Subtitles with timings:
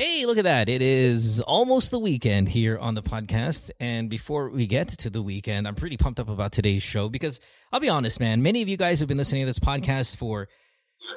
[0.00, 0.70] Hey, look at that.
[0.70, 3.70] It is almost the weekend here on the podcast.
[3.78, 7.38] And before we get to the weekend, I'm pretty pumped up about today's show because
[7.70, 10.48] I'll be honest, man, many of you guys who've been listening to this podcast for,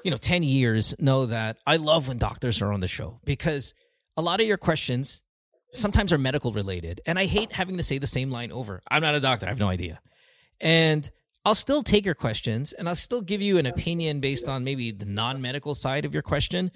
[0.04, 3.73] you know, 10 years know that I love when doctors are on the show because
[4.18, 5.21] a lot of your questions
[5.71, 7.00] sometimes are medical related.
[7.05, 8.81] And I hate having to say the same line over.
[8.91, 9.45] I'm not a doctor.
[9.45, 10.02] I have no idea.
[10.59, 11.09] And
[11.45, 14.91] I'll still take your questions and I'll still give you an opinion based on maybe
[14.91, 16.70] the non medical side of your question.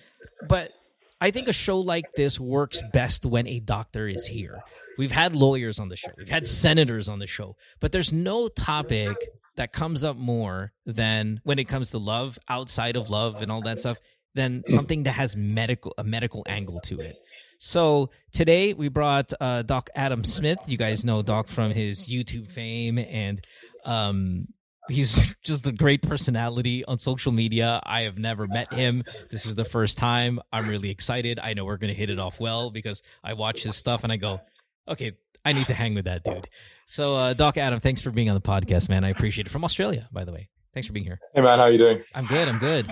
[0.48, 0.72] But
[1.20, 4.62] I think a show like this works best when a doctor is here.
[4.98, 8.48] We've had lawyers on the show, we've had senators on the show, but there's no
[8.48, 9.18] topic
[9.56, 13.62] that comes up more than when it comes to love, outside of love and all
[13.62, 13.98] that stuff,
[14.36, 17.18] than something that has medical a medical angle to it.
[17.60, 20.60] So today we brought uh, Doc Adam Smith.
[20.68, 23.42] You guys know Doc from his YouTube fame, and
[23.84, 24.48] um,
[24.90, 27.80] he's just a great personality on social media.
[27.84, 29.04] I have never met him.
[29.30, 30.40] This is the first time.
[30.52, 31.40] I'm really excited.
[31.42, 34.12] I know we're going to hit it off well because I watch his stuff and
[34.12, 34.42] I go,
[34.88, 35.14] okay,
[35.46, 36.48] I need to hang with that dude.
[36.86, 39.04] So, uh, Doc Adam, thanks for being on the podcast, man.
[39.04, 39.50] I appreciate it.
[39.50, 40.50] From Australia, by the way.
[40.74, 41.20] Thanks for being here.
[41.34, 42.02] Hey man, how you doing?
[42.14, 42.48] I'm good.
[42.48, 42.86] I'm good.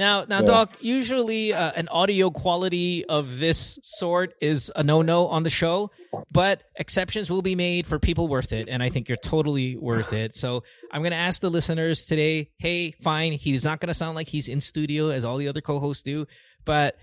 [0.00, 0.46] Now, now, yeah.
[0.46, 0.78] Doc.
[0.80, 5.90] Usually, uh, an audio quality of this sort is a no-no on the show,
[6.32, 10.14] but exceptions will be made for people worth it, and I think you're totally worth
[10.14, 10.34] it.
[10.34, 12.48] So, I'm going to ask the listeners today.
[12.58, 13.32] Hey, fine.
[13.32, 16.26] He's not going to sound like he's in studio as all the other co-hosts do,
[16.64, 16.96] but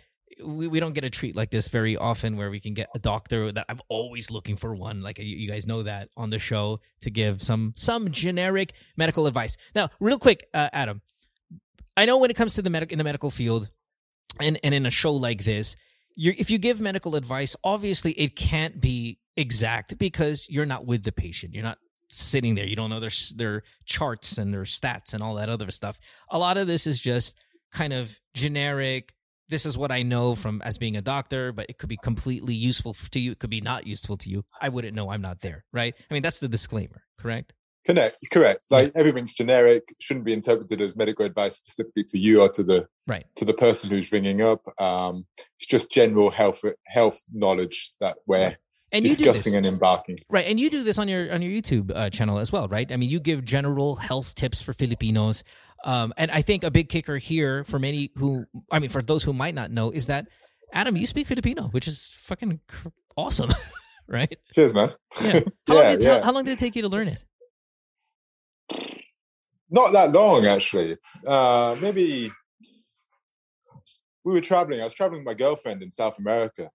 [0.44, 3.00] we, we don't get a treat like this very often where we can get a
[3.00, 6.40] doctor that I'm always looking for one like you, you guys know that on the
[6.40, 9.56] show to give some some generic medical advice.
[9.76, 11.02] Now, real quick, uh, Adam,
[11.98, 13.70] I know when it comes to the medic in the medical field
[14.40, 15.76] and and in a show like this,
[16.16, 21.12] if you give medical advice, obviously it can't be exact because you're not with the
[21.12, 21.54] patient.
[21.54, 22.66] You're not sitting there.
[22.66, 26.00] You don't know their their charts and their stats and all that other stuff.
[26.30, 27.36] A lot of this is just
[27.72, 29.14] kind of generic
[29.50, 32.54] this is what I know from as being a doctor, but it could be completely
[32.54, 33.32] useful to you.
[33.32, 34.44] It could be not useful to you.
[34.62, 35.10] I wouldn't know.
[35.10, 35.94] I'm not there, right?
[36.10, 37.54] I mean, that's the disclaimer, correct?
[37.88, 38.68] Connect, correct.
[38.70, 39.00] Like yeah.
[39.00, 43.26] everything's generic, shouldn't be interpreted as medical advice specifically to you or to the right
[43.38, 44.62] to the person who's ringing up.
[44.80, 45.26] Um,
[45.58, 48.58] it's just general health health knowledge that we're
[48.92, 50.20] and discussing and embarking.
[50.30, 52.92] Right, and you do this on your on your YouTube uh, channel as well, right?
[52.92, 55.46] I mean, you give general health tips for Filipinos.
[55.86, 59.24] Um, and I think a big kicker here for many who, I mean, for those
[59.24, 60.28] who might not know, is that
[60.74, 62.60] Adam, you speak Filipino, which is fucking
[63.16, 63.52] awesome,
[64.08, 64.38] right?
[64.56, 64.92] Cheers, man.
[65.22, 65.32] Yeah.
[65.68, 66.22] How, yeah, long did yeah.
[66.24, 67.24] how long did it take you to learn it?
[69.70, 70.98] Not that long, actually.
[71.26, 72.32] Uh, maybe
[74.24, 74.82] we were traveling.
[74.82, 76.70] I was traveling with my girlfriend in South America.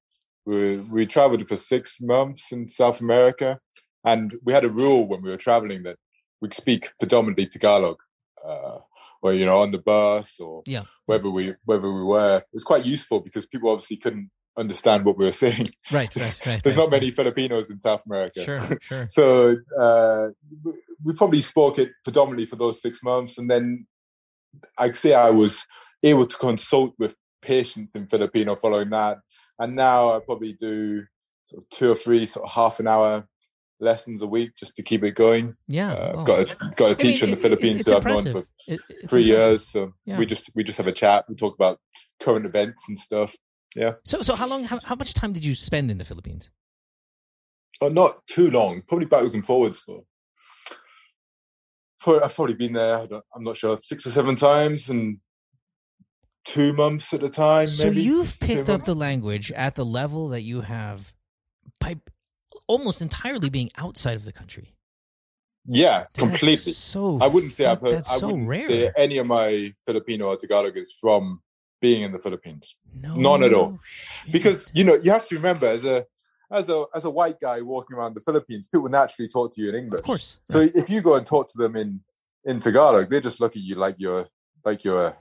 [0.44, 3.60] We we traveled for six months in South America,
[4.04, 5.96] and we had a rule when we were traveling that
[6.40, 7.98] we'd speak predominantly Tagalog.
[8.44, 8.78] Uh,
[9.22, 10.82] or you know on the bus or yeah.
[11.06, 12.38] wherever we wherever we were.
[12.38, 15.70] It was quite useful because people obviously couldn't understand what we were saying.
[15.90, 16.62] Right, right, right.
[16.62, 18.42] There's right, not many Filipinos in South America.
[18.42, 19.06] Sure, sure.
[19.08, 20.28] so uh,
[21.04, 23.86] we probably spoke it predominantly for those six months, and then
[24.78, 25.64] I'd say I was
[26.02, 29.18] able to consult with patients in Filipino following that.
[29.58, 31.04] And now I probably do
[31.44, 33.26] sort of two or three sort of half an hour
[33.80, 35.52] lessons a week just to keep it going.
[35.66, 36.24] Yeah, uh, oh.
[36.24, 38.80] got a, got a teacher I mean, in the Philippines who I've known for it,
[39.08, 39.26] three impressive.
[39.26, 39.68] years.
[39.68, 40.18] So yeah.
[40.18, 41.24] we just we just have a chat.
[41.28, 41.78] We talk about
[42.22, 43.34] current events and stuff.
[43.76, 43.94] Yeah.
[44.04, 44.64] So so how long?
[44.64, 46.50] How, how much time did you spend in the Philippines?
[47.80, 48.82] Oh, not too long.
[48.86, 50.04] Probably backwards and forwards for.
[52.06, 53.06] I've probably been there.
[53.34, 55.18] I'm not sure six or seven times and
[56.44, 57.68] two months at a time.
[57.68, 58.02] So maybe.
[58.02, 61.12] you've picked up the language at the level that you have
[61.78, 62.00] by
[62.66, 64.74] almost entirely being outside of the country.
[65.64, 66.72] Yeah, that's completely.
[66.72, 68.66] So I wouldn't say I've heard, I so wouldn't rare.
[68.66, 71.40] say any of my Filipino or Tagalog is from
[71.80, 72.76] being in the Philippines.
[72.94, 73.78] No, None at all.
[73.84, 74.32] Shit.
[74.32, 76.06] Because you know, you have to remember as a
[76.52, 79.70] as a as a white guy walking around the Philippines, people naturally talk to you
[79.70, 80.00] in English.
[80.00, 80.38] Of course.
[80.44, 80.70] So right.
[80.74, 82.00] if you go and talk to them in
[82.44, 84.26] in Tagalog, they just look at you like you're
[84.64, 85.16] like you're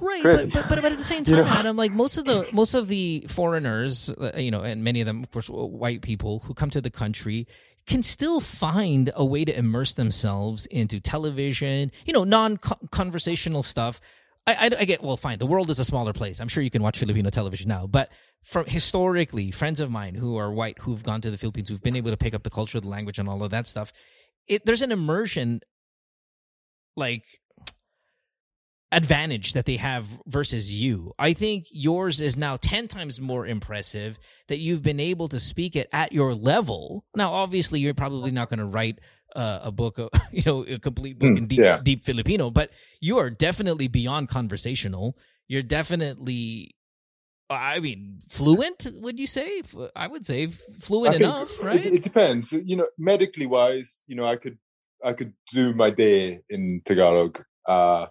[0.00, 1.48] right but, but, but but at the same time you know?
[1.48, 5.06] adam like most of the most of the foreigners uh, you know and many of
[5.06, 7.46] them of course white people who come to the country
[7.86, 14.00] can still find a way to immerse themselves into television you know non-conversational stuff
[14.46, 16.70] I, I, I, get well fine the world is a smaller place i'm sure you
[16.70, 18.10] can watch filipino television now but
[18.42, 21.96] from historically friends of mine who are white who've gone to the philippines who've been
[21.96, 23.92] able to pick up the culture the language and all of that stuff
[24.48, 25.60] it, there's an immersion
[26.96, 27.24] like
[28.92, 31.14] advantage that they have versus you.
[31.18, 34.18] I think yours is now 10 times more impressive
[34.48, 37.06] that you've been able to speak it at your level.
[37.16, 38.98] Now, obviously, you're probably not going to write
[39.34, 41.80] uh, a book, of, you know, a complete book mm, in deep, yeah.
[41.82, 42.70] deep Filipino, but
[43.00, 45.16] you are definitely beyond conversational.
[45.48, 46.74] You're definitely
[47.50, 48.86] I mean, fluent?
[48.94, 49.62] Would you say?
[49.94, 51.84] I would say fluent enough, right?
[51.84, 52.52] It, it depends.
[52.52, 54.58] You know, medically wise, you know, I could
[55.04, 57.42] I could do my day in Tagalog.
[57.66, 58.06] Uh,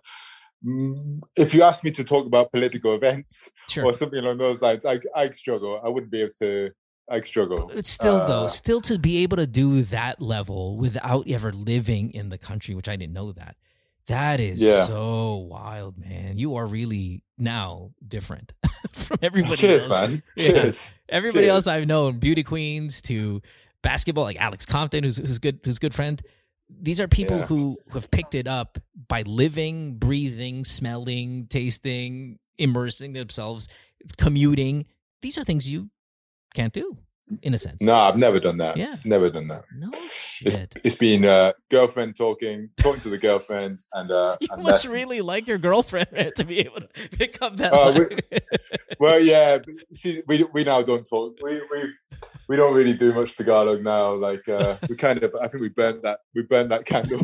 [1.35, 3.85] if you ask me to talk about political events sure.
[3.85, 5.81] or something along those lines, I I struggle.
[5.83, 6.71] I wouldn't be able to.
[7.11, 7.69] I struggle.
[7.73, 12.11] It's still though, Uh, still to be able to do that level without ever living
[12.11, 13.55] in the country, which I didn't know that.
[14.07, 14.85] That is Yeah.
[14.85, 16.37] so wild, man.
[16.37, 18.53] You are really now different
[18.93, 19.91] from everybody Cheers, else.
[20.09, 20.23] man.
[20.35, 20.51] Yeah.
[20.51, 20.93] Cheers.
[21.09, 21.51] Everybody Cheers.
[21.53, 23.41] else I've known, beauty queens to
[23.83, 26.21] basketball, like Alex Compton, who's who's good, who's a good friend.
[26.69, 27.45] These are people Yeah.
[27.47, 33.67] who have picked it up by living, breathing, smelling, tasting, immersing themselves,
[34.17, 34.85] commuting.
[35.21, 35.89] These are things you
[36.53, 36.97] can't do,
[37.41, 37.81] in a sense.
[37.81, 38.77] No, I've never done that.
[38.77, 38.95] Yeah.
[39.05, 39.63] Never done that.
[39.75, 40.73] No It's, shit.
[40.83, 44.93] it's been uh, girlfriend talking, talking to the girlfriend, and uh, You and must lessons.
[44.93, 47.71] really like your girlfriend man, to be able to pick up that.
[47.73, 48.09] Uh, line.
[48.99, 49.57] Well, yeah,
[49.97, 51.37] she, we we now don't talk.
[51.41, 51.93] We we
[52.47, 54.13] we don't really do much Tagalog now.
[54.13, 56.19] Like uh, we kind of, I think we burnt that.
[56.35, 57.21] We burnt that candle.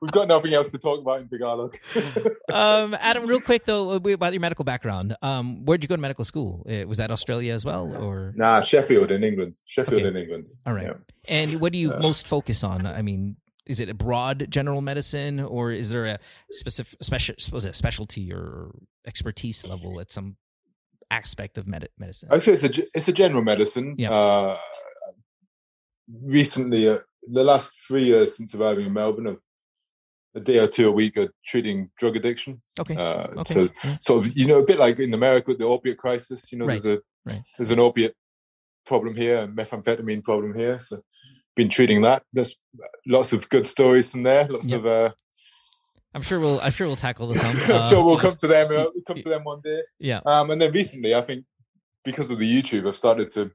[0.00, 1.76] We've got nothing else to talk about in Tagalog.
[2.52, 5.16] um, Adam, real quick though, about your medical background.
[5.22, 6.66] Um, where'd you go to medical school?
[6.68, 9.56] Uh, Was that Australia as well, or nah, Sheffield in England.
[9.66, 10.08] Sheffield Okay.
[10.08, 10.46] in England.
[10.66, 10.86] all right?
[10.86, 10.94] Yeah.
[11.28, 12.86] And what do you Uh, most focus on?
[12.86, 13.36] I mean,
[13.66, 16.18] is it a broad general medicine, or is there a
[16.50, 18.72] specific special was it specialty or
[19.06, 20.36] expertise level at some
[21.10, 22.28] aspect of med- medicine?
[22.32, 23.94] I'd say it's a it's a general medicine.
[23.98, 24.12] Yeah.
[24.12, 24.56] Uh,
[26.24, 26.98] recently, uh,
[27.28, 29.40] the last three years since arriving in Melbourne, I've
[30.34, 32.60] a day or two a week of treating drug addiction.
[32.78, 32.94] Okay.
[32.94, 33.54] Uh, Okay.
[33.54, 33.96] So, Yeah.
[34.00, 36.52] so you know, a bit like in America with the opiate crisis.
[36.52, 36.80] You know, Right.
[36.80, 37.42] there's a Right.
[37.58, 38.14] there's an opiate
[38.86, 40.78] problem here, and methamphetamine problem here.
[40.78, 41.02] So,
[41.56, 42.22] been treating that.
[42.32, 42.56] There's
[43.06, 44.46] lots of good stories from there.
[44.48, 44.78] Lots Yep.
[44.80, 44.86] of.
[44.86, 45.10] Uh,
[46.14, 46.60] I'm sure we'll.
[46.60, 47.42] I'm sure we'll tackle this.
[47.44, 48.66] I'm Some, sure we'll uh, come to them.
[48.70, 49.82] Uh, we'll come to them one day.
[49.98, 50.20] Yeah.
[50.24, 51.44] Um, and then recently, I think
[52.04, 53.50] because of the YouTube, I've started to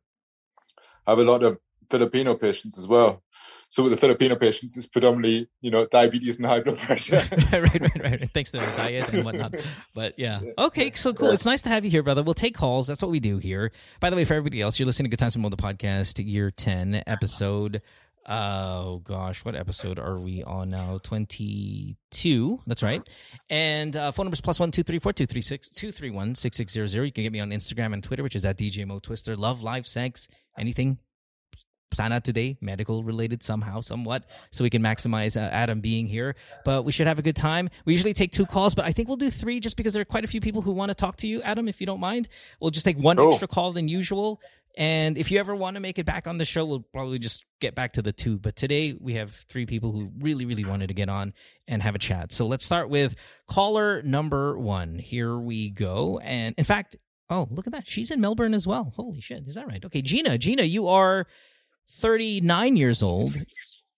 [1.08, 1.58] have a lot of
[1.90, 3.24] Filipino patients as well.
[3.70, 7.24] So with the Filipino patients, it's predominantly you know diabetes and high blood pressure.
[7.32, 8.30] right, right, right, right.
[8.32, 9.56] Thanks to the diet and whatnot.
[9.94, 10.42] But yeah.
[10.58, 11.30] Okay, so cool.
[11.30, 12.24] It's nice to have you here, brother.
[12.24, 12.88] We'll take calls.
[12.88, 13.72] That's what we do here.
[14.00, 16.24] By the way, for everybody else, you're listening to Good Times with from the podcast,
[16.26, 17.82] year 10, episode.
[18.28, 21.00] Oh gosh, what episode are we on now?
[21.04, 22.60] 22.
[22.66, 23.08] That's right.
[23.52, 26.34] And uh, phone numbers plus one two three four two three six two three one
[26.34, 27.06] six six zero zero.
[27.06, 29.36] You can get me on Instagram and Twitter, which is at DJ Mo Twister.
[29.36, 30.28] Love, life, sex,
[30.58, 30.98] anything
[31.94, 36.36] Sana today, medical related somehow, somewhat, so we can maximize uh, Adam being here.
[36.66, 37.70] But we should have a good time.
[37.86, 40.06] We usually take two calls, but I think we'll do three just because there are
[40.06, 42.28] quite a few people who want to talk to you, Adam, if you don't mind.
[42.60, 43.30] We'll just take one Cool.
[43.30, 44.40] extra call than usual.
[44.78, 47.46] And if you ever want to make it back on the show, we'll probably just
[47.62, 48.38] get back to the two.
[48.38, 51.34] But today we have three people who really, really wanted to get on
[51.66, 52.34] and have a chat.
[52.34, 53.16] So let's start with
[53.48, 55.00] caller number one.
[55.00, 56.20] Here we go.
[56.22, 56.98] And in fact,
[57.30, 57.88] oh, look at that.
[57.88, 58.92] She's in Melbourne as well.
[58.98, 59.48] Holy shit.
[59.48, 59.84] Is that right?
[59.86, 60.38] Okay, Gina.
[60.38, 61.26] Gina, you are
[61.90, 63.38] 39 years old.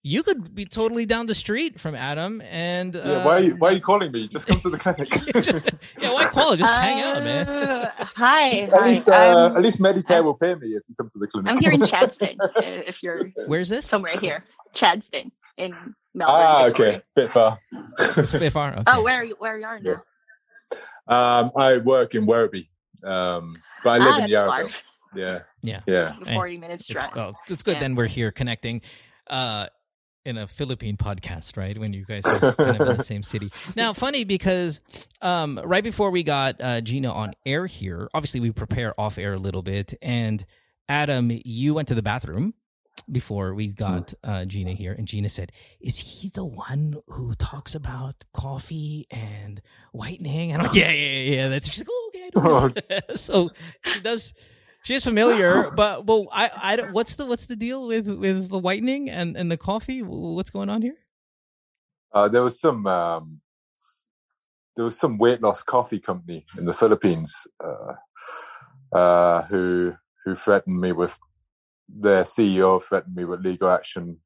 [0.04, 2.42] You could be totally down the street from Adam.
[2.50, 4.28] And uh, yeah, why are you why are you calling me?
[4.28, 5.10] Just come to the clinic.
[5.44, 5.66] just,
[6.00, 6.56] yeah, why call?
[6.56, 7.48] Just hang out, man.
[7.50, 8.88] Uh, Hi, at hi.
[8.88, 11.52] least uh, at least Medicare I'm- will pay me if you come to the clinic.
[11.52, 12.38] I'm here in Chadstone.
[12.40, 13.86] uh, if you're Where's this?
[13.86, 15.72] somewhere here, Chadstone in
[16.14, 16.36] Melbourne.
[16.40, 16.92] ah, Victoria.
[16.94, 17.60] okay, bit far.
[18.00, 18.74] It's a bit far.
[18.74, 18.84] Okay.
[18.88, 19.36] Oh, where are you?
[19.40, 20.04] Where you are now?
[21.10, 22.70] Um, I work in Werribee,
[23.04, 24.62] um, but I live ah, in that's far.
[24.64, 24.82] Yarraville.
[25.16, 25.82] Yeah, Yeah.
[25.88, 26.16] yeah.
[26.20, 27.80] The Forty minutes It's, well, it's good Yeah.
[27.80, 28.82] then we're here connecting
[29.30, 29.68] uh,
[30.26, 31.78] in a Philippine podcast, right?
[31.78, 33.50] When you guys are kind of in the same city.
[33.76, 34.82] Now, funny because
[35.22, 39.34] um, right before we got uh, Gina on air here, obviously we prepare off air
[39.34, 39.94] a little bit.
[40.02, 40.44] And
[40.90, 42.54] Adam, you went to the bathroom
[43.12, 44.92] before we got uh, Gina here.
[44.92, 49.62] And Gina said, Is he the one who talks about coffee and
[49.94, 50.52] whitening?
[50.52, 51.36] And I'm like, Yeah, yeah, yeah.
[51.36, 51.48] yeah.
[51.50, 52.30] That's, she's like, Oh, okay.
[52.36, 52.70] I know.
[53.16, 53.50] so
[53.86, 54.34] she does.
[54.84, 56.94] She is familiar, but well, I, I don't.
[56.94, 60.02] What's the what's the deal with with the whitening and and the coffee?
[60.02, 60.96] What's going on here?
[62.14, 63.42] Uh, there was some um,
[64.76, 69.94] there was some weight loss coffee company in the Philippines uh, uh, who
[70.24, 71.18] who threatened me with
[71.90, 74.20] their CEO threatened me with legal action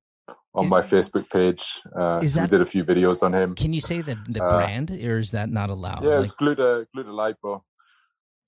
[0.53, 1.63] on my Facebook page.
[1.97, 3.55] Uh, Is that- we did a few videos on him.
[3.55, 6.03] Can you say the the Uh, brand, or is that not allowed?
[6.03, 7.63] Yeah, Like, it's gluta glutalipo.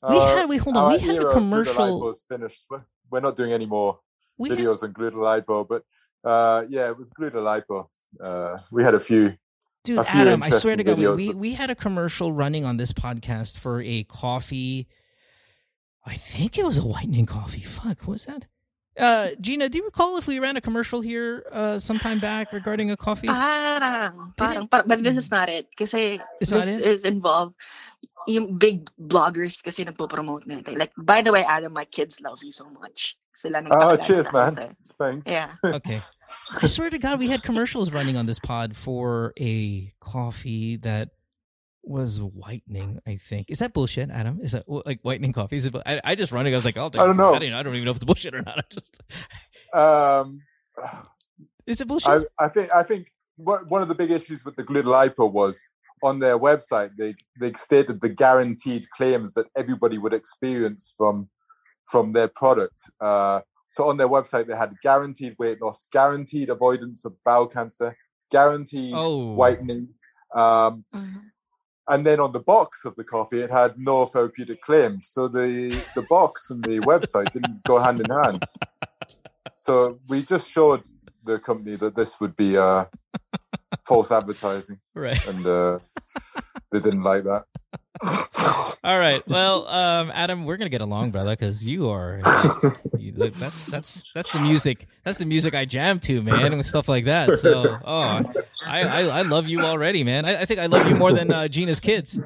[0.10, 0.50] We Uh, had.
[0.50, 0.94] Wait, hold on.
[0.94, 1.74] We had a commercial.
[2.02, 2.66] glutalipo's finished.
[2.70, 4.00] We're, we're not doing any more
[4.38, 5.84] We had, videos on glutalipo, but
[6.24, 7.88] uh, yeah, it was glutalipo.
[8.22, 9.36] Uh, we had a few.
[9.84, 10.44] dude, a few Adam.
[10.44, 12.92] I swear to God, we, videos, we but- we had a commercial running on this
[12.94, 14.88] podcast for a coffee.
[16.06, 17.62] I think it was a whitening coffee.
[17.62, 18.46] Fuck, what was that?
[19.00, 22.92] Uh, Gina, do you recall if we ran a commercial here uh, sometime back regarding
[22.92, 23.26] a coffee?
[23.28, 25.66] Parang, Did parang, but, but this is not it.
[25.76, 26.86] Kasi It's this not it?
[26.86, 27.56] is involved.
[28.28, 30.72] Yung big bloggers kasi nagpo-promote nito.
[30.76, 33.18] Like, by the way, Adam, my kids love you so much.
[33.34, 34.52] Sila Oh, cheers, man.
[34.52, 34.72] sa'yo.
[35.00, 35.30] Thanks.
[35.30, 35.56] Yeah.
[35.66, 36.02] Okay.
[36.62, 41.10] I swear to God, we had commercials running on this pod for a coffee that
[41.84, 43.00] was whitening.
[43.08, 44.40] I think is that bullshit, Adam?
[44.42, 45.58] Is that like whitening coffee?
[45.58, 46.54] Is it, I, I just running.
[46.54, 47.34] I was like, oh, I don't know.
[47.34, 48.58] I don't, I don't even know if it's bullshit or not.
[48.60, 49.02] I just
[49.74, 50.42] Um,
[51.66, 52.28] is it bullshit?
[52.40, 55.68] I, I think I think one of the big issues with the Glutalipo was
[56.04, 61.30] on their website they they stated the guaranteed claims that everybody would experience from
[61.86, 62.80] from their product.
[63.02, 67.98] Uh, so on their website they had guaranteed weight loss, guaranteed avoidance of bowel cancer,
[68.30, 69.88] guaranteed oh, whitening.
[70.36, 71.22] Um, Mhm.
[71.88, 75.48] and then on the box of the coffee it had no therapeutic claims so the
[75.96, 78.42] the box and the website didn't go hand in hand
[79.56, 80.82] so we just showed
[81.24, 82.86] the company that this would be uh
[83.86, 85.26] false advertising right.
[85.28, 85.80] and uh
[86.72, 87.44] they didn't like that
[88.02, 89.22] All right.
[89.28, 92.20] Well, um, Adam, we're gonna get along, brother, because you are.
[92.98, 94.88] you- that's that's that's the music.
[95.04, 97.38] That's the music I jam to, man, and stuff like that.
[97.38, 98.24] So, oh, I
[98.68, 100.26] I, I love you already, man.
[100.26, 102.18] I, I think I love you more than uh, Gina's kids.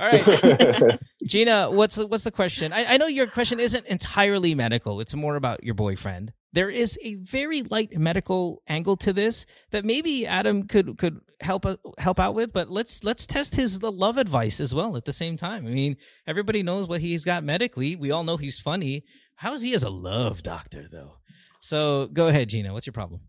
[0.00, 2.72] All right, Gina, what's what's the question?
[2.72, 5.00] I, I know your question isn't entirely medical.
[5.00, 6.32] It's more about your boyfriend.
[6.52, 11.64] There is a very light medical angle to this that maybe Adam could could help
[11.66, 12.52] uh, help out with.
[12.52, 15.66] But let's let's test his love advice as well at the same time.
[15.66, 15.96] I mean,
[16.26, 17.94] everybody knows what he's got medically.
[17.96, 19.04] We all know he's funny.
[19.36, 21.16] How is he as a love doctor though?
[21.60, 22.72] So go ahead, Gina.
[22.72, 23.20] What's your problem?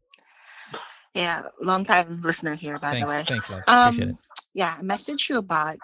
[1.14, 3.24] Yeah, long time listener here, by thanks, the way.
[3.24, 3.64] thanks, love.
[3.68, 4.12] Appreciate it.
[4.12, 4.20] Um,
[4.54, 5.78] yeah, I messaged you about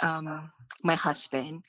[0.00, 0.50] um
[0.84, 1.64] my husband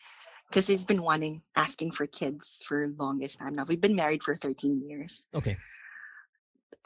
[0.49, 3.65] because he's been wanting, asking for kids for longest time now.
[3.67, 5.27] We've been married for 13 years.
[5.33, 5.57] Okay.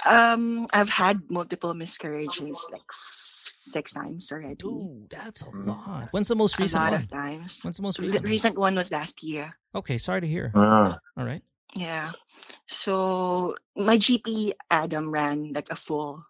[0.06, 4.56] Um, I've had multiple miscarriages, like six times already.
[4.56, 5.68] Dude, that's a Mm.
[5.68, 6.08] lot.
[6.12, 6.82] When's the most recent?
[6.82, 7.02] a recent lot one?
[7.02, 7.64] of times.
[7.64, 8.24] When's the most The recent?
[8.24, 8.32] one?
[8.32, 9.54] recent one was last year.
[9.76, 10.52] Okay, sorry to hear.
[10.56, 11.00] Ah.
[11.18, 11.44] All right.
[11.76, 12.12] Yeah.
[12.68, 16.24] So my GP Adam ran like a full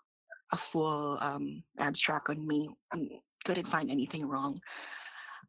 [0.52, 2.70] a full um abstract on me.
[2.94, 3.10] and
[3.44, 4.60] Couldn't find anything wrong.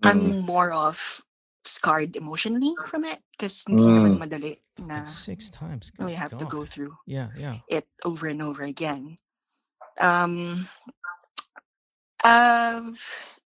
[0.03, 1.23] I'm more of
[1.65, 5.91] scarred emotionally from it because hindi naman madali na That's six times.
[5.99, 7.59] we Good have to go through Yeah, yeah.
[7.69, 9.19] it over and over again.
[10.01, 10.67] Um
[12.25, 12.81] uh,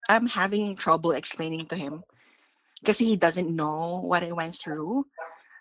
[0.09, 2.03] I'm having trouble explaining to him
[2.79, 5.07] because he doesn't know what I went through.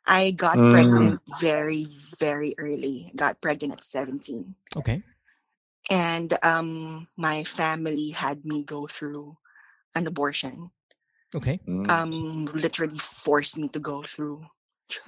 [0.06, 0.68] I got Mm.
[0.68, 1.86] pregnant very,
[2.18, 3.12] very early.
[3.16, 4.54] Got pregnant at 17.
[4.76, 5.02] Okay.
[5.90, 9.36] And um my family had me go through
[9.94, 10.70] an abortion.
[11.36, 11.60] Okay.
[11.68, 14.42] Um literally forced me to go through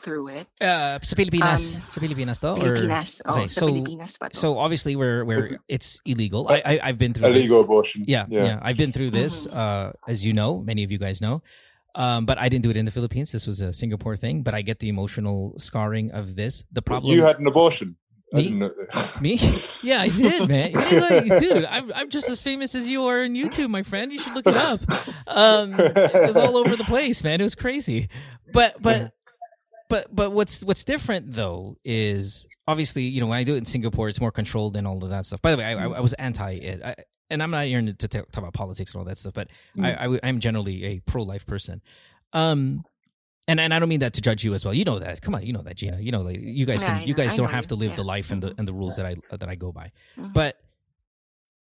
[0.02, 0.47] through it.
[0.61, 3.23] Uh, sa Pilipinas, Um, sa Pilipinas to, or Pilipinas.
[3.23, 4.35] Oh, okay, sa so- Pilipinas pa to.
[4.35, 6.50] so obviously we're we're it's illegal.
[6.50, 7.47] I, I I've been through this.
[7.47, 9.54] illegal abortion Yeah, yeah, I've been through this, Mhm.
[9.54, 11.47] uh, as you know, many of you guys know.
[11.94, 13.30] Um, but I didn't do it in the Philippines.
[13.30, 14.42] This was a Singapore thing.
[14.42, 16.62] But I get the emotional scarring of this.
[16.70, 17.14] The problem.
[17.14, 18.50] you had an abortion I Me?
[19.20, 19.38] me?
[19.82, 20.73] Yeah, I did, man.
[21.38, 24.12] Dude, I'm I'm just as famous as you are on YouTube, my friend.
[24.12, 24.80] You should look it up.
[25.26, 27.40] Um, it was all over the place, man.
[27.40, 28.08] It was crazy.
[28.52, 29.12] But but
[29.88, 33.64] but but what's what's different though is obviously you know when I do it in
[33.64, 35.40] Singapore, it's more controlled and all of that stuff.
[35.40, 36.97] By the way, I, I, I was anti it, I,
[37.30, 39.32] and I'm not here to talk, about politics and all that stuff.
[39.35, 39.49] But
[39.80, 41.82] I I'm generally a pro life person.
[42.32, 42.85] Um.
[43.49, 44.75] And, and I don't mean that to judge you as well.
[44.75, 45.23] You know that.
[45.23, 45.99] Come on, you know that, Gina.
[46.00, 47.69] You know, like you guys can, I you guys don't have you.
[47.69, 48.59] to live the life and the Mhm.
[48.59, 49.90] and the rules that I that I go by.
[50.17, 50.35] Mhm.
[50.35, 50.57] But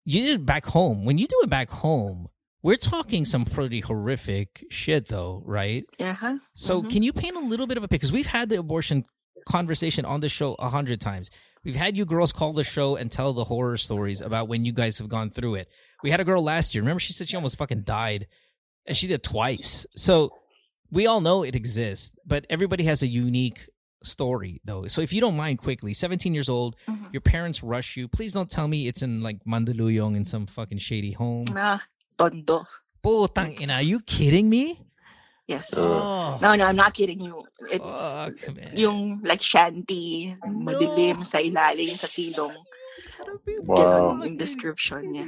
[0.06, 1.06] you did it back home.
[1.06, 2.28] When you do it back home,
[2.62, 5.84] we're talking some pretty horrific shit, though, right?
[6.00, 6.40] uh-huh.
[6.54, 6.90] So, Mhm.
[6.90, 8.00] can you paint a little bit of a picture?
[8.02, 9.06] Because we've had the abortion
[9.48, 11.30] conversation on the show a hundred times.
[11.64, 14.72] We've had you girls call the show and tell the horror stories about when you
[14.74, 15.68] guys have gone through it.
[16.04, 16.82] We had a girl last year.
[16.82, 18.28] Remember, she said she almost fucking died,
[18.86, 19.86] and she did twice.
[19.96, 20.32] So,
[20.92, 23.70] we all know it exists, but everybody has a unique
[24.04, 24.88] story, though.
[24.88, 27.12] So, if you don't mind, quickly, seventeen years old, Mhm.
[27.14, 28.08] your parents rush you.
[28.08, 31.46] Please don't tell me it's in like Mandaluyong in some fucking shady home.
[31.56, 31.84] Ah,
[32.18, 32.66] tondo.
[33.04, 34.80] Putang ina, are you kidding me?
[35.48, 35.74] Yes.
[35.74, 37.42] Uh, Oh, No, no, I'm not kidding you.
[37.72, 38.72] It's fuck, man.
[38.78, 42.54] yung like shanty, madilim sa ilalim sa silong.
[43.66, 43.76] Wow.
[43.76, 45.28] Ganun yung description niya.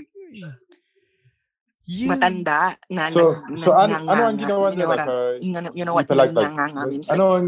[1.92, 5.72] You- Matanda na so nag, so ano, ano ang ginawa what like uh, you know,
[5.76, 7.12] you know what nanganganga means?
[7.12, 7.48] ano Like, ang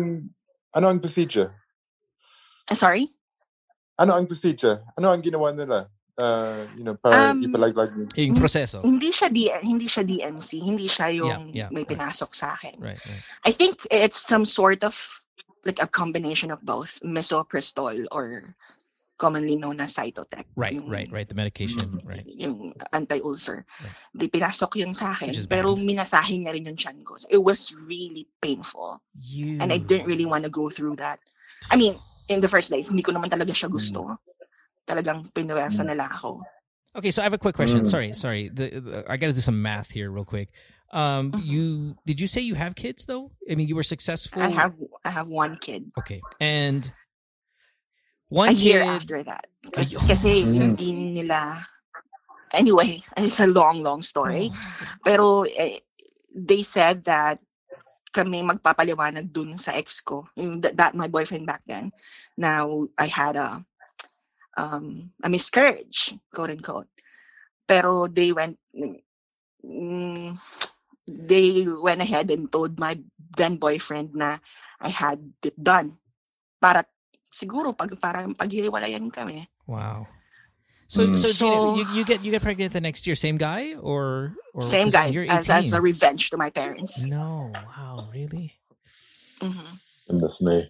[0.76, 1.50] ano ang procedure
[2.68, 3.08] Uh, sorry?
[3.96, 5.88] ano ang procedure ano ang ginawa nila
[6.20, 8.82] uh, you know para Um, ipalaglag yung proseso.
[8.84, 11.96] Hindi siya D, hindi siya DNC, hindi siya yung yeah, may right.
[11.96, 12.78] pinasok sa akin.
[12.84, 13.24] Right, right.
[13.48, 14.94] I think it's some sort of
[15.64, 18.56] like a combination of both, misoprostol or
[19.24, 20.44] commonly known as Cytotec.
[20.60, 21.24] Right, yung- right, right.
[21.24, 22.28] The medication, right.
[22.28, 23.64] Yung anti-ulcer.
[23.64, 23.96] Right.
[24.12, 25.88] Di pinasok yun sa akin, pero banned.
[25.88, 27.16] minasahe niya rin yung chan ko.
[27.16, 29.00] So it was really painful.
[29.16, 31.24] You And I didn't really want to go through that.
[31.72, 31.96] I mean,
[32.28, 34.20] in the first place, hindi ko naman talaga siya gusto.
[34.84, 35.96] Talagang pinuwersa Mm.
[35.96, 36.44] nila ako.
[37.00, 37.88] Okay, so I have a quick question.
[37.88, 37.88] Mm.
[37.88, 38.52] Sorry, sorry.
[38.52, 40.52] The, the- I got to do some math here, real quick.
[40.94, 41.42] Um, Mhm.
[41.42, 41.66] you
[42.06, 43.34] did you say you have kids though?
[43.50, 44.46] I mean, you were successful.
[44.46, 45.90] I have I have one kid.
[45.98, 46.86] Okay, and
[48.34, 48.90] one a year kid.
[48.90, 49.46] after that.
[49.70, 50.74] Kasi, Ay- kasi Mm.
[50.74, 50.90] hindi
[51.22, 51.62] nila...
[52.54, 54.50] Anyway, it's a long, long story.
[55.06, 55.86] Pero eh,
[56.34, 57.38] they said that
[58.14, 61.90] kami magpapaliwanag dun sa ex ko, that, that my boyfriend back then.
[62.38, 63.66] Now, I had a
[64.58, 66.90] um, a miscarriage, quote unquote.
[67.66, 68.62] Pero they went,
[69.66, 70.38] mm,
[71.10, 73.02] they went ahead and told my
[73.34, 74.38] then boyfriend na
[74.78, 75.98] I had it done.
[76.62, 76.86] Para
[77.34, 79.50] siguro pag para paghiriwalayan kami.
[79.66, 80.06] Wow.
[80.88, 81.18] So Mm.
[81.18, 84.62] so, Gina, you, you get you get pregnant the next year, same guy or or
[84.62, 87.02] Same 'cause guy You're as as a revenge to my parents.
[87.02, 88.54] No, wow, really?
[89.42, 89.66] Mhm.
[90.08, 90.70] Goodness me.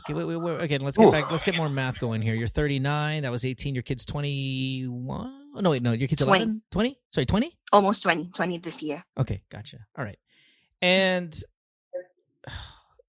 [0.00, 0.60] Okay, wait, wait, wait.
[0.60, 1.12] Again, let's get Oof.
[1.12, 1.30] back.
[1.30, 2.34] Let's get more math going here.
[2.34, 3.22] You're 39.
[3.22, 3.74] That was 18.
[3.74, 4.90] Your kid's 21.
[5.54, 5.92] Oh, no, wait, no.
[5.92, 6.44] Your kid's 20.
[6.50, 6.62] 11.
[6.72, 6.98] 20.
[7.10, 7.52] Sorry, 20.
[7.72, 9.04] Almost 20, 20 this year.
[9.18, 9.86] Okay, gotcha.
[9.96, 10.18] All right.
[10.82, 11.30] And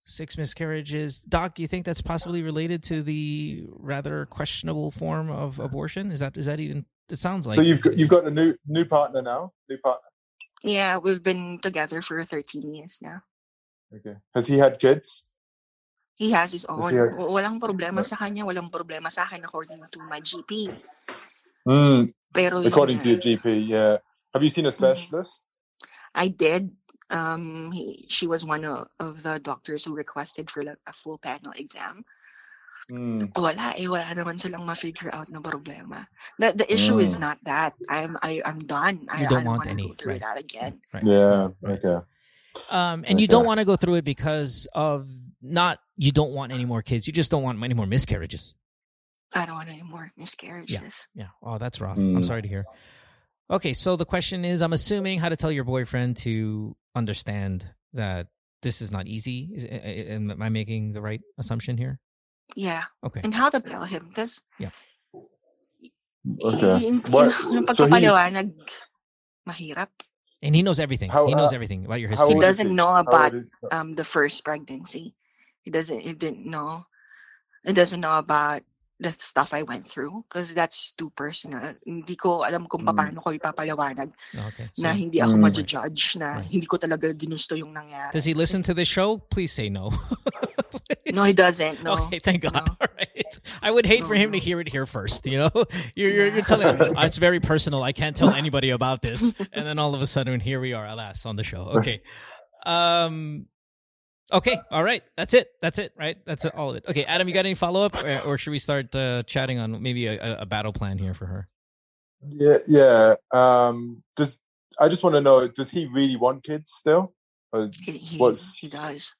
[0.05, 1.19] six miscarriages.
[1.19, 6.11] Doc, do you think that's possibly related to the rather questionable form of abortion?
[6.11, 6.85] Is that is that even?
[7.09, 7.55] It sounds like.
[7.55, 9.53] so you've got you've got a new new partner now.
[9.69, 10.09] New partner.
[10.63, 13.21] Yeah, we've been together for 13 years now.
[13.93, 14.15] Okay.
[14.33, 15.27] Has he had kids?
[16.15, 16.89] He has his own.
[16.89, 20.71] he have- Walang problema sa kanya, walang problema sa akin according to my GP.
[21.67, 23.97] Mm, Pero according nga, to your GP, yeah.
[24.33, 25.53] Have you seen a specialist?
[26.15, 26.71] I did.
[27.09, 31.17] Um, he, she was one of, of the doctors who requested for like a full
[31.17, 32.03] panel exam.
[32.91, 36.05] Mm, Wala eh, wala naman silang ma-figure out na problema.
[36.37, 37.21] The, the issue is Mm.
[37.21, 37.73] not that.
[37.89, 39.07] I'm I, I'm done.
[39.09, 40.21] I, You don't I don't want want to go through right.
[40.21, 40.81] that again.
[40.93, 41.03] Right.
[41.05, 41.49] yeah.
[41.61, 41.81] Right.
[41.83, 42.05] Okay.
[42.71, 45.09] Um, and you don't want to go through it because of
[45.41, 47.07] not you don't want any more kids.
[47.07, 48.53] You just don't want any more miscarriages.
[49.33, 51.07] I don't want any more miscarriages.
[51.13, 51.25] Yeah.
[51.25, 51.31] yeah.
[51.41, 51.97] Oh, that's rough.
[51.97, 52.25] I'm Mm.
[52.25, 52.65] sorry to hear.
[53.49, 58.27] Okay, so the question is, I'm assuming how to tell your boyfriend to understand that
[58.61, 59.51] this is not easy.
[59.53, 61.99] Is, am am I making the right assumption here?
[62.55, 62.83] Yeah.
[63.05, 63.21] Okay.
[63.23, 64.69] And how to tell him because Yeah.
[66.41, 66.79] Okay.
[66.89, 67.91] yung, What- yung so he-
[69.47, 69.89] mahirap.
[70.41, 71.09] And he knows everything.
[71.09, 72.33] How- he knows uh, everything about your history.
[72.33, 72.73] He doesn't he?
[72.73, 75.13] know about old um the first pregnancy.
[75.61, 76.85] He doesn't he didn't know.
[77.63, 78.61] He doesn't know about
[78.99, 81.75] the stuff I went through because that's too personal.
[81.83, 82.95] Hindi ko alam kung Mm.
[82.95, 84.07] paano ko ipapaliwanag
[84.47, 84.71] okay.
[84.79, 85.41] na so- hindi ako Mm.
[85.43, 86.47] ma-judge na Right.
[86.47, 88.15] hindi ko talaga ginusto yung nangyari.
[88.15, 89.17] does he listen to this show?
[89.29, 89.91] Please say no.
[91.15, 91.81] No, he doesn't.
[91.81, 91.93] No.
[92.11, 92.53] Okay, thank God.
[92.53, 92.75] No.
[92.81, 93.33] All right.
[93.61, 94.43] I would hate No, for him to no.
[94.43, 95.25] hear it here first.
[95.25, 95.51] You know,
[95.95, 97.83] you're you're, you're telling him "Oh, it's very personal.
[97.83, 99.21] I can't tell anybody about this,
[99.53, 101.71] and then all of a sudden, here we are, alas, on the show.
[101.79, 102.01] Okay,
[102.65, 103.45] um,
[104.31, 105.03] okay, all right.
[105.17, 105.49] That's it.
[105.61, 105.93] That's it.
[105.97, 106.17] Right.
[106.25, 106.85] That's it, all of it.
[106.87, 109.81] Okay, Adam, you got any follow up, or, or should we start uh, chatting on
[109.81, 111.47] maybe a, a- a battle plan here for her?
[112.29, 113.15] Yeah, yeah.
[113.33, 114.39] Um, does
[114.79, 115.47] I just want to know?
[115.47, 117.13] Does he really want kids still?
[117.53, 119.13] Or, He, he, What's- he does.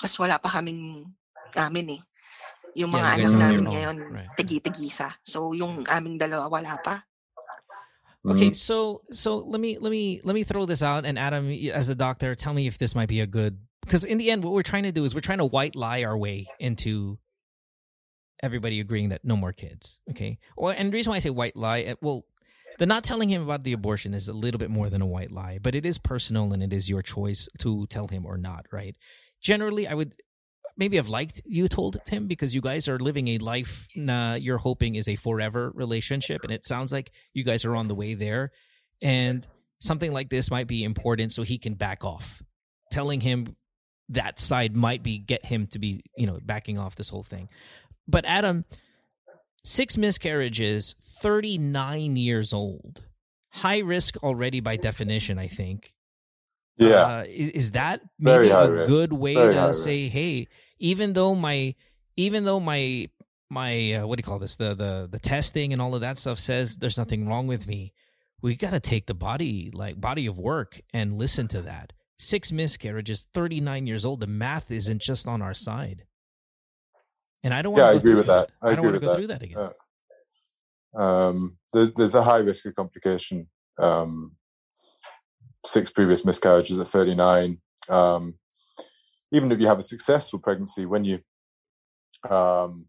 [0.00, 1.04] Kasi wala pa kaming
[1.56, 2.00] amin eh.
[2.76, 3.72] Yung mga you guys anak namin your own.
[3.72, 4.28] ngayon, Right.
[4.36, 5.08] tagi-tagisa.
[5.24, 7.00] So, yung aming dalawa, wala pa.
[8.28, 11.50] Okay, Mm, so so let me let me let me throw this out, and Adam,
[11.72, 14.42] as the doctor, tell me if this might be a good because in the end,
[14.42, 17.18] what we're trying to do is we're trying to white lie our way into
[18.42, 20.00] everybody agreeing that no more kids.
[20.10, 22.24] Okay, well, and the reason why I say white lie, uh, well,
[22.78, 25.30] the not telling him about the abortion is a little bit more than a white
[25.30, 28.66] lie, but it is personal and it is your choice to tell him or not.
[28.72, 28.96] Right?
[29.40, 30.14] Generally, I would
[30.76, 34.58] maybe have liked you told him because you guys are living a life na you're
[34.58, 38.14] hoping is a forever relationship and it sounds like you guys are on the way
[38.14, 38.50] there.
[39.02, 39.46] And
[39.78, 42.42] something like this might be important so he can back off.
[42.90, 43.56] Telling him
[44.10, 47.48] that side might be get him to be you know backing off this whole thing.
[48.06, 48.64] But adam
[49.64, 53.02] six miscarriages 39 years old.
[53.52, 55.92] High risk already by definition i think.
[56.76, 56.94] Yeah.
[56.94, 58.90] uh, is, is that maybe a risk.
[58.90, 60.46] good way Very to say, hey,
[60.78, 61.74] even though my,
[62.16, 63.08] even though my,
[63.50, 64.56] my, uh, what do you call this?
[64.56, 67.92] The, the, the testing and all of that stuff says there's nothing wrong with me.
[68.42, 71.92] We got to take the body, like body of work and listen to that.
[72.18, 74.20] Six miscarriages, 39 years old.
[74.20, 76.04] The math isn't just on our side.
[77.44, 78.52] And I don't want Yeah, to I go agree through with that.
[78.62, 79.16] I don't agree want to go that.
[79.16, 79.58] through that again.
[79.58, 83.48] Uh, um, there, there's a high risk of complication.
[83.78, 84.32] Um,
[85.64, 87.58] six previous miscarriages at 39.
[87.88, 88.34] Um,
[89.36, 91.20] even if you have a successful pregnancy, when you
[92.28, 92.86] um,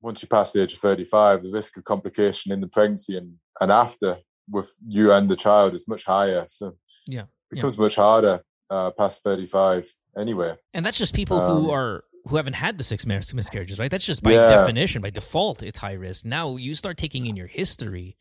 [0.00, 3.34] once you pass the age of 35, the risk of complication in the pregnancy and,
[3.60, 4.18] and after
[4.50, 6.44] with you and the child is much higher.
[6.48, 7.82] So yeah, it becomes yeah.
[7.82, 10.56] much harder uh, past 35 anyway.
[10.72, 13.90] And that's just people um, who are who haven't had the six miscarriages, right?
[13.90, 14.48] That's just by yeah.
[14.48, 16.24] definition, by default, it's high risk.
[16.24, 18.16] Now you start taking in your history.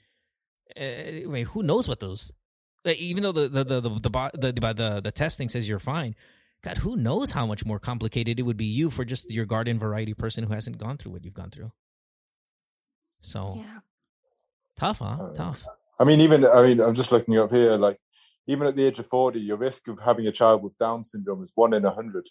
[0.80, 2.32] Uh, I mean, who knows what those?
[2.86, 6.16] even though the the the the the, the, the, the testing says you're fine,
[6.64, 9.78] God, who knows how much more complicated it would be you for just your garden
[9.78, 11.72] variety person who hasn't gone through what you've gone through.
[13.22, 13.80] So yeah.
[14.76, 15.18] tough, huh?
[15.20, 15.66] Uh, tough.
[16.00, 17.76] I mean, even I mean, I'm just looking up here.
[17.76, 17.98] Like,
[18.48, 21.44] even at the age of 40, your risk of having a child with Down syndrome
[21.44, 22.28] is one in a hundred.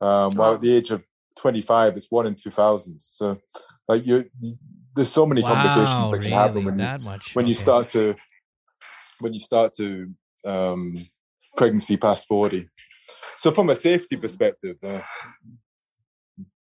[0.00, 1.04] Um, while at the age of
[1.38, 3.00] 25, it's one in 2,000.
[3.00, 3.38] So,
[3.86, 4.24] like, you,
[4.94, 6.30] there's so many wow, complications that can really?
[6.30, 7.48] happen when you, when okay.
[7.48, 8.16] you start to
[9.20, 10.12] when you start to
[10.44, 10.94] um,
[11.56, 12.68] pregnancy past 40.
[13.36, 15.00] So, from a safety perspective, uh,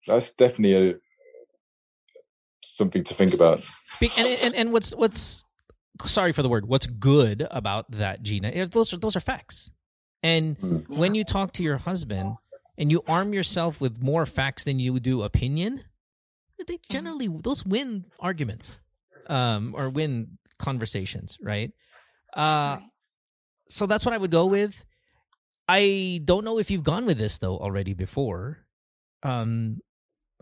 [0.07, 0.95] that's definitely a,
[2.63, 3.65] something to think about.
[4.01, 5.45] And, and, and what's what's
[6.05, 6.67] sorry for the word.
[6.67, 8.67] What's good about that, Gina?
[8.67, 9.71] Those are those are facts.
[10.23, 10.89] And mm.
[10.89, 12.37] when you talk to your husband
[12.77, 15.83] and you arm yourself with more facts than you do opinion,
[16.59, 16.93] they mm-hmm.
[16.93, 18.81] generally those win arguments,
[19.29, 21.73] um, or win conversations, right?
[22.35, 22.79] Uh,
[23.69, 24.85] so that's what I would go with.
[25.69, 28.67] I don't know if you've gone with this though already before.
[29.23, 29.79] Um,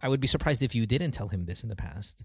[0.02, 2.22] I would be surprised if you didn't tell him this in the past.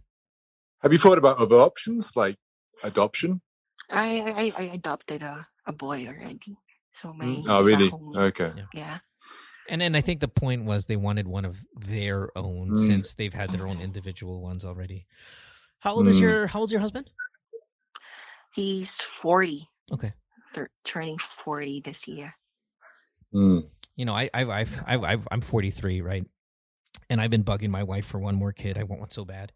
[0.82, 2.38] Have you thought about other options like
[2.84, 3.42] adoption?
[3.90, 6.58] I I, I adopted a, a boy already.
[6.92, 7.46] So my mm.
[7.48, 8.66] oh really okay yeah.
[8.74, 8.98] yeah.
[9.70, 12.88] And then I think the point was they wanted one of their own mm.
[12.88, 15.06] since they've had their own individual ones already.
[15.80, 16.10] How old mm.
[16.10, 17.10] is your How old's your husband?
[18.56, 19.70] He's forty.
[19.92, 20.14] Okay.
[20.54, 22.34] They're turning forty this year.
[23.34, 23.66] Mm.
[23.96, 26.26] You know, I I I I I'm forty three, right?
[27.10, 28.78] And I've been bugging my wife for one more kid.
[28.78, 29.52] I want one so bad.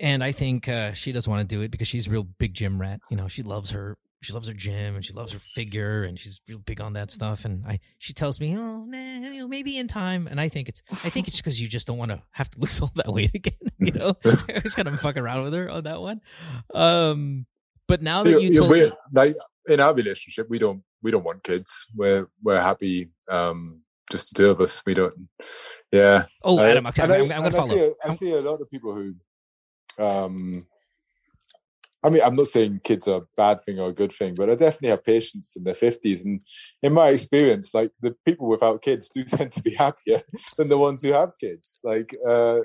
[0.00, 2.54] And I think uh, she doesn't want to do it because she's a real big
[2.54, 3.00] gym rat.
[3.10, 6.18] You know, she loves her she loves her gym and she loves her figure and
[6.18, 7.44] she's real big on that stuff.
[7.44, 10.26] And I she tells me, oh, nah, you know, maybe in time.
[10.26, 12.60] And I think it's I think it's because you just don't want to have to
[12.60, 13.54] lose all that weight again.
[13.78, 16.22] You know, I was kind of fuck around with her on that one.
[16.72, 17.44] Um,
[17.86, 19.36] but now that you told me, like
[19.68, 21.86] in our relationship, we don't we don't want kids.
[21.94, 24.82] We're we're happy um, just the two of us.
[24.84, 25.14] We don't.
[25.92, 26.24] Yeah.
[26.42, 27.68] Oh, Adam, I'm, I'm, I'm going to follow.
[27.68, 29.14] I see, a, I see a lot of people who.
[30.02, 30.66] Um,
[32.02, 34.50] I mean, I'm not saying kids are a bad thing or a good thing, but
[34.50, 36.24] I definitely have patients in their 50s.
[36.24, 36.40] And
[36.82, 40.20] in my experience, like the people without kids do tend to be happier
[40.58, 41.80] than the ones who have kids.
[41.82, 42.58] Like, uh,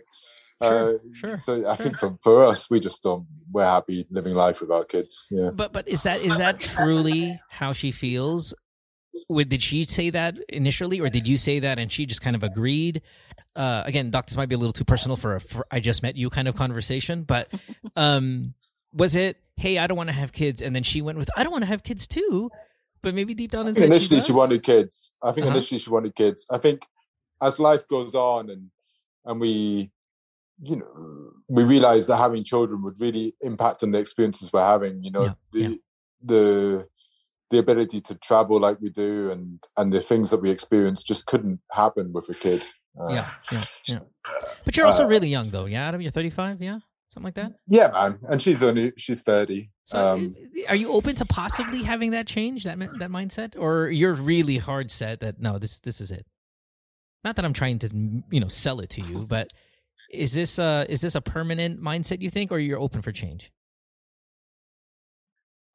[0.61, 1.85] Sure, uh, sure, so I sure.
[1.85, 3.25] think for, for us, we just don't.
[3.51, 5.27] We're happy living life with our kids.
[5.31, 5.51] Yeah.
[5.53, 8.53] But but is that is that truly how she feels?
[9.29, 12.35] Would, Did she say that initially, or did you say that and she just kind
[12.35, 13.01] of agreed?
[13.55, 16.15] Uh, again, doctors might be a little too personal for a for I just met
[16.15, 17.47] you kind of conversation, but
[17.95, 18.53] um,
[18.93, 19.37] was it?
[19.55, 21.63] Hey, I don't want to have kids, and then she went with I don't want
[21.63, 22.51] to have kids too,
[23.01, 25.13] but maybe deep down inside, initially she, she, wanted kids.
[25.23, 25.55] I think uh-huh.
[25.55, 26.45] initially she wanted kids.
[26.51, 26.85] I think
[27.41, 28.69] as life goes on and
[29.25, 29.91] and we
[30.61, 35.03] you know we realized that having children would really impact on the experiences we're having
[35.03, 35.75] you know yeah, the yeah.
[36.23, 36.87] the
[37.49, 41.25] the ability to travel like we do and and the things that we experience just
[41.25, 42.61] couldn't happen with a kid.
[42.99, 43.99] Uh, yeah yeah yeah.
[44.65, 46.01] But you're also uh, really young though yeah adam?
[46.01, 46.79] You're 35 yeah?
[47.09, 47.53] Something like that?
[47.67, 50.35] Yeah man and she's only she's 30 so um,
[50.67, 53.55] are you open to possibly having that change that that mindset?
[53.57, 56.25] Or you're really hard set that no this this is it?
[57.23, 57.89] Not that i'm trying to
[58.29, 59.51] you know sell it to you but
[60.09, 63.51] is this uh is this a permanent mindset you think, or you're open for change?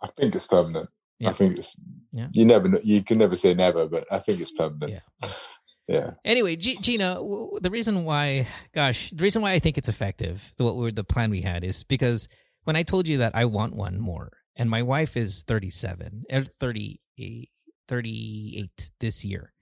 [0.03, 0.91] I think it's permanent.
[1.19, 1.31] Yeah.
[1.31, 1.77] I think it's
[2.13, 2.29] yeah.
[2.33, 5.01] You never you can never say never, but I think it's permanent.
[5.23, 5.29] Yeah.
[5.89, 6.11] yeah.
[6.25, 7.15] Anyway, G- Gina,
[7.61, 11.31] the reason why, gosh, the reason why I think it's effective, the, what the plan
[11.31, 12.29] we had is because
[12.65, 16.45] when I told you that I want one more, and my wife is 37, er,
[16.45, 17.51] 38,
[17.89, 19.53] 38 this year.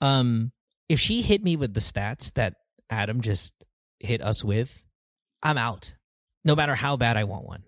[0.00, 0.52] Um,
[0.88, 2.54] if she hit me with the stats that
[2.90, 3.54] Adam just
[4.00, 4.82] hit us with,
[5.42, 5.94] I'm out.
[6.44, 7.64] No matter how bad I want one.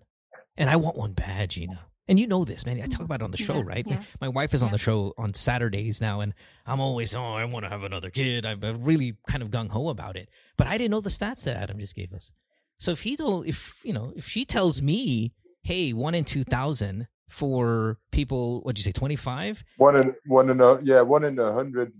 [0.57, 1.79] And I want one bad, Gina.
[2.07, 2.81] And you know this, man.
[2.81, 3.87] I talk about it on the show, yeah, right?
[3.87, 4.03] Yeah.
[4.19, 6.33] My wife is on the show on Saturdays now, and
[6.65, 8.45] I'm always, oh, I want to have another kid.
[8.45, 10.27] I'm really kind of gung ho about it.
[10.57, 12.31] But I didn't know the stats that Adam just gave us.
[12.77, 16.43] So if he told, if you know, if she tells me, hey, one in two
[16.43, 19.63] thousand for people, what'd you say, twenty five?
[19.77, 21.93] One in one in a yeah, one in a hundred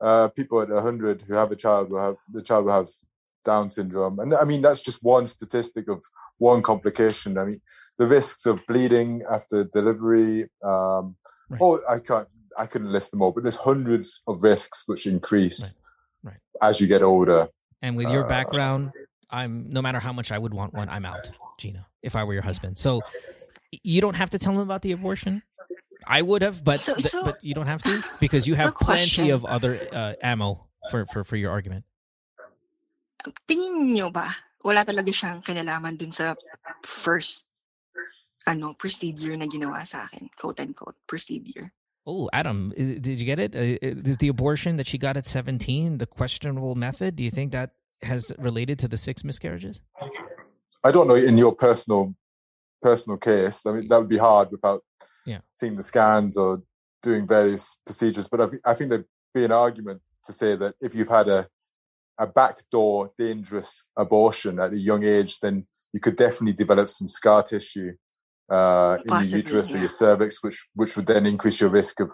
[0.00, 2.88] uh, people at a hundred who have a child will have the child will have
[3.44, 4.18] down syndrome.
[4.18, 6.02] And I mean, that's just one statistic of
[6.38, 7.38] one complication.
[7.38, 7.60] I mean,
[7.98, 10.48] the risks of bleeding after delivery.
[10.64, 11.16] Um,
[11.48, 11.60] right.
[11.60, 12.26] Oh, I can't,
[12.58, 15.76] I couldn't list them all, but there's hundreds of risks which increase
[16.24, 16.32] right.
[16.32, 16.68] Right.
[16.68, 17.48] as you get older.
[17.82, 18.92] And with your uh, background,
[19.30, 21.86] I'm no matter how much I would want one, I'm out, Gina.
[22.02, 23.00] If I were your husband, so
[23.82, 25.42] you don't have to tell him about the abortion.
[26.06, 28.74] I would have, but So- th- so- but you don't have to because you have
[28.80, 29.30] plenty question.
[29.30, 31.84] of other uh, ammo for, for for your argument.
[33.48, 34.28] Tingin niyo ba,
[34.64, 36.34] wala talaga siyang kinalaman dun sa
[36.84, 37.48] first
[38.46, 41.72] ano, procedure na ginawa sa akin, quote unquote, procedure.
[42.06, 43.56] Oh, Adam, did you get it?
[43.56, 47.16] Uh, Is the abortion that she got at 17 the questionable method?
[47.16, 47.70] Do you think that
[48.02, 49.80] has related to the six miscarriages?
[50.84, 52.12] I don't know in your personal
[52.82, 53.64] personal case.
[53.64, 54.84] I mean, that would be hard without
[55.24, 55.40] Yeah.
[55.48, 56.60] seeing the scans or
[57.00, 58.28] doing various procedures.
[58.28, 61.28] But I, thi- I think there'd be an argument to say that if you've had
[61.32, 61.48] a
[62.18, 67.42] a backdoor dangerous abortion at a young age, then you could definitely develop some scar
[67.42, 67.92] tissue
[68.50, 72.12] uh, in your uterus or your cervix, which which would then increase your risk of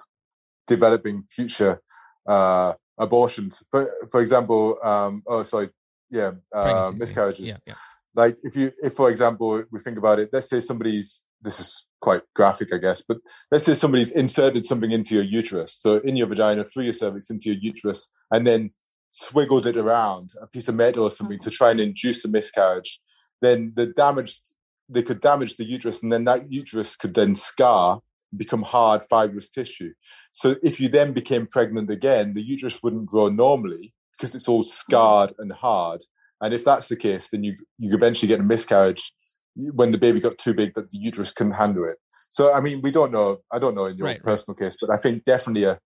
[0.67, 1.81] developing future
[2.27, 3.63] uh, abortions.
[3.73, 5.71] But for example, um, oh sorry,
[6.11, 7.75] yeah, uh, miscarriages Yeah, yeah.
[8.15, 11.87] like if you if for example we think about it let's say somebody's this is
[12.01, 13.19] quite graphic i guess but
[13.51, 17.31] let's say somebody's inserted something into your uterus so in your vagina through your cervix
[17.31, 18.71] into your uterus and then
[19.11, 21.45] swiggled it around a piece of metal or something oh.
[21.45, 23.01] to try and induce a miscarriage
[23.43, 24.53] then the damaged
[24.89, 28.01] they could damage the uterus and then that uterus could then scar
[28.37, 29.93] become hard fibrous tissue
[30.31, 34.63] so if you then became pregnant again the uterus wouldn't grow normally because it's all
[34.63, 34.67] mm.
[34.67, 36.01] scarred and hard
[36.41, 39.13] and if that's the case, then you you eventually get a miscarriage
[39.55, 41.99] when the baby got too big that the uterus couldn't handle it.
[42.31, 43.39] So I mean, we don't know.
[43.53, 44.25] I don't know in your Right, right.
[44.25, 45.79] personal case, but I think definitely a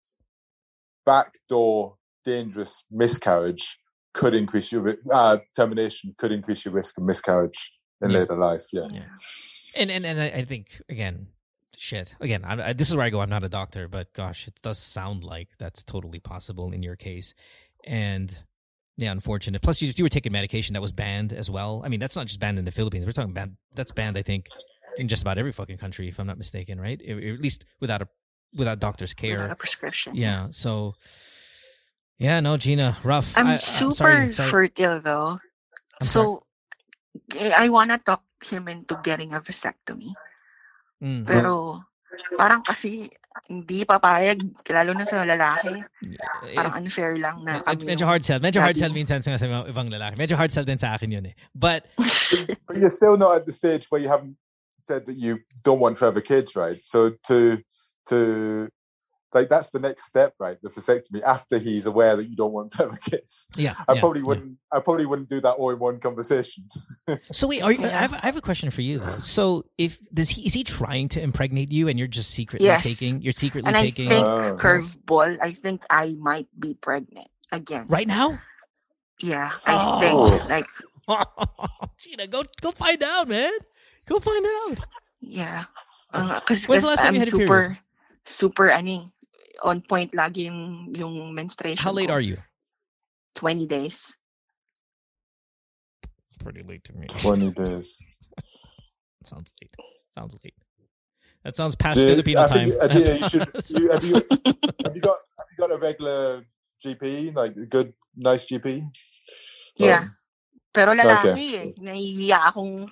[1.04, 3.78] backdoor dangerous miscarriage
[4.12, 8.18] could increase your uh, termination could increase your risk of miscarriage in Yeah.
[8.20, 8.66] later life.
[8.72, 8.88] Yeah.
[8.92, 9.02] Yeah.
[9.76, 11.28] And and and I I think again,
[11.76, 12.14] shit.
[12.20, 13.20] Again, I, I, this is where I go.
[13.20, 16.96] I'm not a doctor, but gosh, it does sound like that's totally possible in your
[16.96, 17.34] case.
[17.84, 18.36] And
[18.96, 19.60] yeah, unfortunate.
[19.62, 21.82] Plus, you you were taking medication that was banned as well.
[21.84, 23.04] I mean, that's not just banned in the Philippines.
[23.04, 23.56] We're talking banned.
[23.74, 24.46] That's banned, I think,
[24.98, 27.00] in just about every fucking country, if I'm not mistaken, right?
[27.08, 28.08] Or at least without a
[28.56, 29.38] without doctor's care.
[29.38, 30.14] Without a prescription.
[30.14, 30.46] Yeah.
[30.52, 30.94] So,
[32.18, 33.36] yeah, no, Gina, rough.
[33.36, 34.50] I'm I- super sorry, sorry.
[34.50, 35.38] fertile though.
[36.00, 36.38] I'm sorry.
[36.40, 36.44] so
[37.56, 40.12] I wanna talk him into getting a vasectomy.
[41.02, 41.26] Mm.
[41.26, 41.80] Pero
[42.38, 43.10] parang kasi
[43.50, 45.82] hindi papayag, lalo na sa lalaki.
[46.54, 48.40] Parang unfair lang na Med- kami medyo yung- hard sell.
[48.40, 48.82] Medyo hard daddy.
[48.86, 50.14] sell minsan sa sa mga ibang lalaki.
[50.16, 51.34] Medyo hard sell din sa akin yun eh.
[51.54, 51.86] But
[52.66, 54.36] But you're still not at the stage where you haven't
[54.78, 56.78] said that you don't want further kids, right?
[56.84, 57.58] So to
[58.08, 58.68] to
[59.34, 60.56] like that's the next step, right?
[60.62, 63.46] The vasectomy after he's aware that you don't want further kids.
[63.56, 64.58] yeah, I yeah, probably wouldn't.
[64.72, 66.68] I probably wouldn't do that all in one conversation.
[67.32, 69.18] So wait, are you, I, have, I have a question for you though.
[69.18, 72.82] So if does he is he trying to impregnate you and you're just secretly Yes.
[72.82, 74.56] taking you're secretly And I taking think Oh.
[74.58, 77.86] curveball, I think I might be pregnant again.
[77.88, 78.38] right now?
[79.22, 80.38] Yeah, I Oh.
[80.38, 80.66] think like
[81.98, 83.52] Gina, go go find out, man.
[84.06, 84.86] Go find out.
[85.20, 85.64] yeah.
[86.12, 87.48] Uh, cause, When's the 'cause last time I'm you had a period?
[87.48, 87.78] super
[88.24, 89.12] super ano,
[89.64, 91.82] on point lagi yung, yung menstruation.
[91.82, 92.14] How late ko.
[92.14, 92.38] are you?
[93.34, 94.16] 20 days.
[96.44, 97.06] Pretty late to me.
[97.08, 97.96] Twenty days.
[99.24, 99.74] Sounds late.
[100.12, 100.54] Sounds late.
[101.42, 102.68] That sounds past Dude, Filipino I time.
[102.68, 103.80] think, uh, Gina, you should.
[103.80, 104.14] You, have, you,
[104.84, 105.18] have you got?
[105.38, 106.44] Have you got a regular
[106.84, 108.84] GP, like a good, nice GP?
[109.76, 110.08] Yeah.
[110.72, 111.56] Pero lalaki okay.
[111.56, 111.66] eh.
[111.80, 112.90] Nahihiya akong...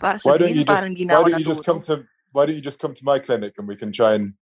[0.00, 0.94] para Why don't you just?
[0.96, 1.94] di Why na ako don't you just come to?
[2.32, 4.38] Why don't you just come to my clinic and we can try and we can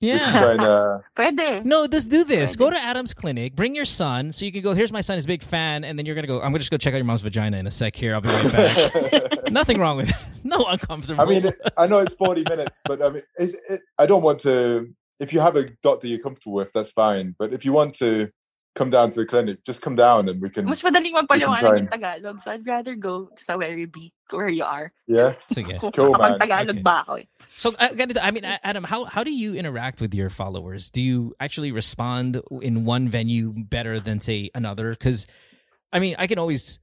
[0.00, 0.56] yeah.
[0.56, 1.64] try uh, Pwede.
[1.64, 2.56] No, just do this.
[2.56, 3.54] Go to Adam's clinic.
[3.56, 4.72] Bring your son, so you can go.
[4.72, 5.16] Here's my son.
[5.16, 6.36] He's a big fan, and then you're gonna go.
[6.36, 7.96] I'm gonna just go check out your mom's vagina in a sec.
[7.96, 9.50] Here, I'll be right back.
[9.50, 10.16] Nothing wrong with it.
[10.44, 11.20] No uncomfortable.
[11.20, 14.40] I mean, I know it's 40 minutes, but I mean, is it, I don't want
[14.40, 14.88] to.
[15.18, 17.34] If you have a doctor you're comfortable with, that's fine.
[17.38, 18.30] But if you want to
[18.78, 20.64] come down to the clinic, just come down and we can.
[20.64, 21.26] Mas madaling try.
[21.26, 22.40] magpaliwanag in Tagalog.
[22.40, 24.94] So I'd rather go sa where you be, where you are.
[25.10, 25.34] Yeah.
[25.50, 25.82] Sige.
[25.82, 26.38] Kung Cool, man.
[26.38, 26.86] Tagalog Okay.
[26.86, 27.26] ba ako eh.
[27.42, 30.94] So, uh, ganito, I mean, Adam, how how do you interact with your followers?
[30.94, 34.94] Do you actually respond in one venue better than say another?
[34.94, 35.26] Because,
[35.92, 36.78] I mean, I can always,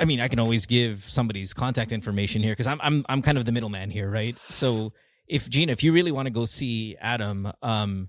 [0.00, 3.36] I mean, I can always give somebody's contact information here because I'm I'm I'm kind
[3.36, 4.34] of the middleman here, right?
[4.34, 4.96] So,
[5.28, 8.08] if Gina, if you really want to go see Adam, um,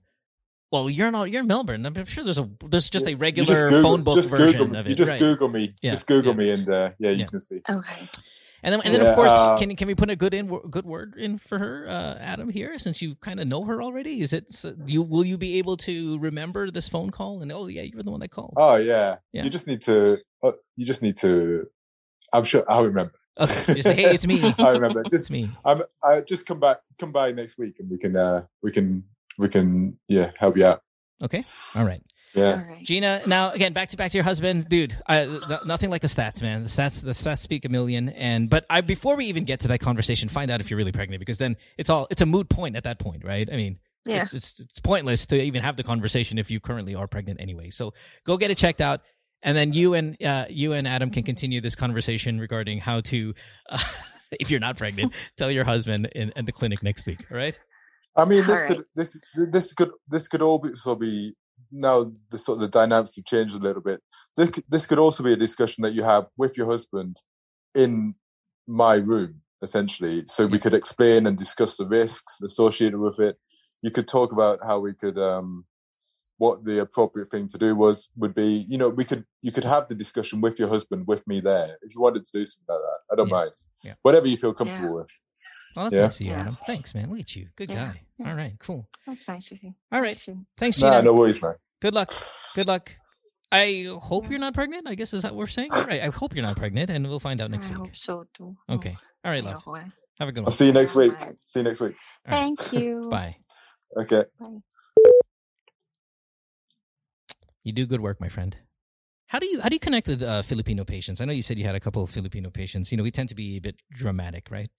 [0.75, 1.85] well, you're not you're in Melbourne.
[1.85, 4.87] I'm sure there's a there's just a You regular Google- phone book version Google, of
[4.87, 5.19] You just right?
[5.19, 5.73] Google me.
[5.81, 6.37] Yeah, Just Google yeah.
[6.37, 7.25] me, and uh, yeah, you Yeah.
[7.27, 7.61] can see.
[7.69, 8.07] Okay.
[8.63, 10.85] And then, and then of course, uh, can can we put a good in good
[10.85, 12.49] word in for her, uh, Adam?
[12.49, 15.59] Here, since you kind of know her already, is it so you will you be
[15.59, 18.53] able to remember this phone call and oh yeah, you were the one that called.
[18.57, 19.17] Oh yeah.
[19.33, 19.43] Yeah.
[19.43, 20.17] You just need to.
[20.43, 21.67] Uh, you just need to.
[22.33, 23.13] I'm sure I'll remember.
[23.39, 24.41] Okay, just say hey, it's me.
[24.57, 25.01] I remember.
[25.05, 25.43] it's Just me.
[25.63, 25.83] I'm.
[26.03, 26.77] I just come back.
[26.97, 28.15] Come by next week, and we can.
[28.17, 29.03] uh We can.
[29.37, 29.97] We can.
[30.07, 30.81] Yeah, help you out.
[31.23, 31.43] Okay,
[31.75, 32.01] all right.
[32.33, 32.49] Yeah.
[32.51, 32.83] All right.
[32.83, 34.93] Gina, now again, back to back to your husband, dude.
[35.07, 36.63] I, th- nothing like the stats, man.
[36.63, 38.09] The stats, the stats speak a million.
[38.09, 40.91] And but I before we even get to that conversation, find out if you're really
[40.91, 43.47] pregnant because then it's all it's a moot point at that point, right?
[43.49, 44.23] I mean, Yeah.
[44.23, 47.69] it's, it's it's pointless to even have the conversation if you currently are pregnant anyway.
[47.69, 47.93] So
[48.25, 48.99] go get it checked out,
[49.41, 53.33] and then you and uh, you and Adam can continue this conversation regarding how to,
[53.69, 53.79] uh,
[54.41, 57.23] if you're not pregnant, tell your husband in, in the clinic next week.
[57.31, 57.57] All right?
[58.17, 58.67] I mean, this Alright.
[58.77, 59.19] could this
[59.51, 61.35] this could this could all be also be
[61.71, 64.01] now the sort of the dynamics have changed a little bit.
[64.37, 67.17] This could- this could also be a discussion that you have with your husband
[67.73, 68.15] in
[68.67, 70.23] my room, essentially.
[70.27, 73.37] So we could explain and discuss the risks associated with it.
[73.81, 75.65] You could talk about how we could um
[76.37, 78.65] what the appropriate thing to do was would be.
[78.69, 81.77] You know, we could you could have the discussion with your husband with me there
[81.81, 82.99] if you wanted to do something like that.
[83.11, 83.33] I don't Yeah.
[83.39, 83.51] mind.
[83.83, 83.93] Yeah.
[84.03, 85.11] Whatever you feel comfortable with.
[85.75, 86.01] Well, that's Yeah.
[86.03, 86.41] nice of you, Yeah.
[86.41, 86.57] Adam.
[86.65, 87.09] Thanks, man.
[87.09, 87.91] Look at you, good Yeah.
[87.93, 88.01] guy.
[88.17, 88.29] Yeah.
[88.29, 88.89] All right, cool.
[89.05, 89.75] That's nice of you.
[89.91, 90.15] All right,
[90.57, 90.91] thanks, Gina.
[90.91, 91.55] Nah, no worries, man.
[91.81, 92.13] Good luck.
[92.55, 92.91] Good luck.
[93.51, 94.87] I hope you're not pregnant.
[94.87, 95.71] I guess is that what we're saying?
[95.73, 96.01] All right.
[96.01, 97.77] I hope you're not pregnant, and we'll find out next I week.
[97.77, 98.55] hope so too.
[98.71, 98.95] Okay.
[99.23, 99.63] All right, love.
[100.19, 100.47] Have a good one.
[100.47, 101.13] I'll see you next week.
[101.13, 101.35] Alright.
[101.43, 101.95] See you next week.
[102.27, 102.39] All right.
[102.57, 103.07] Thank you.
[103.11, 103.37] Bye.
[103.97, 104.23] Okay.
[104.39, 104.59] Bye.
[107.63, 108.55] You do good work, my friend.
[109.27, 111.19] How do you how do you connect with uh, Filipino patients?
[111.19, 112.91] I know you said you had a couple of Filipino patients.
[112.91, 114.69] You know, we tend to be a bit dramatic, right?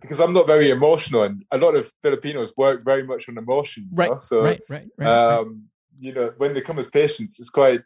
[0.00, 3.84] Because I'm not very emotional, and a lot of Filipinos work very much on emotion.
[3.90, 4.10] you Right.
[4.10, 4.18] know?
[4.18, 4.60] So, right.
[4.70, 4.88] Right.
[4.98, 5.06] Right.
[5.06, 5.38] right.
[5.38, 5.64] um,
[6.00, 7.80] you know, when they come as patients, it's quite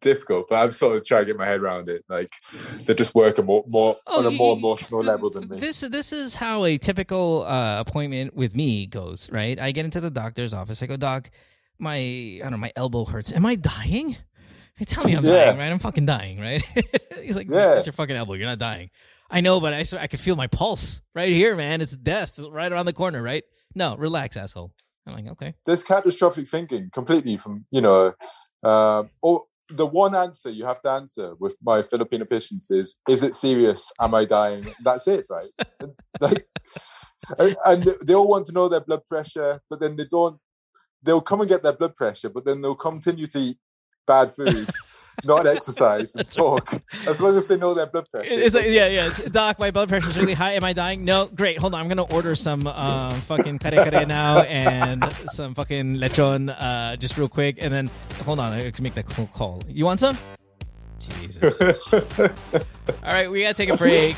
[0.00, 0.46] difficult.
[0.48, 2.04] But I'm sort of trying to get my head around it.
[2.08, 2.32] Like
[2.86, 5.58] they just work a more, more on a more you- emotional th- level than me.
[5.58, 9.60] This this is how a typical uh, appointment with me goes, right?
[9.60, 10.82] I get into the doctor's office.
[10.82, 11.30] I go, Doc,
[11.78, 13.32] my I don't know, my elbow hurts.
[13.32, 14.16] Am I dying?
[14.76, 15.46] Hey, tell me I'm Yeah.
[15.46, 15.70] dying, right?
[15.72, 16.62] I'm fucking dying, right?
[17.22, 17.74] He's like, Yeah.
[17.76, 18.34] "It's your fucking elbow.
[18.34, 18.90] You're not dying."
[19.30, 21.80] I know, but I I can feel my pulse right here, man.
[21.80, 23.44] It's death right around the corner, right?
[23.74, 24.72] No, relax, asshole.
[25.06, 25.54] I'm like, okay.
[25.66, 28.14] There's catastrophic thinking completely from you know.
[28.62, 33.22] Uh, or the one answer you have to answer with my Filipino patients is: Is
[33.22, 33.90] it serious?
[34.00, 34.66] Am I dying?
[34.82, 35.50] That's it, right?
[36.20, 36.46] like,
[37.38, 40.38] and- and they all want to know their blood pressure, but then they don't.
[41.02, 43.58] They'll come and get their blood pressure, but then they'll continue to eat
[44.06, 44.68] bad food,
[45.24, 46.30] not exercise and right.
[46.30, 48.28] talk, as long as they know their blood pressure.
[48.30, 49.06] It's like, yeah, yeah.
[49.06, 50.52] It's, Doc, my blood pressure is really high.
[50.52, 51.04] Am I dying?
[51.04, 51.26] No.
[51.26, 51.58] Great.
[51.58, 51.80] Hold on.
[51.80, 57.16] I'm gonna order some um, fucking kare kare now and some fucking lechon, uh, just
[57.18, 57.58] real quick.
[57.60, 57.90] And then
[58.24, 59.62] hold on, I can make that call.
[59.68, 60.16] You want some?
[60.98, 61.60] Jesus.
[62.18, 62.28] All
[63.02, 64.16] right, we gotta take a break.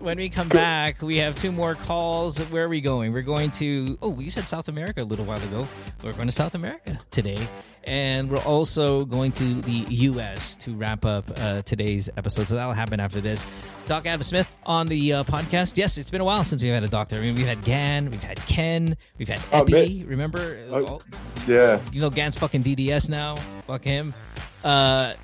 [0.00, 2.38] When we come back, we have two more calls.
[2.50, 3.12] Where are we going?
[3.12, 5.66] We're going to oh, you said South America a little while ago.
[6.04, 7.38] We're going to South America today,
[7.84, 10.54] and we're also going to the U.S.
[10.56, 12.46] to wrap up uh, today's episode.
[12.46, 13.44] So that'll happen after this.
[13.88, 15.76] Doc Adam Smith on the uh, podcast.
[15.76, 17.16] Yes, it's been a while since we've had a doctor.
[17.16, 20.04] I mean, we've had Gan, we've had Ken, we've had Oh, Epi.
[20.04, 20.58] Remember?
[20.70, 21.00] Oh,
[21.48, 21.80] yeah.
[21.92, 23.34] you know, Gan's fucking DDS now.
[23.66, 24.14] Fuck him.
[24.62, 25.14] Uh,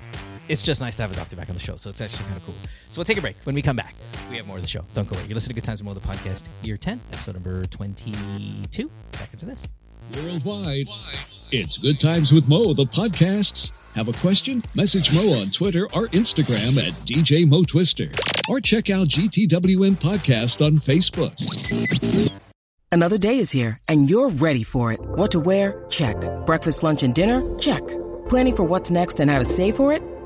[0.47, 2.37] it's just nice to have a doctor back on the show, so it's actually kind
[2.37, 2.55] of cool.
[2.91, 3.37] So we'll take a break.
[3.43, 3.95] When we come back,
[4.29, 4.83] we have more of the show.
[4.93, 5.25] Don't go away.
[5.27, 8.91] You're listening to Good Times and More, the podcast, year 10, episode number 22.
[9.13, 9.67] Back into this.
[10.15, 10.87] Worldwide,
[11.51, 13.71] it's Good Times with Mo, the podcasts.
[13.95, 14.61] Have a question?
[14.75, 18.11] Message Mo on Twitter or Instagram at DJ Mo Twister.
[18.49, 21.33] Or check out GTWM Podcast on Facebook.
[22.91, 24.99] Another day is here, and you're ready for it.
[25.01, 25.85] What to wear?
[25.89, 26.17] Check.
[26.45, 27.41] Breakfast, lunch, and dinner?
[27.57, 27.81] Check.
[28.29, 30.01] Planning for what's next and how to save for it?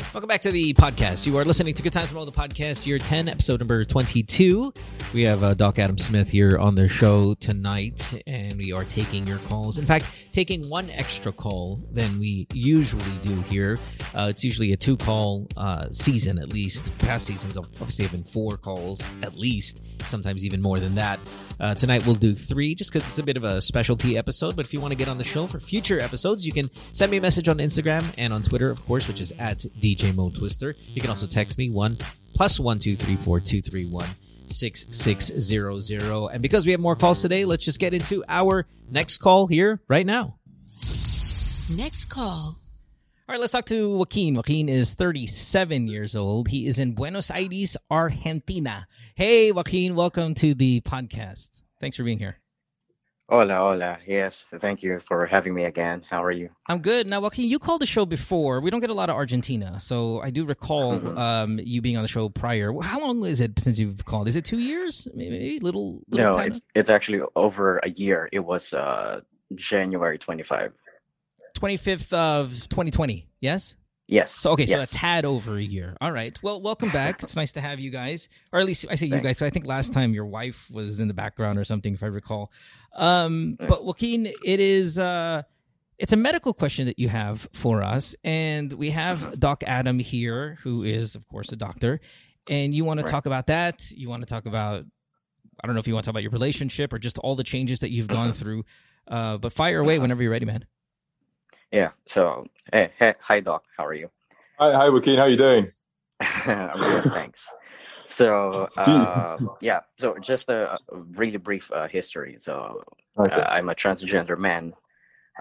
[0.00, 1.24] Welcome back to the podcast.
[1.24, 4.72] You are listening to Good Times from All the podcast, year 10, episode number 22.
[5.14, 9.24] We have uh, Doc Adam Smith here on the show tonight, and we are taking
[9.24, 9.78] your calls.
[9.78, 13.78] In fact, taking one extra call than we usually do here.
[14.12, 16.96] Uh, it's usually a two call uh, season, at least.
[16.98, 21.20] Past seasons obviously have been four calls, at least, sometimes even more than that.
[21.60, 24.56] Uh, tonight we'll do three just because it's a bit of a specialty episode.
[24.56, 27.10] But if you want to get on the show for future episodes, you can send
[27.10, 30.30] me a message on Instagram and on Twitter, of course, which is at DJ Mo
[30.30, 30.74] Twister.
[30.86, 31.98] You can also text me one
[32.34, 34.08] plus one two three four two three one
[34.46, 36.28] six six zero zero.
[36.28, 39.80] And because we have more calls today, let's just get into our next call here
[39.86, 40.38] right now.
[41.68, 42.59] Next call.
[43.30, 44.34] All right, let's talk to Joaquin.
[44.34, 46.48] Joaquin is 37 years old.
[46.48, 48.88] He is in Buenos Aires, Argentina.
[49.14, 51.62] Hey, Joaquin, welcome to the podcast.
[51.78, 52.40] Thanks for being here.
[53.28, 53.98] Hola, hola.
[54.04, 56.02] Yes, thank you for having me again.
[56.10, 56.48] How are you?
[56.66, 57.06] I'm good.
[57.06, 58.60] Now, Joaquin, you called the show before.
[58.60, 62.02] We don't get a lot of Argentina, so I do recall um, you being on
[62.02, 62.72] the show prior.
[62.82, 64.26] How long is it since you've called?
[64.26, 65.06] Is it two years?
[65.14, 66.02] Maybe little.
[66.08, 68.28] little No, it's it's actually over a year.
[68.32, 69.20] It was uh
[69.54, 70.72] January 25.
[71.60, 73.28] 25th of 2020.
[73.40, 73.76] Yes.
[74.06, 74.32] Yes.
[74.32, 75.96] So okay, so a tad over a year.
[76.00, 76.36] All right.
[76.42, 77.22] Well, welcome back.
[77.22, 79.40] It's nice to have you guys, or at least I say you guys.
[79.40, 82.50] I think last time your wife was in the background or something, if I recall.
[82.96, 85.42] Um, but Joaquin, it is uh,
[85.96, 89.34] it's a medical question that you have for us, and we have Mm-hmm.
[89.38, 92.00] Doc Adam here, who is of course a doctor,
[92.48, 93.10] and you want to Right.
[93.12, 93.92] talk about that.
[93.92, 94.84] You want to talk about.
[95.62, 97.44] I don't know if you want to talk about your relationship or just all the
[97.44, 98.64] changes that you've gone through.
[99.06, 100.02] Uh, but fire away Uh-huh.
[100.02, 100.64] whenever you're ready, man.
[101.72, 101.92] Yeah.
[102.06, 103.64] So, hey, hey, hi doc.
[103.76, 104.10] How are you?
[104.58, 105.18] Hi, hi, Joaquin.
[105.18, 105.68] How you doing?
[106.20, 107.52] I'm good, thanks.
[108.06, 109.80] So, uh, yeah.
[109.98, 112.36] So, just a, a really brief uh, history.
[112.38, 112.82] So,
[113.18, 113.40] Okay.
[113.40, 114.72] uh, I'm a transgender man.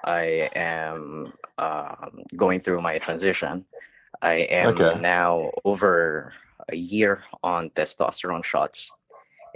[0.03, 1.25] I am
[1.57, 3.65] um, going through my transition.
[4.21, 5.01] I am Okay.
[5.01, 6.34] now over
[6.69, 8.91] a year on testosterone shots.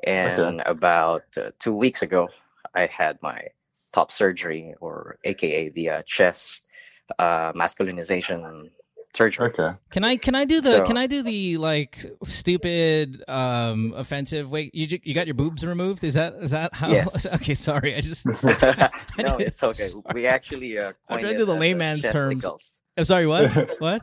[0.04, 2.30] And about uh, two weeks ago,
[2.74, 3.50] I had my
[3.94, 6.63] top surgery, or AKA the uh, chest
[7.20, 8.70] uh, masculinization
[9.16, 9.46] surgery.
[9.48, 9.74] okay.
[9.92, 14.50] Can I can I do the So- can I do the like stupid um offensive
[14.50, 17.26] wait you you got your boobs removed is that is that how Yes.
[17.38, 19.74] okay sorry I just no, didn't- it's okay.
[19.74, 20.04] sorry.
[20.16, 22.44] We actually uh, I'm coined trying to do the layman's terms.
[22.44, 22.80] chesticles.
[22.98, 24.02] I'm sorry what what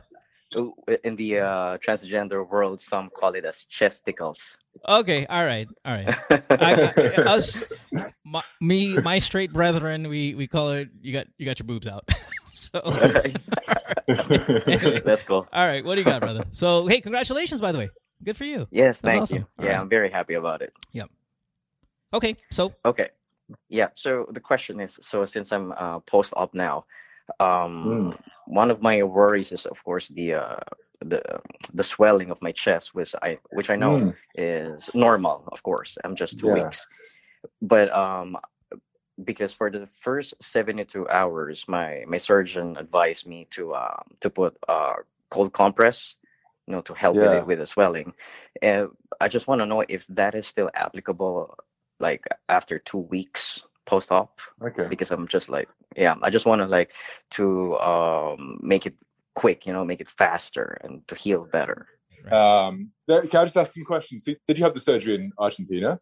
[1.03, 4.57] In the uh, transgender world, some call it as chesticles.
[4.87, 7.63] Okay all right all right I, I, us
[8.25, 11.87] my, me my straight brethren we we call it you got you got your boobs
[11.87, 12.09] out
[12.47, 12.79] so
[14.07, 15.47] That's cool.
[15.53, 17.89] all right what do you got brother so hey congratulations by the way
[18.23, 19.37] good for you Yes, That's thank awesome.
[19.37, 19.47] you.
[19.59, 19.81] All yeah, right.
[19.81, 20.73] I'm very happy about it.
[20.93, 21.09] Yep.
[22.13, 23.09] Okay so Okay.
[23.69, 23.89] Yeah.
[23.95, 26.85] So the question is, so since I'm uh, post-op now,
[27.39, 28.15] um,
[28.47, 30.55] one of my worries is, of course, the uh,
[31.01, 31.21] the
[31.73, 35.43] the swelling of my chest, which I which I know Mm, is normal.
[35.51, 36.53] Of course, I'm just two Yeah.
[36.53, 36.87] weeks,
[37.61, 38.37] but um,
[39.23, 44.57] because for the first 72 hours, my my surgeon advised me to um to put
[44.67, 44.95] uh
[45.29, 46.15] cold compress,
[46.67, 48.13] you know, to help with it with the swelling.
[48.61, 48.89] And
[49.19, 51.57] I just want to know if that is still applicable,
[51.99, 54.89] like after two weeks post-op, okay.
[54.89, 56.93] because I'm just like, yeah, I just want to like
[57.31, 58.95] to um make it
[59.35, 61.87] quick, you know, make it faster and to heal better.
[62.31, 64.25] Um, can I just ask some questions?
[64.25, 65.99] Did did you have the surgery in Argentina?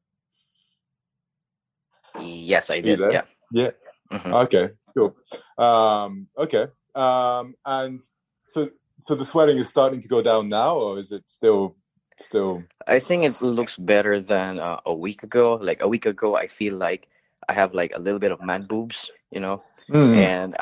[2.20, 3.00] Yes, I did.
[3.00, 3.12] there?
[3.12, 3.22] Yeah.
[3.52, 3.72] Yeah.
[4.12, 4.44] Mhm.
[4.46, 4.70] Okay.
[4.96, 5.16] Cool.
[5.58, 6.68] Um, okay.
[6.96, 8.02] Um, and
[8.44, 11.76] so so the swelling is starting to go down now, or is it still
[12.20, 12.64] still?
[12.88, 15.54] I think it looks better than uh, a week ago.
[15.62, 17.08] Like a week ago, I feel like
[17.48, 20.16] I have like a little bit of man boobs, you know, Mm.
[20.18, 20.56] and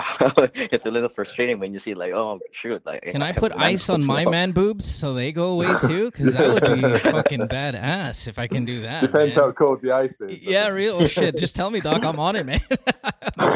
[0.71, 3.51] it's a little frustrating when you see like, oh shoot, like Can I have put
[3.51, 4.31] ice on my now.
[4.31, 6.05] man boobs so they go away too?
[6.11, 9.01] Because that would be fucking badass if I can do that.
[9.01, 9.45] Depends man.
[9.45, 10.41] how cold the ice is.
[10.41, 11.35] Yeah, real shit.
[11.37, 12.05] Just tell me, Doc.
[12.05, 12.61] I'm on it, man.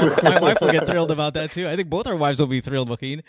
[0.23, 1.67] my wife will get thrilled about that too.
[1.67, 3.23] I think both our wives will be thrilled, Joaquin.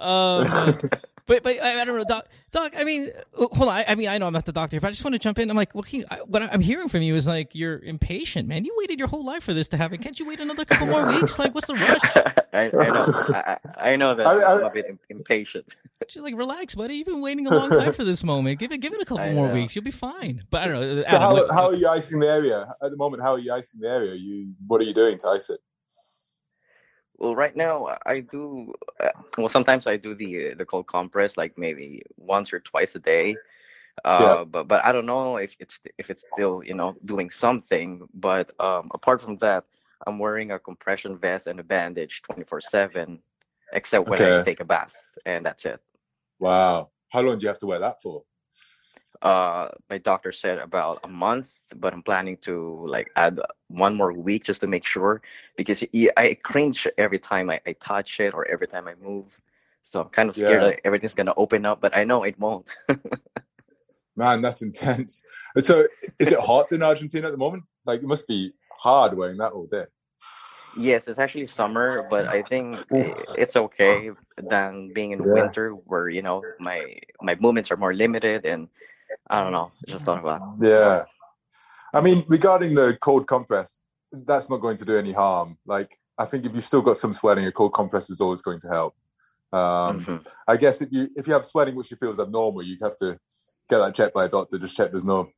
[0.00, 0.46] Um,
[1.26, 2.26] but but I, I don't know, Doc.
[2.52, 3.68] Doc, I mean, hold on.
[3.68, 5.38] I, I mean, I know I'm not the doctor, but I just want to jump
[5.40, 5.50] in.
[5.50, 8.64] I'm like, Joaquin, I, what I'm hearing from you is like you're impatient, man.
[8.64, 9.98] You waited your whole life for this to happen.
[9.98, 11.36] Can't you wait another couple more weeks?
[11.38, 12.44] Like, what's the rush?
[12.52, 12.80] I, I know,
[13.34, 15.66] I, I I know that I- I, am I- a bit im- impatient.
[16.08, 16.96] Just like relax, buddy.
[16.96, 18.58] You've been waiting a long time for this moment.
[18.58, 19.54] Give it, give it a couple I more know.
[19.54, 19.74] weeks.
[19.74, 20.42] You'll be fine.
[20.50, 21.02] But I don't know.
[21.02, 23.22] So Adam, how, what- how are you icing the area at the moment?
[23.22, 24.14] How are you icing the area?
[24.14, 25.60] You what are you doing to ice it?
[27.18, 28.74] Well, right now I do.
[29.00, 32.94] Uh, well, sometimes I do the uh, the cold compress, like maybe once or twice
[32.94, 33.36] a day.
[34.04, 38.08] Uh, But but I don't know if it's if it's still you know doing something.
[38.12, 39.64] But um, apart from that,
[40.06, 43.20] I'm wearing a compression vest and a bandage 24 seven,
[43.72, 44.94] except when I take a bath,
[45.24, 45.80] and that's it.
[46.40, 46.90] Wow.
[47.10, 48.24] How long do you have to wear that for?
[49.22, 54.12] Uh, my doctor said about a month, but I'm planning to like add one more
[54.12, 55.22] week just to make sure
[55.56, 55.82] because
[56.16, 59.40] i cringe every time I, I touch it or every time I move.
[59.82, 60.68] So I'm kind of scared Yeah.
[60.70, 62.76] that everything's gonna open up, but I know it won't.
[64.16, 65.22] Man, that's intense.
[65.58, 65.86] So
[66.18, 67.64] is it hot in Argentina at the moment?
[67.84, 69.86] Like it must be hard wearing that all day.
[70.76, 72.80] yes, it's actually summer, but I think
[73.38, 75.34] it's okay than being in Yeah.
[75.34, 78.68] winter where you know my my movements are more limited and
[79.28, 79.72] I don't know.
[79.86, 80.42] Just thought about.
[80.60, 81.04] Yeah.
[81.92, 85.58] I mean, regarding the cold compress, that's not going to do any harm.
[85.66, 88.60] Like, I think if you've still got some sweating, a cold compress is always going
[88.60, 88.94] to help.
[89.52, 90.16] Um, mm-hmm.
[90.48, 92.96] I guess if you if you have sweating which you feel is abnormal, you have
[92.96, 93.18] to
[93.68, 94.58] get that checked by a doctor.
[94.58, 95.30] Just check there's no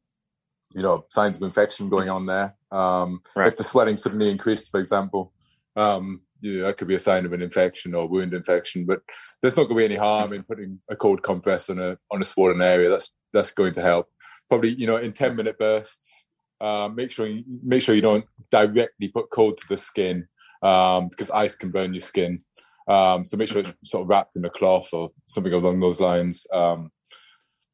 [0.74, 2.56] you know signs of infection going on there.
[2.70, 3.48] Um, right.
[3.48, 5.32] If the sweating suddenly increased, for example,
[5.76, 8.84] um, know, that could be a sign of an infection or wound infection.
[8.84, 9.02] But
[9.40, 12.22] there's not going to be any harm in putting a cold compress on a on
[12.22, 12.88] a swollen area.
[12.88, 14.08] That's that's going to help.
[14.48, 16.26] Probably you know in ten minute bursts.
[16.60, 20.26] Uh, make sure you make sure you don't directly put cold to the skin
[20.62, 22.42] um, because ice can burn your skin.
[22.88, 26.00] Um, so make sure it's sort of wrapped in a cloth or something along those
[26.00, 26.46] lines.
[26.52, 26.90] Um,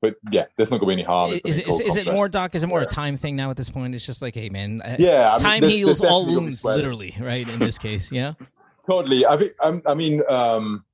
[0.01, 1.41] but yeah, there's not going to be any harm.
[1.45, 2.57] Is, it, is, is it more, Doc?
[2.57, 2.87] Is it more yeah.
[2.87, 3.95] a time thing now at this point?
[3.95, 7.49] It's just like, hey, man, yeah, time mean, there's, heals there's all wounds, literally, right?
[7.49, 8.33] In this case, yeah.
[8.87, 9.25] totally.
[9.25, 9.53] I think.
[9.87, 10.85] I mean, um,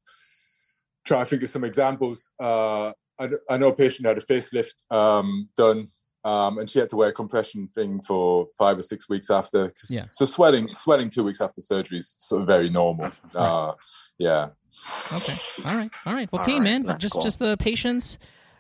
[1.07, 2.31] try to think of some examples.
[2.39, 5.87] Uh, I, I know a patient had a facelift um, done,
[6.25, 9.73] um, and she had to wear a compression thing for five or six weeks after.
[9.89, 10.05] Yeah.
[10.13, 13.11] So swelling, swelling two weeks after surgery is sort of very normal.
[13.35, 13.35] Right.
[13.35, 13.75] Uh,
[14.19, 14.49] yeah.
[15.13, 15.35] Okay.
[15.67, 15.91] All right.
[16.07, 16.29] All right.
[16.33, 16.63] Okay, right.
[16.63, 16.85] man.
[16.85, 17.23] That's just cool.
[17.23, 18.19] just the patience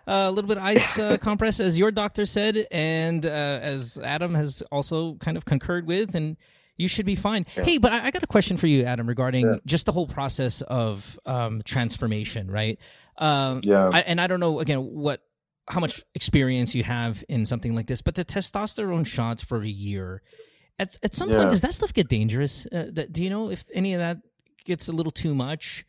[0.09, 4.35] a little bit of ice uh, compress, as your doctor said, and uh, as Adam
[4.35, 6.37] has also kind of concurred with, and
[6.77, 7.45] you should be fine.
[7.57, 7.65] Yeah.
[7.65, 9.57] Hey, but I, I, got a question for you, Adam, regarding yeah.
[9.67, 12.79] just the whole process of um, transformation, right?
[13.19, 13.91] Um, yeah.
[13.93, 15.23] I, and I don't know again what
[15.69, 19.69] how much experience you have in something like this, but the testosterone shots for a
[19.69, 20.23] year.
[20.79, 21.39] At, at some yeah.
[21.39, 22.65] point, does that stuff get dangerous?
[22.67, 24.19] Uh, that, do you know if any of that
[24.65, 25.85] gets a little too much?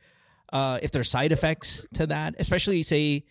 [0.52, 3.24] Uh, if there's side effects to that, especially say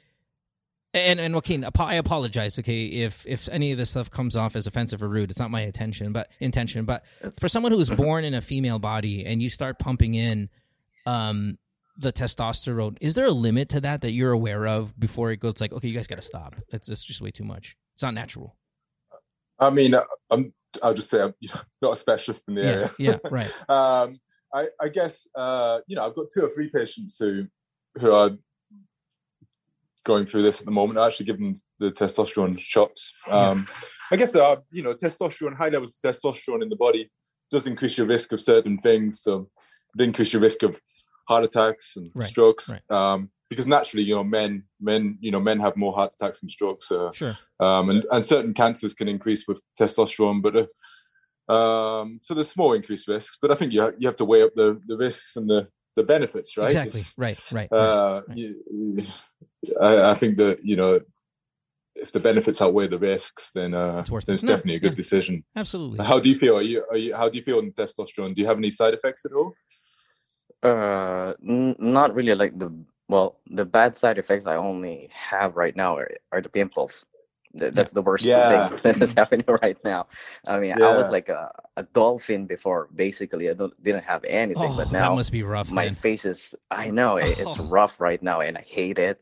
[0.94, 2.58] and and Joaquin, I apologize.
[2.58, 5.50] Okay, if if any of this stuff comes off as offensive or rude, it's not
[5.50, 6.12] my intention.
[6.12, 6.84] But intention.
[6.84, 7.04] But
[7.38, 10.48] for someone who was born in a female body and you start pumping in,
[11.04, 11.58] um,
[11.98, 15.60] the testosterone, is there a limit to that that you're aware of before it goes
[15.60, 16.54] like, okay, you guys got to stop.
[16.72, 17.76] It's it's just way too much.
[17.94, 18.56] It's not natural.
[19.58, 20.54] I mean, uh, I'm.
[20.82, 21.34] I'll just say I'm
[21.82, 22.90] not a specialist in the yeah, area.
[22.98, 23.52] Yeah, right.
[23.68, 24.20] um,
[24.54, 27.46] I, I guess uh, you know I've got two or three patients who
[27.98, 28.30] who are
[30.04, 30.98] going through this at the moment.
[30.98, 33.14] I actually give them the testosterone shots.
[33.28, 33.88] Um, yeah.
[34.12, 37.10] I guess there are, you know, testosterone, high levels of testosterone in the body
[37.50, 39.20] does increase your risk of certain things.
[39.20, 39.50] So
[39.94, 40.80] it increase your risk of
[41.28, 42.28] heart attacks and right.
[42.28, 42.70] strokes.
[42.70, 42.82] Right.
[42.90, 46.50] Um, because naturally, you know, men, men, you know, men have more heart attacks and
[46.50, 46.90] strokes.
[46.90, 47.36] Uh, sure.
[47.60, 50.66] Um, and, and certain cancers can increase with testosterone, but uh,
[51.50, 53.38] um, so there's small increased risks.
[53.40, 55.68] But I think you ha- you have to weigh up the, the risks and the
[55.96, 56.66] the benefits, right?
[56.66, 57.04] Exactly.
[57.16, 57.40] Right.
[57.50, 57.72] Right.
[57.72, 58.36] Uh, right.
[58.36, 59.02] You,
[59.80, 61.00] I, I, think that you know
[61.96, 64.92] if the benefits outweigh the risks, then uh, it's, then it's no, definitely a good
[64.92, 64.96] yeah.
[64.96, 65.44] decision.
[65.56, 66.04] Absolutely.
[66.04, 66.58] How do you feel?
[66.58, 68.34] Are you, are you how do you feel on testosterone?
[68.34, 69.54] Do you have any side effects at all?
[70.62, 72.34] Uh, n- not really.
[72.34, 72.72] Like the
[73.08, 77.06] well, the bad side effects I only have right now are, are the pimples
[77.54, 78.68] that's the worst yeah.
[78.68, 80.06] thing that is happening right now.
[80.46, 80.88] I mean, yeah.
[80.88, 82.88] I was like a, a dolphin before.
[82.94, 85.70] Basically, I don't, didn't have anything, oh, but now that must be rough.
[85.70, 85.94] My man.
[85.94, 86.54] face is.
[86.70, 87.64] I know it, it's oh.
[87.68, 89.20] rough right now, and I hate it.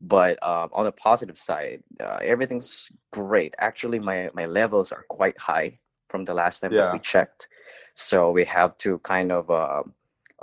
[0.00, 3.54] But um, on the positive side, uh, everything's great.
[3.58, 5.78] Actually, my my levels are quite high
[6.08, 6.82] from the last time yeah.
[6.82, 7.48] that we checked.
[7.94, 9.50] So we have to kind of.
[9.50, 9.82] Uh,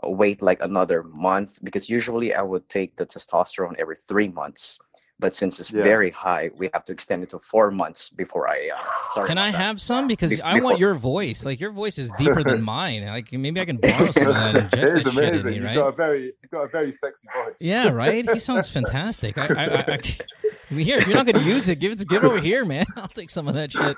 [0.06, 4.80] wait like another month because usually I would take the testosterone every three months
[5.24, 5.84] but since it's yeah.
[5.84, 8.72] very high, we have to extend it to four months before I.
[8.76, 9.28] Uh, sorry.
[9.28, 9.58] Can I that.
[9.58, 11.46] have some because Be- I want your voice.
[11.46, 13.06] Like your voice is deeper than mine.
[13.06, 14.56] Like maybe I can borrow some of that.
[14.56, 15.74] And inject that shit in me, right?
[15.74, 17.56] You've got a very, you've got a very sexy voice.
[17.62, 18.30] Yeah, right.
[18.30, 19.38] He sounds fantastic.
[19.38, 22.06] I, I, I, I here, if you're not going to use it, give it, to,
[22.06, 22.86] give it over here, man.
[22.98, 23.96] I'll take some of that shit.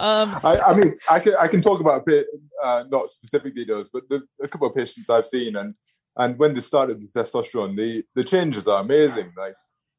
[0.00, 2.26] Um, I, I, mean, I can I can talk about a bit,
[2.62, 5.74] uh, not specific details, but the, a couple of patients I've seen, and
[6.16, 9.30] and when they started the testosterone, the the changes are amazing.
[9.36, 9.54] Like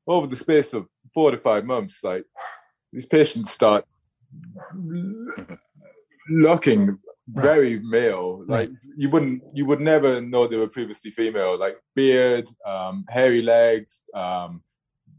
[0.08, 2.26] over the space of four to five months, like
[2.92, 3.86] these patients start
[6.30, 6.98] looking
[7.28, 8.44] very male.
[8.48, 8.78] Like right.
[8.98, 11.60] you wouldn't, you would never know they were previously female.
[11.60, 14.64] Like beard, um, hairy legs, um,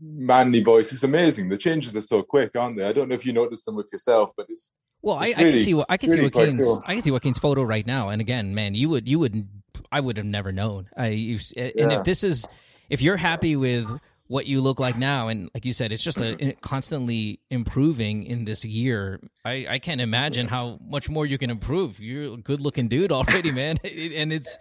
[0.02, 0.92] manly voice.
[0.92, 1.48] It's amazing.
[1.48, 2.84] The changes are so quick, aren't they?
[2.84, 4.74] I don't know if you noticed them with yourself, but it's.
[5.00, 6.82] Well, I, really, I, can see what I can see really Joaquin's cool.
[6.86, 9.48] I can see Joaquin's photo right now, and again, man, you would you would
[9.90, 10.88] I would have never known.
[10.96, 11.98] I you, and yeah.
[11.98, 12.46] if this is
[12.88, 13.88] if you're happy with
[14.26, 15.28] what you look like now.
[15.28, 19.20] And like you said it's just a, constantly improving in this year.
[19.44, 22.00] I i can't imagine how much more you can improve.
[22.00, 23.76] You're a good looking dude already man.
[24.22, 24.58] And it's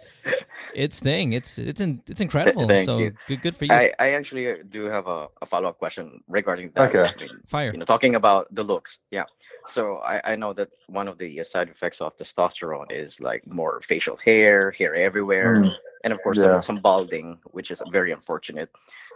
[0.74, 1.32] it's thing.
[1.32, 2.66] It's it's in, it's incredible.
[2.68, 3.14] Thank so you.
[3.26, 3.72] good good for you.
[3.72, 6.94] I i actually do have a, a follow-up question regarding that.
[6.94, 7.28] Okay.
[7.46, 7.72] Fire.
[7.72, 8.98] you know talking about the looks.
[9.10, 9.24] Yeah.
[9.68, 13.80] So I, I know that one of the side effects of testosterone is like more
[13.80, 15.62] facial hair hair everywhere.
[15.62, 15.72] Mm.
[16.04, 16.60] and of course yeah.
[16.60, 18.70] some, some balding which is very unfortunate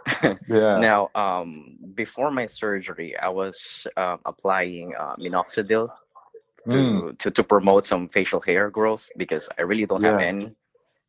[0.47, 0.77] yeah.
[0.79, 5.89] Now, um, before my surgery, I was uh, applying uh, minoxidil
[6.69, 7.17] to, mm.
[7.19, 10.11] to to promote some facial hair growth because I really don't yeah.
[10.11, 10.51] have any.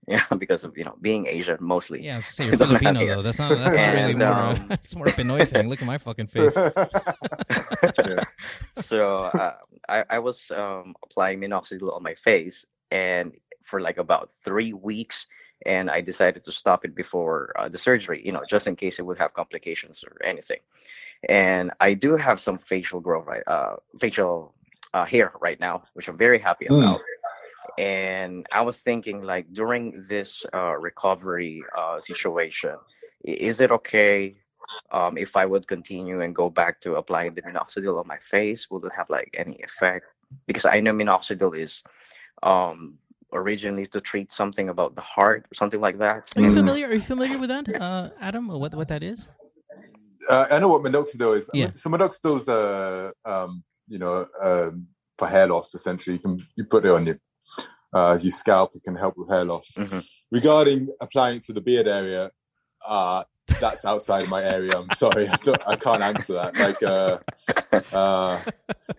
[0.09, 2.03] Yeah, because of you know being Asian mostly.
[2.03, 3.17] Yeah, I was say you're Filipino here.
[3.17, 3.21] though.
[3.21, 4.29] That's not that's not really And, more.
[4.29, 5.69] um, it's more a Pinoy thing.
[5.69, 6.57] Look at my fucking face.
[6.57, 8.25] Yeah.
[8.77, 13.33] so uh, I, I was um, applying minoxidil on my face and
[13.65, 15.27] for like about three weeks
[15.67, 18.99] and i decided to stop it before uh, the surgery you know just in case
[18.99, 20.59] it would have complications or anything
[21.29, 24.55] and i do have some facial growth right uh, facial
[24.95, 26.79] uh, hair right now which i'm very happy Mm.
[26.79, 27.01] about
[27.79, 32.77] and i was thinking like during this uh, recovery uh, situation
[33.25, 34.37] is it okay
[34.91, 38.71] um, if I would continue and go back to applying the minoxidil on my face,
[38.71, 40.07] will it have like any effect?
[40.47, 41.83] Because I know minoxidil is
[42.43, 42.99] um,
[43.33, 46.31] originally to treat something about the heart or something like that.
[46.37, 46.55] Are you Mm.
[46.55, 46.87] familiar?
[46.89, 48.51] Are you familiar with that, uh, Adam?
[48.51, 49.29] Or what what that is?
[50.29, 51.49] Uh, I know what minoxidil is.
[51.55, 51.73] Yeah.
[51.75, 55.75] So minoxidil is, uh, um, you know, um, for hair loss.
[55.75, 57.19] Essentially, you can you put it on your
[57.95, 58.75] uh, as your scalp.
[58.77, 59.73] It can help with hair loss.
[59.77, 60.05] Mhm.
[60.31, 62.31] Regarding applying it to the beard area,
[62.87, 63.25] uh,
[63.61, 64.77] that's outside of my area.
[64.77, 66.57] I'm sorry, I, don't, I can't answer that.
[66.57, 67.19] Like, uh,
[67.97, 68.41] uh,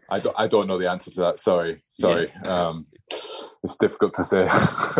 [0.09, 1.39] I don't I don't know the answer to that.
[1.39, 2.31] Sorry, sorry.
[2.43, 4.47] Um, it's difficult to say.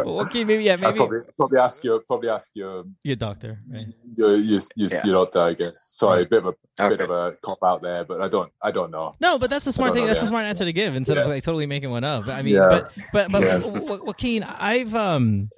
[0.03, 3.59] Well, okay, maybe yeah, maybe probably probably ask your probably ask your your doctor.
[3.69, 3.85] Right?
[4.13, 5.05] your your, your, Yeah.
[5.05, 5.39] your doctor.
[5.41, 5.79] I guess.
[5.81, 8.71] Sorry, a bit of a bit of a cop out there, but I don't I
[8.71, 9.15] don't know.
[9.19, 10.05] No, but that's a smart thing.
[10.07, 12.27] That's a smart answer to give instead of like totally making one up.
[12.27, 12.69] I mean, Yeah.
[12.69, 13.57] but but but Yeah.
[13.59, 15.49] Wa- Wa- Joaquin, I've um,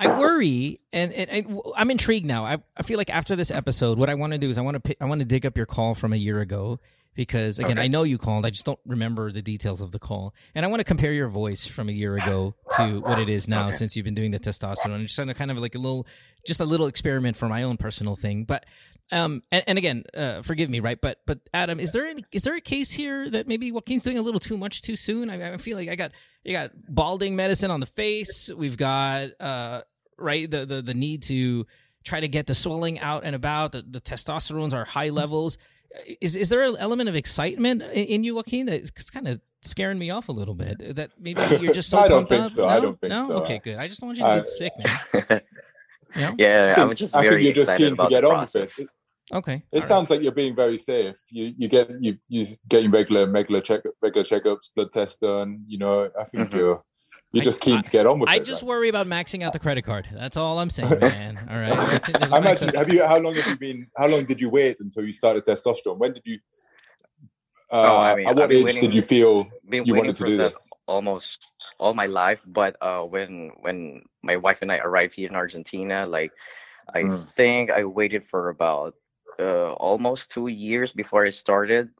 [0.00, 2.42] I worry, and, and, and I'm intrigued now.
[2.44, 4.82] I, I feel like after this episode, what I want to do is I want
[4.82, 6.80] to I want to dig up your call from a year ago
[7.14, 7.84] because again, Okay.
[7.84, 8.46] I know you called.
[8.46, 11.28] I just don't remember the details of the call, and I want to compare your
[11.28, 13.76] voice from a year ago to what it is now Okay.
[13.76, 14.94] since you've been doing the testosterone.
[14.94, 16.06] I'm Just kind of kind of like a little,
[16.46, 18.64] just a little experiment for my own personal thing, but.
[19.12, 21.00] Um and, and again, uh, forgive me, right?
[21.00, 24.18] But but Adam, is there any is there a case here that maybe Joaquin's doing
[24.18, 25.28] a little too much too soon?
[25.28, 26.12] I, I feel like I got
[26.44, 28.52] you got balding medicine on the face.
[28.56, 29.82] We've got uh
[30.20, 31.66] right the the, the need to
[32.04, 33.72] try to get the swelling out and about.
[33.72, 35.58] The, the testosterones are high levels.
[36.20, 38.66] Is is there an element of excitement in, in you, Joaquin?
[38.66, 40.94] That's kind of scaring me off a little bit.
[40.96, 42.50] That maybe you're just so I don't pumped think up.
[42.52, 42.62] so.
[42.62, 42.68] No?
[42.68, 43.28] I don't think no?
[43.28, 43.34] so.
[43.42, 43.76] Okay, good.
[43.76, 45.40] I just don't want you to I- get sick, man.
[46.16, 46.34] You know?
[46.38, 48.40] yeah, I I'm think- just I think you're just excited keen to get the on
[48.40, 48.88] with it.
[49.32, 49.54] Okay.
[49.54, 49.88] It All right.
[49.88, 51.14] sounds like you're being very safe.
[51.30, 55.62] You you get you you getting regular regular check regular checkups, blood tests done.
[55.68, 56.54] You know, I think Mhm.
[56.56, 56.82] you're
[57.32, 58.40] you're I- just keen I- to get on with I it.
[58.40, 58.68] I just then.
[58.68, 60.08] worry about maxing out the credit card.
[60.12, 61.38] That's all I'm saying, man.
[61.50, 62.32] All right.
[62.32, 62.68] I max imagine.
[62.70, 63.04] out- Have you?
[63.06, 63.86] How long have you been?
[63.96, 65.98] How long did you wait until you started testosterone?
[65.98, 66.38] When did you?
[67.72, 70.24] Uh, Oh, I mean, at what age waiting- did you feel Been you wanted to
[70.24, 70.68] do that this?
[70.86, 71.46] almost
[71.78, 76.04] all my life, but uh, when when my wife and I arrived here in Argentina,
[76.06, 76.32] like
[76.92, 77.24] I Mm.
[77.30, 78.94] think I waited for about
[79.38, 81.90] uh, almost two years before I started,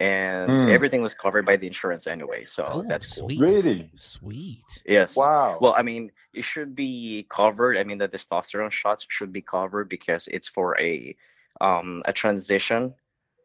[0.00, 0.70] and Mm.
[0.70, 2.42] everything was covered by the insurance anyway.
[2.42, 3.26] So Oh, that's cool.
[3.28, 3.40] sweet.
[3.40, 3.90] Really?
[3.96, 4.82] Sweet.
[4.86, 5.16] Yes.
[5.16, 5.58] Wow.
[5.60, 7.76] Well, I mean, it should be covered.
[7.76, 11.16] I mean, the testosterone shots should be covered because it's for a
[11.60, 12.94] um a transition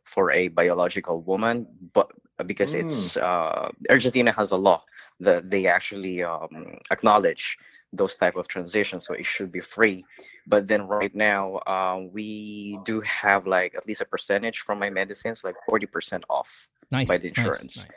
[0.05, 2.11] for a biological woman, but
[2.45, 4.83] because it's uh Argentina has a law
[5.19, 7.57] that they actually um acknowledge
[7.93, 10.05] those type of transitions, so it should be free.
[10.47, 14.89] But then right now, uh, we do have like at least a percentage from my
[14.89, 16.67] medicines, like forty percent off.
[16.91, 17.07] Nice.
[17.09, 17.77] By the insurance.
[17.77, 17.87] nice.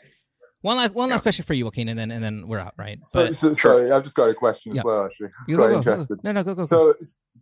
[0.63, 1.15] One last one Yeah.
[1.17, 2.99] last question for you, Joaquin, and then and then we're out, right?
[3.07, 4.81] so, But so, sorry, I've just got a question Yeah.
[4.81, 5.05] as well.
[5.07, 6.25] Actually, you quite go, go, go, interested.
[6.25, 6.65] No, no, go, go.
[6.67, 6.95] go.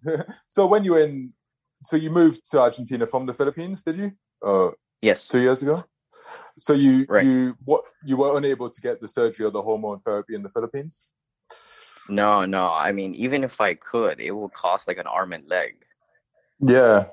[0.04, 1.32] So, so when you were in,
[1.84, 4.12] so you moved to Argentina from the Philippines, did you?
[4.44, 4.70] Uh,
[5.02, 5.26] Yes.
[5.26, 5.84] two years ago.
[6.58, 7.24] So you Right.
[7.24, 10.50] you what you were unable to get the surgery or the hormone therapy in the
[10.50, 11.10] Philippines.
[12.08, 12.68] No, no.
[12.70, 15.76] I mean, even if I could, it will cost like an arm and leg.
[16.60, 17.06] Yeah.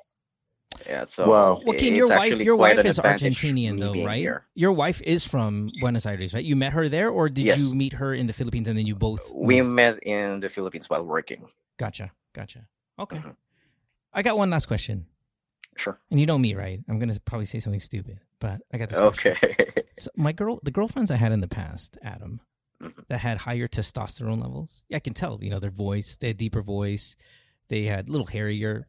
[0.88, 1.06] Yeah.
[1.06, 1.58] So Wow.
[1.62, 4.18] i- Joaquin, your wife, your wife is Argentinian, though, right?
[4.20, 4.46] here.
[4.56, 6.44] Your wife is from Buenos Aires, right?
[6.44, 7.60] You met her there, or did Yes.
[7.60, 9.32] you meet her in the Philippines and then you both?
[9.36, 9.74] We moved?
[9.74, 11.46] met in the Philippines while working.
[11.78, 12.68] Gotcha, gotcha.
[13.00, 13.36] Okay, Mhm.
[14.14, 15.08] I got one last question,
[15.76, 16.00] Sure.
[16.10, 16.80] and you know me, right?
[16.88, 19.00] I'm gonna probably say something stupid, but I got this.
[19.00, 19.36] Okay.
[19.98, 22.40] So my girl, the girlfriends I had in the past, Adam.
[23.10, 24.84] That had higher testosterone levels.
[24.90, 25.40] Yeah, I can tell.
[25.42, 27.16] You know, their voice, they had deeper voice.
[27.70, 28.88] They had a little hairier.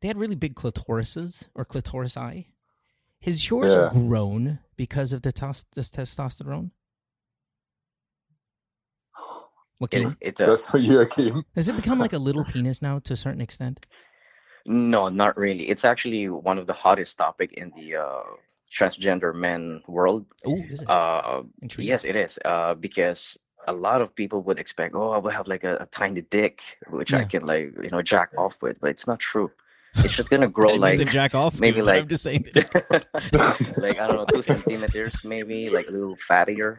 [0.00, 2.46] They had really big clitorises or clitorisi.
[3.22, 3.90] Has yours Yeah.
[3.92, 6.70] grown because of the tos- this testosterone?
[9.78, 11.42] What it, it's a, That's for you, Akeem.
[11.56, 13.84] has it become like a little penis now to a certain extent?
[14.64, 15.68] no, not really.
[15.68, 18.22] It's actually one of the hottest topic in the uh,
[18.72, 20.24] transgender men world.
[20.46, 20.90] Oh, is it?
[20.90, 21.42] Uh,
[21.78, 22.38] yes, it is.
[22.44, 23.36] Uh, because
[23.68, 26.62] a lot of people would expect, oh, I will have like a, a tiny dick,
[26.90, 29.50] which I can like you know jack off with, but it's not true.
[29.96, 32.00] It's just gonna I grow didn't mean like to jack off, maybe dude, but I'm
[32.00, 32.46] like- just saying.
[33.76, 36.78] like I don't know, two centimeters maybe, like a little fattier.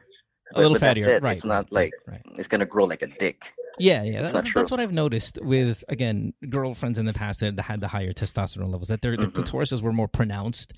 [0.55, 1.23] a little but that's fattier, it.
[1.23, 1.35] right?
[1.35, 2.21] It's not like right.
[2.37, 3.53] it's gonna grow like a dick.
[3.77, 4.23] Yeah, yeah.
[4.31, 8.13] That, that's what I've noticed with again girlfriends in the past that had the higher
[8.13, 8.87] testosterone levels.
[8.87, 9.43] That their, their Mhm.
[9.43, 10.73] clitorises were more pronounced,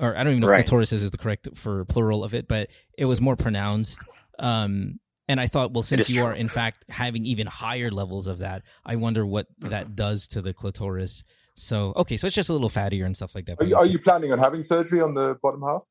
[0.00, 0.60] or I don't even know Right.
[0.60, 4.04] if clitorises is the correct for plural of it, but it was more pronounced.
[4.38, 8.26] Um, and I thought, well, since is you are in fact having even higher levels
[8.26, 11.24] of that, I wonder what that does to the clitoris.
[11.54, 13.60] So okay, so it's just a little fattier and stuff like that.
[13.60, 15.84] Are you, are you planning on having surgery on the bottom half?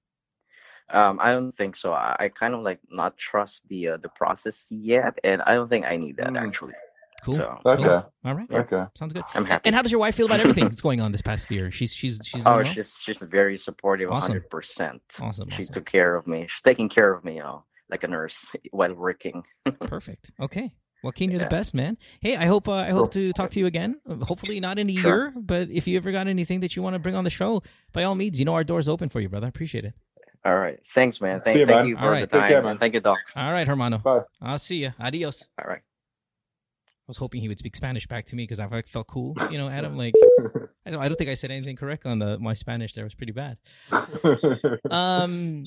[0.90, 1.92] Um, I don't think so.
[1.92, 5.68] I, I kind of like not trust the uh, the process yet, and I don't
[5.68, 6.48] think I need that Mm.
[6.48, 6.74] actually.
[7.24, 7.36] Cool?
[7.36, 7.84] So Okay.
[7.84, 8.14] Cool.
[8.26, 8.52] All right.
[8.52, 8.84] Okay.
[8.96, 9.24] Sounds good.
[9.34, 9.64] I'm happy.
[9.68, 11.72] And how does your wife feel about everything that's going on this past year?
[11.72, 12.64] She's she's she's Oh, well?
[12.66, 14.32] she's she's very supportive, Awesome.
[14.34, 15.02] hundred percent.
[15.22, 15.50] awesome.
[15.50, 15.74] She awesome.
[15.74, 16.48] took care of me.
[16.48, 19.44] She's taking care of me, you know, like a nurse while working.
[19.80, 20.32] Perfect.
[20.40, 20.72] Okay.
[21.04, 21.46] Joaquin, you're Yeah.
[21.48, 21.98] the best, man.
[22.22, 24.02] Hey, I hope uh, I hope to talk to you again.
[24.10, 25.26] Uh, Hopefully not in a Sure.
[25.26, 27.62] year, but if you ever got anything that you want to bring on the show,
[27.94, 29.46] by all means, you know our door's open for you, brother.
[29.46, 29.94] I appreciate it.
[30.44, 31.40] All right, thanks, man.
[31.42, 31.88] Thank, See you, thank man.
[31.88, 32.22] you for right.
[32.22, 32.50] the Take time.
[32.50, 32.78] care, man.
[32.78, 33.20] Thank you, Doc.
[33.36, 33.98] All right, hermano.
[34.00, 34.22] Bye.
[34.42, 34.94] I'll see you.
[35.00, 35.48] Adios.
[35.62, 35.82] All right.
[37.08, 39.36] Was hoping he would speak Spanish back to me because I felt cool.
[39.52, 39.98] You know, Adam.
[39.98, 40.14] Like,
[40.86, 42.94] I don't, I don't think I said anything correct on the my Spanish.
[42.94, 43.58] There It was pretty bad.
[44.92, 45.66] Um,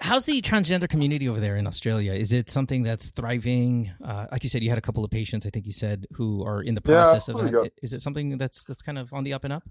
[0.00, 2.12] how's the transgender community over there in Australia?
[2.12, 3.90] Is it something that's thriving?
[4.04, 5.46] Uh, like you said, you had a couple of patients.
[5.46, 7.72] I think you said who are in the Yeah, process of we that.
[7.82, 9.64] Is it something that's that's kind of on the up and up?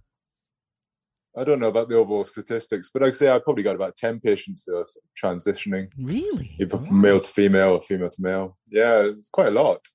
[1.37, 4.19] I don't know about the overall statistics, but I'd say I probably got about 10
[4.21, 4.85] patients who are
[5.23, 6.57] transitioning, Really?
[6.59, 6.79] Wow.
[6.83, 8.57] from male to female or female to male.
[8.69, 9.85] Yeah, it's quite a lot.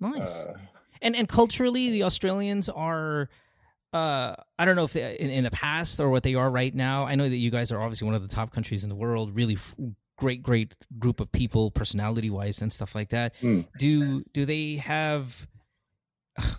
[0.00, 0.36] Nice.
[0.36, 0.54] Uh,
[1.02, 3.28] and and culturally, the Australians are.
[3.92, 6.74] Uh, I don't know if they, in, in the past or what they are right
[6.74, 7.04] now.
[7.04, 9.34] I know that you guys are obviously one of the top countries in the world.
[9.34, 9.74] Really f-
[10.18, 13.34] great, great group of people, personality wise, and stuff like that.
[13.40, 13.60] Hmm.
[13.78, 15.46] Do do they have?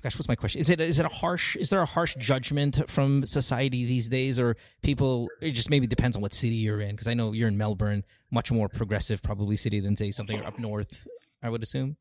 [0.02, 0.60] Gosh, what's my question?
[0.60, 1.56] Is it is it a harsh?
[1.58, 5.28] Is there a harsh judgment from society these days, or people?
[5.40, 6.92] It just maybe depends on what city you're in.
[6.92, 10.58] Because I know you're in Melbourne, much more progressive probably city than say something up
[10.58, 11.06] north.
[11.44, 11.98] I would assume.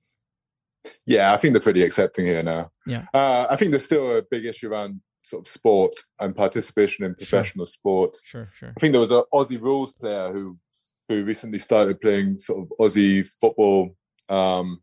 [1.06, 2.70] Yeah, I think they're pretty accepting here now.
[2.86, 3.06] Yeah.
[3.12, 7.14] Uh, I think there's still a big issue around sort of sport and participation in
[7.14, 8.16] professional sport.
[8.24, 8.72] Sure, sure.
[8.76, 10.58] I think there was a Aussie rules player who
[11.08, 13.96] who recently started playing sort of Aussie football,
[14.28, 14.82] um,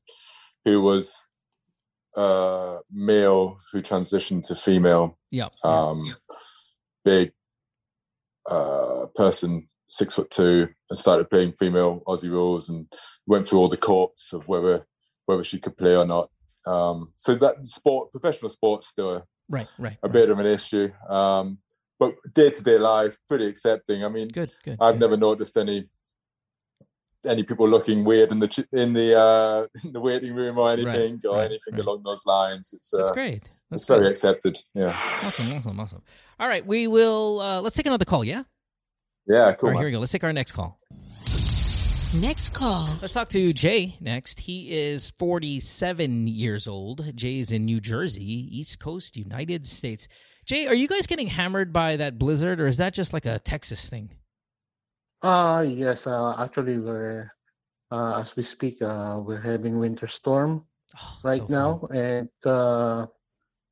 [0.66, 1.22] who was
[2.16, 5.18] uh, male who transitioned to female.
[5.32, 5.50] Yeah.
[5.64, 5.72] yeah.
[5.72, 6.16] Um,
[7.04, 7.34] big
[8.50, 12.88] uh, person, six foot two, and started playing female Aussie rules and
[13.26, 14.86] went through all the courts of whether
[15.26, 16.30] whether she could play or not.
[16.66, 19.98] Um, so that sport, professional sport's still a, Right, right.
[20.02, 20.14] a right.
[20.14, 20.90] bit of an issue.
[21.10, 21.58] Um,
[22.00, 24.04] but day to day life, pretty accepting.
[24.04, 24.78] I mean, Good, good.
[24.80, 25.02] I've good.
[25.02, 25.90] never noticed any
[27.26, 31.22] any people looking weird in the in the uh, in the waiting room or anything
[31.26, 31.82] or right, anything right.
[31.82, 32.72] along those lines.
[32.74, 33.44] It's uh, That's great.
[33.70, 34.58] That's it's very accepted.
[34.74, 34.90] Yeah,
[35.24, 36.02] Awesome, awesome, awesome.
[36.40, 37.40] All right, we will.
[37.40, 38.24] Uh, let's take another call.
[38.24, 38.44] Yeah.
[39.28, 39.70] yeah, cool.
[39.70, 40.00] All right, here we go.
[40.00, 40.80] Let's take our next call.
[42.22, 42.90] Next call.
[43.02, 44.42] Let's talk to Jay next.
[44.42, 47.16] He is 47 years old.
[47.16, 50.08] Jay is in New Jersey, East Coast, United States.
[50.46, 53.40] Jay, are you guys getting hammered by that blizzard, or is that just like a
[53.40, 54.12] Texas thing?
[55.24, 57.32] Uh yes, uh actually we're
[57.90, 60.66] uh as we speak, uh we're having winter storm
[61.02, 63.08] Oh, right so now and uh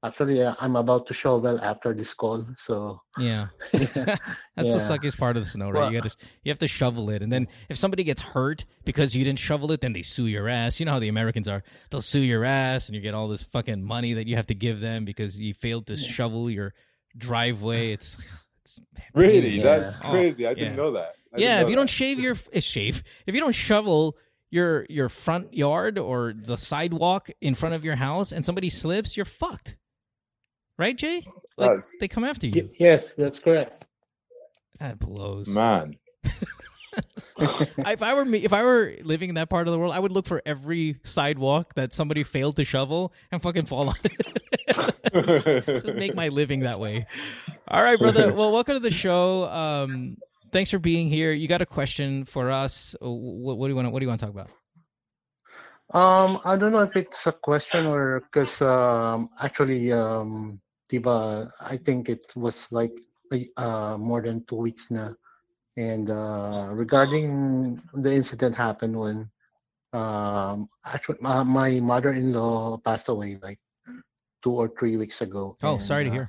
[0.03, 2.45] actually uh, I'm about to shovel after this call.
[2.57, 3.47] So Yeah.
[3.73, 3.79] yeah.
[4.55, 5.91] That's the suckiest part of the snow, right?
[5.91, 9.15] you got to you have to shovel it, and then if somebody gets hurt because
[9.15, 10.79] you didn't shovel it, then they sue your ass.
[10.79, 13.43] You know how the Americans are; they'll sue your ass, and you get all this
[13.43, 16.73] fucking money that you have to give them because you failed to shovel your
[17.17, 17.91] driveway.
[17.93, 18.17] It's
[18.63, 18.79] it's
[19.13, 19.63] Really, Yeah.
[19.63, 20.47] that's Oh, crazy.
[20.47, 21.15] I didn't know that.
[21.33, 21.55] I yeah.
[21.57, 24.17] know If you don't shave your uh, shave, if you don't shovel
[24.49, 29.15] your your front yard or the sidewalk in front of your house, and somebody slips,
[29.15, 29.77] you're fucked.
[30.81, 31.21] Right, Jay?
[31.57, 32.69] Like That's- they come after Y- you.
[32.79, 33.85] yes, that's correct.
[34.79, 35.47] That blows.
[35.49, 35.93] man,
[37.77, 39.99] if I were me, if I were living in that part of the world, I
[39.99, 45.13] would look for every sidewalk that somebody failed to shovel and fucking fall on it.
[45.13, 47.05] just, just make my living that way.
[47.67, 48.33] All right, brother.
[48.41, 49.43] Well, welcome to the show.
[49.51, 50.17] Um,
[50.51, 51.31] thanks for being here.
[51.31, 52.95] You got a question for us?
[53.01, 53.85] What, what do you want?
[53.85, 54.49] to What do you want to talk about?
[55.93, 60.59] Um I don't know if it's a question or because um actually um
[60.91, 62.91] Diva I think it was like
[63.55, 65.15] uh more than two weeks now.
[65.77, 69.31] And uh regarding the incident happened when
[69.93, 73.59] um actually my, my mother-in-law passed away like
[74.43, 75.55] two or three weeks ago.
[75.63, 76.27] Oh, And, sorry to uh, hear.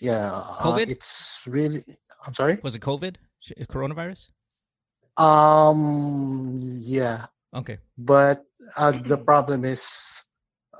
[0.00, 0.32] Yeah.
[0.32, 0.90] uh, COVID?
[0.90, 1.84] it's really
[2.26, 2.58] I'm sorry?
[2.62, 3.16] Was it COVID?
[3.70, 4.30] Coronavirus?
[5.16, 5.78] Um
[6.82, 7.26] yeah.
[7.54, 7.78] Okay.
[7.98, 8.42] but
[8.76, 9.82] uh, the problem is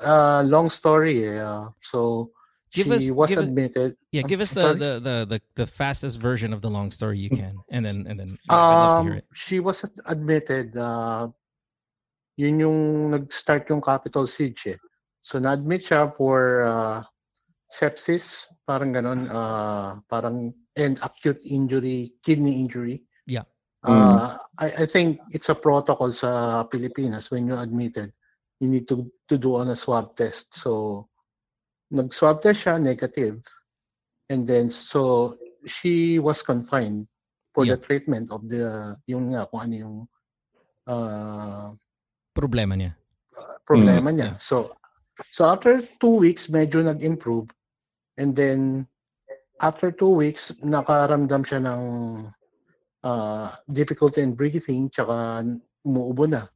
[0.04, 1.70] uh long story Yeah.
[1.80, 2.30] so
[2.72, 3.90] Give she us- was give it- admitted.
[4.16, 7.20] Yeah, I'm give us the, the, the, the, the fastest version of the long story
[7.20, 9.24] you can, and then and then yeah, I'd love to hear Um, it.
[9.36, 10.72] she was admitted.
[10.72, 11.28] Uh,
[12.40, 12.78] yun yung
[13.12, 14.72] nag-start yung Capitol siege.
[14.72, 14.80] Eh.
[15.20, 17.04] So na-admit siya for uh,
[17.68, 23.04] sepsis, parang ganon, uh, parang and acute injury, kidney injury.
[23.28, 23.44] Yeah.
[23.84, 28.16] Uh, I, I think it's a protocol sa Pilipinas when you're admitted,
[28.62, 30.54] you need to to do on a swab test.
[30.54, 31.10] So
[31.90, 33.42] nag-swab test siya, negative.
[34.30, 35.34] And then so
[35.66, 37.10] she was confined
[37.50, 37.74] for Yeah.
[37.74, 39.96] the treatment of the yung nga kung ano yung
[40.86, 41.74] uh,
[42.32, 42.94] Problema niya.
[43.66, 44.30] problema Mm, niya.
[44.32, 44.38] yeah.
[44.38, 44.72] So
[45.20, 47.50] so after two weeks medyo nag-improve
[48.16, 48.86] and then
[49.60, 51.82] after two weeks nakaramdam siya ng
[53.04, 55.44] uh, difficulty in breathing tsaka
[55.84, 56.46] umuubo na.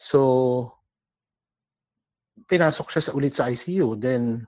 [0.00, 0.81] So
[2.48, 3.98] pinasok siya sa ulit sa ICU.
[4.00, 4.46] Then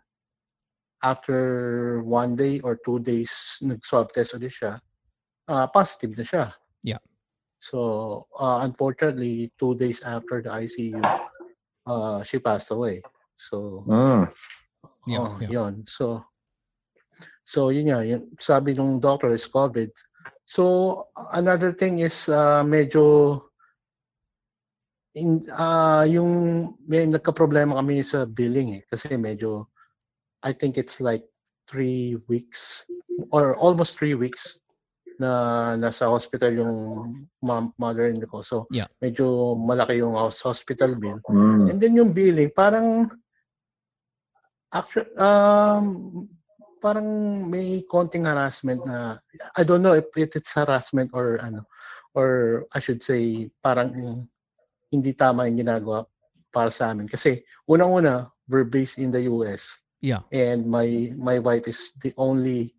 [1.05, 3.31] after one day or two days
[3.61, 4.81] nag-swab test ulit siya,
[5.49, 6.45] uh, positive na siya.
[6.83, 7.03] Yeah.
[7.61, 11.01] So uh, unfortunately, two days after the ICU,
[11.87, 13.01] uh, she passed away.
[13.37, 14.29] So Mm.
[15.05, 15.51] Yeah, oh, yeah.
[15.53, 15.85] yun.
[15.85, 16.25] So
[17.45, 19.93] so yun nga, yun, sabi ng doctor is COVID.
[20.49, 20.65] So
[21.33, 23.41] another thing is uh, medyo
[25.15, 26.31] in uh, yung
[26.91, 29.71] may nagka-problema kami sa billing eh kasi medyo
[30.43, 31.25] I think it's like
[31.71, 32.85] three weeks
[33.31, 34.59] or almost three weeks
[35.17, 36.75] na nasa hospital yung
[37.39, 38.39] mom, mother-in-law ko.
[38.43, 38.91] So Yeah.
[38.99, 41.23] medyo malaki yung hos- hospital bill.
[41.31, 41.71] Mm.
[41.71, 43.07] And then yung billing, parang
[44.75, 46.27] actually um
[46.83, 47.07] parang
[47.49, 49.17] may konting harassment na
[49.57, 51.65] I don't know if it- it's harassment or ano
[52.13, 53.95] or I should say parang
[54.95, 56.07] hindi tama yung ginagawa
[56.55, 57.11] para sa amin.
[57.11, 59.75] Kasi unang-una we're based in the US
[60.05, 60.21] Yeah.
[60.31, 62.77] and my my wife is the only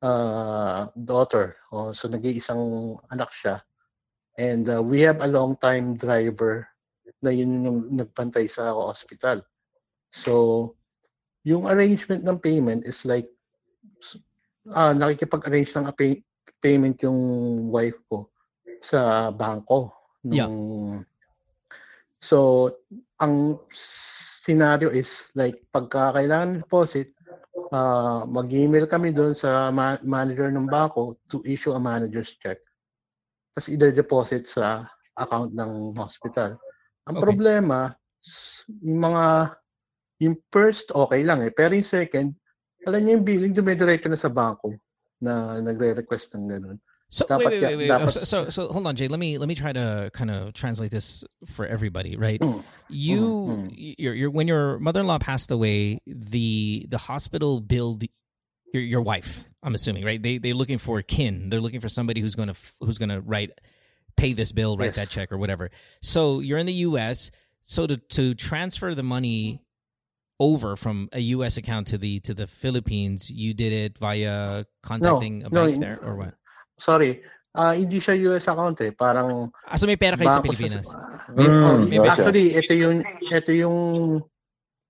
[0.00, 1.60] uh, daughter.
[1.68, 3.60] Oh, so nag-iisang anak siya.
[4.40, 6.64] And uh, we have a long time driver
[7.20, 9.44] na yun yung nagpantay sa hospital.
[10.08, 10.74] So
[11.44, 13.28] yung arrangement ng payment is like
[14.72, 16.24] uh, nakikipag-arrange ng pay-
[16.58, 17.20] payment yung
[17.68, 18.32] wife ko
[18.80, 19.92] sa bangko
[20.22, 20.46] Yeah.
[22.22, 22.70] So,
[23.18, 23.58] ang
[24.46, 27.10] scenario is like pagka kailangan ng deposit,
[27.74, 32.62] uh, mag-email kami doon sa ma- manager ng bangko to issue a manager's check.
[33.50, 34.86] Tapos i-deposit sa
[35.18, 36.56] account ng hospital.
[37.10, 37.24] Ang Okay.
[37.26, 37.90] problema,
[38.86, 39.24] yung mga
[40.22, 42.30] yung first okay lang eh, pero yung second,
[42.86, 44.78] alam niyo yung billing dumidiretso na sa bangko
[45.18, 46.78] na nagre-request ng ganun.
[47.12, 47.90] So wait, wait, wait, wait.
[47.92, 49.06] dapat So, so, so hold on, Jay.
[49.06, 52.40] Let me let me try to kind of translate this for everybody, right?
[52.40, 52.64] Mm.
[52.88, 53.20] You,
[53.68, 58.04] Mm, your, your, when your mother-in-law passed away, the the hospital billed
[58.72, 59.44] your your wife.
[59.62, 60.16] I'm assuming, right?
[60.22, 61.50] They they're looking for kin.
[61.52, 63.50] They're looking for somebody who's gonna who's gonna write,
[64.16, 65.68] pay this bill, write that check or whatever.
[66.00, 67.30] So you're in the U.S.
[67.60, 69.60] So to to transfer the money
[70.40, 71.58] over from a U.S.
[71.58, 75.98] account to the to the Philippines, you did it via contacting a bank in- there
[76.02, 76.34] or what?
[76.74, 77.20] Sorry,
[77.52, 78.92] ah hindi siya US account eh.
[78.92, 80.88] Parang Ah, so may pera kayo sa bangko siya Pilipinas.
[81.32, 82.08] May- Mm, oh, okay.
[82.08, 83.76] Actually, ito yung ito yung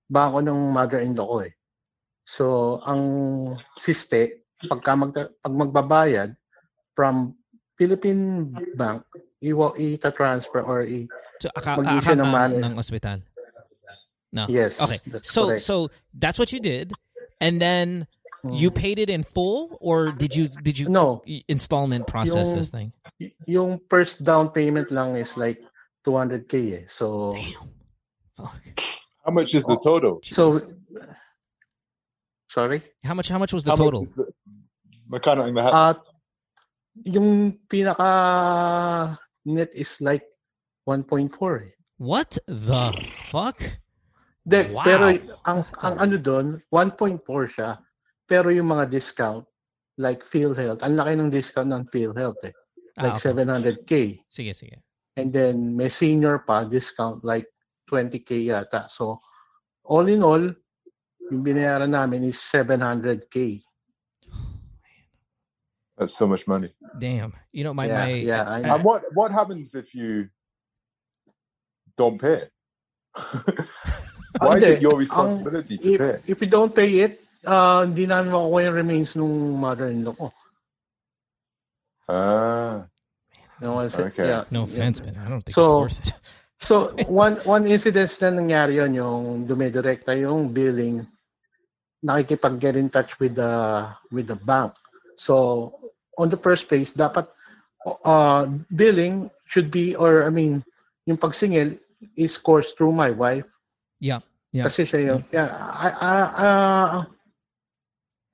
[0.07, 1.53] bangko ng mother-in-law ko eh.
[2.23, 2.45] So,
[2.83, 3.01] ang
[3.75, 6.29] siste, pagka mag, pag magbabayad
[6.93, 7.35] from
[7.75, 9.03] Philippine Bank,
[9.39, 11.03] iwa ita-transfer or i
[11.39, 12.59] So, aka, Mag-issue ng money.
[12.59, 13.19] ng ospital.
[14.31, 14.47] No.
[14.47, 14.97] Yes, Okay.
[15.21, 15.61] So correct.
[15.61, 15.75] so
[16.09, 16.89] that's what you did,
[17.37, 18.09] and then
[18.43, 18.75] you Mm.
[18.75, 22.69] paid it in full, or did you did you No, y- installment process Yung- this
[22.69, 22.91] thing?
[23.19, 25.63] y- yung first down payment lang is like
[26.03, 26.85] 200k eh.
[26.87, 27.71] So Damn.
[28.35, 28.63] Fuck.
[29.23, 30.19] How much is the total?
[30.23, 30.59] so
[32.49, 32.81] Sorry?
[33.03, 33.29] How much?
[33.29, 34.03] How much was the How much total?
[34.03, 34.29] is the-
[35.09, 35.71] Magkano ang lahat?
[35.73, 35.97] At
[37.07, 40.23] yung pinaka net is like
[40.85, 41.73] 1.4 eh.
[41.97, 42.91] What the
[43.31, 43.57] fuck?
[44.45, 44.83] De, Wow.
[44.83, 45.03] Pero
[45.47, 47.79] ang That's ang a- ano doon, 1.4 siya.
[48.27, 49.43] Pero yung mga discount
[49.99, 52.55] like PhilHealth, ang laki ng discount ng PhilHealth eh.
[52.97, 53.29] Ah, Like okay.
[53.33, 53.91] 700k.
[54.29, 54.77] Sige, sige.
[55.17, 57.45] And then may senior pa discount like
[57.89, 58.89] 20k yata.
[58.89, 59.21] So
[59.85, 60.41] all in all,
[61.29, 63.61] yung binayaran namin is 700k.
[65.97, 66.73] That's so much money.
[66.97, 67.33] Damn.
[67.53, 68.43] You know, my yeah, my yeah.
[68.49, 70.29] I, And what what happens if you
[71.95, 72.51] don't pay it?
[74.41, 76.15] Why is it your ang- responsibility to if, pay?
[76.25, 80.27] if you don't pay it, uh, hindi namin makukuha yung remains nung mother-in-law ko.
[82.09, 82.85] Ah,
[83.63, 84.27] No, said- Okay.
[84.27, 84.73] yeah, no yeah.
[84.75, 85.15] offense, man.
[85.15, 86.13] I don't think So- it's worth it.
[86.63, 91.03] So, one one incident na nangyari yon yung dumidirekta yung billing
[91.99, 93.83] nakikipag get in touch with the
[94.15, 94.71] with the bank.
[95.19, 95.75] So
[96.15, 97.27] on the first place, dapat
[98.07, 100.63] uh, billing should be or I mean,
[101.03, 101.75] yung pagsingil
[102.15, 103.59] is coursed through my wife.
[103.99, 104.23] Yeah.
[104.55, 104.63] Yeah.
[104.71, 106.11] Kasi siya yung, yeah, I, I,
[106.47, 107.03] uh,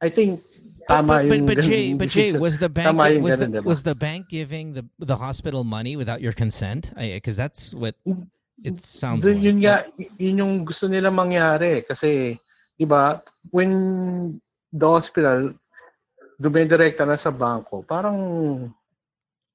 [0.02, 0.42] I think
[0.88, 3.64] but, tama but, yung but, but Jay, but Jay, was the bank was the, ganun,
[3.64, 6.92] was the bank giving the the hospital money without your consent?
[6.96, 7.96] Because that's what
[8.64, 9.44] it sounds Dun- like.
[9.44, 9.84] yun nga,
[10.18, 11.86] yun yung gusto nila mangyari.
[11.86, 12.40] Kasi,
[12.78, 13.22] di ba,
[13.52, 14.40] when
[14.72, 15.54] the hospital
[16.40, 18.72] dumidirekta na sa bangko, parang,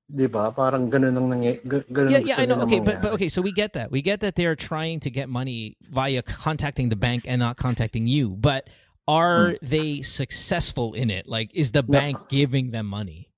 [0.08, 2.60] di ba, parang ganun ang nangy- ganun Yeah, yeah, I know.
[2.64, 3.90] Okay, but, but okay, so we get that.
[3.90, 8.06] We get that they're trying to get money via contacting the bank and not contacting
[8.06, 8.36] you.
[8.36, 8.68] But
[9.06, 11.28] are they successful in it?
[11.28, 13.28] Like, is the bank giving them money?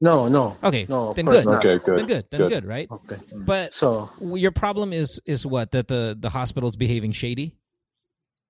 [0.00, 0.56] No, no.
[0.62, 1.44] Okay, No, of then good.
[1.46, 1.64] not.
[1.64, 1.98] Okay, good.
[1.98, 2.26] Then good.
[2.30, 2.50] Then Good.
[2.50, 2.88] good, right?
[2.90, 3.16] Okay.
[3.34, 7.54] But So, your problem is is what that the the hospital's behaving shady.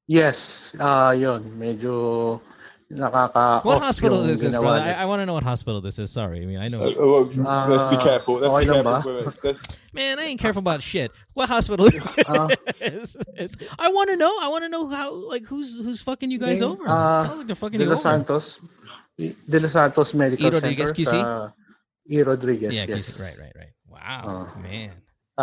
[0.09, 2.41] yes, ah yun, medyo
[2.93, 4.81] nakaka What hospital yung is this, ginawa brother?
[4.81, 6.11] I, I want to know what hospital this is.
[6.11, 6.79] Sorry, I mean I know.
[6.81, 8.35] Uh, well, let's be Uh, careful.
[8.37, 8.93] Let's okay be careful.
[8.93, 9.03] ba?
[9.25, 9.39] with.
[9.45, 9.61] Let's,
[9.93, 11.11] Man, I ain't careful about shit.
[11.35, 11.87] What hospital
[12.29, 12.49] Uh,
[12.81, 13.57] is this?
[13.79, 14.31] I want to know.
[14.43, 16.89] I want to know how like who's who's fucking you guys Name, over.
[16.89, 18.03] uh, it's not like they're fucking De Los.
[18.03, 18.61] Santos,
[19.19, 20.51] De Los Santos Medical E.
[20.51, 21.11] Rodriguez, Center QC?
[21.11, 21.53] sa
[22.09, 22.23] E.
[22.23, 23.11] Rodriguez, yeah, yes.
[23.11, 23.23] QC.
[23.25, 23.73] right, right, right.
[23.89, 24.93] Wow, Uh, man.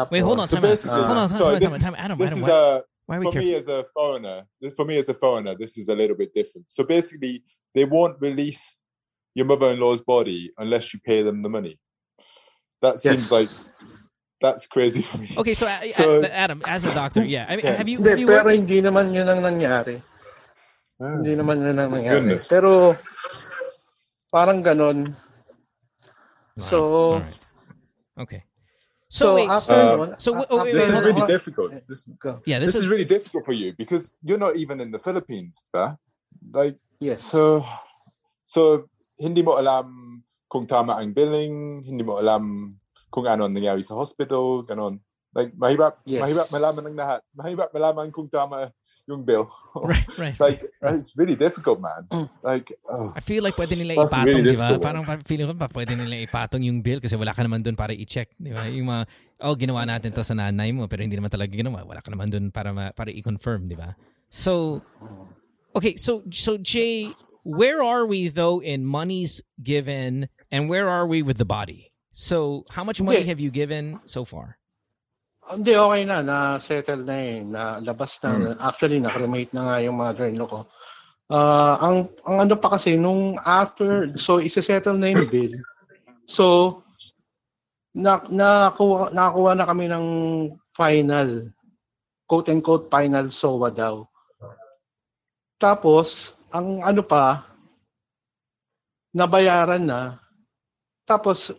[0.10, 0.70] Wait, hold on, so time out.
[0.70, 2.04] basically, hold on, time, sorry, time, this, time, time.
[2.06, 2.46] Adam, Adam, is
[3.06, 4.44] why, are we for me as a foreigner.
[4.76, 6.72] For me as a foreigner, this is a little bit different.
[6.72, 7.44] So basically,
[7.76, 8.82] they won't release
[9.36, 11.80] your mother-in-law's body unless you pay them the money.
[12.82, 13.32] That seems Yes.
[13.32, 13.50] like
[14.42, 15.32] that's crazy for me.
[15.38, 17.46] Okay, so, uh, So- uh, Adam, as a doctor, yeah.
[17.50, 17.76] I mean, Yeah.
[17.80, 17.98] have you?
[17.98, 20.02] Hindi, Have you pero worked- hindi naman yun ang nangyari.
[21.00, 21.16] Ah.
[21.16, 22.20] Hindi naman yun ang nangyari.
[22.20, 22.48] Goodness.
[22.48, 22.96] Pero,
[24.32, 25.16] parang ganon.
[26.60, 27.40] So, All right.
[28.20, 28.42] Okay.
[29.14, 29.46] So, so, wait.
[29.46, 31.30] after Uh, nun, so wait- wait, This wait, is really on.
[31.30, 31.70] difficult.
[31.86, 32.02] This,
[32.50, 34.98] yeah, this, this, is, is really difficult for you because you're not even in the
[34.98, 36.02] Philippines, ba?
[36.50, 37.22] Like Yes.
[37.22, 37.62] so,
[38.42, 38.90] so
[39.22, 39.86] hindi mo alam
[40.50, 42.74] kung tama ang billing, hindi mo alam
[43.14, 44.98] kung ano ang nangyari sa hospital, ganon.
[45.38, 46.26] Like mahirap, Yes.
[46.26, 47.22] mahirap malaman ng lahat.
[47.38, 48.74] Mahirap malaman kung tama
[49.08, 49.52] yung bill.
[49.76, 50.38] right, right.
[50.40, 50.64] like
[50.96, 52.08] it's really difficult, man.
[52.12, 52.30] Mm.
[52.42, 53.12] Like oh.
[53.16, 54.80] I feel like pwede nila That's ipatong, really di ba?
[54.80, 57.76] Parang parang feeling ko pa pwede nila ipatong yung bill kasi wala ka naman doon
[57.76, 58.64] para i-check, di ba?
[58.72, 59.04] Yung mga,
[59.44, 61.84] oh, ginawa natin to sa nanay mo pero hindi naman talaga ginawa.
[61.84, 64.00] Wala ka naman doon para ma, para i-confirm, di ba?
[64.32, 64.82] So,
[65.76, 67.12] okay, so so Jay,
[67.44, 71.92] where are we though in monies given and where are we with the body?
[72.14, 73.28] So, how much money Okay.
[73.28, 74.62] have you given so far?
[75.52, 76.24] Hindi, okay na.
[76.24, 77.44] Na-settle na eh.
[77.44, 78.56] Na, labas na.
[78.64, 80.62] Actually, na-cremate na nga yung mother-in-law ko.
[81.34, 85.54] Ah, ang, ang ano pa kasi, nung after, so isa-settle na yung bill.
[86.30, 86.80] So,
[87.96, 90.08] na, nakakuha, nakakuha na kami ng
[90.74, 91.30] final,
[92.26, 93.96] quote-unquote final SOA daw.
[95.60, 97.48] Tapos, ang ano pa,
[99.16, 100.20] nabayaran na.
[101.08, 101.54] Tapos,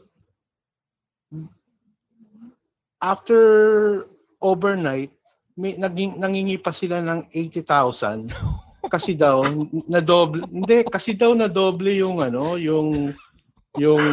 [3.03, 4.07] after
[4.42, 5.11] overnight,
[5.57, 8.30] may naging nangingi pa sila ng 80,000
[8.95, 9.42] kasi daw
[9.88, 13.14] na doble hindi kasi daw na doble yung ano yung
[13.74, 14.05] yung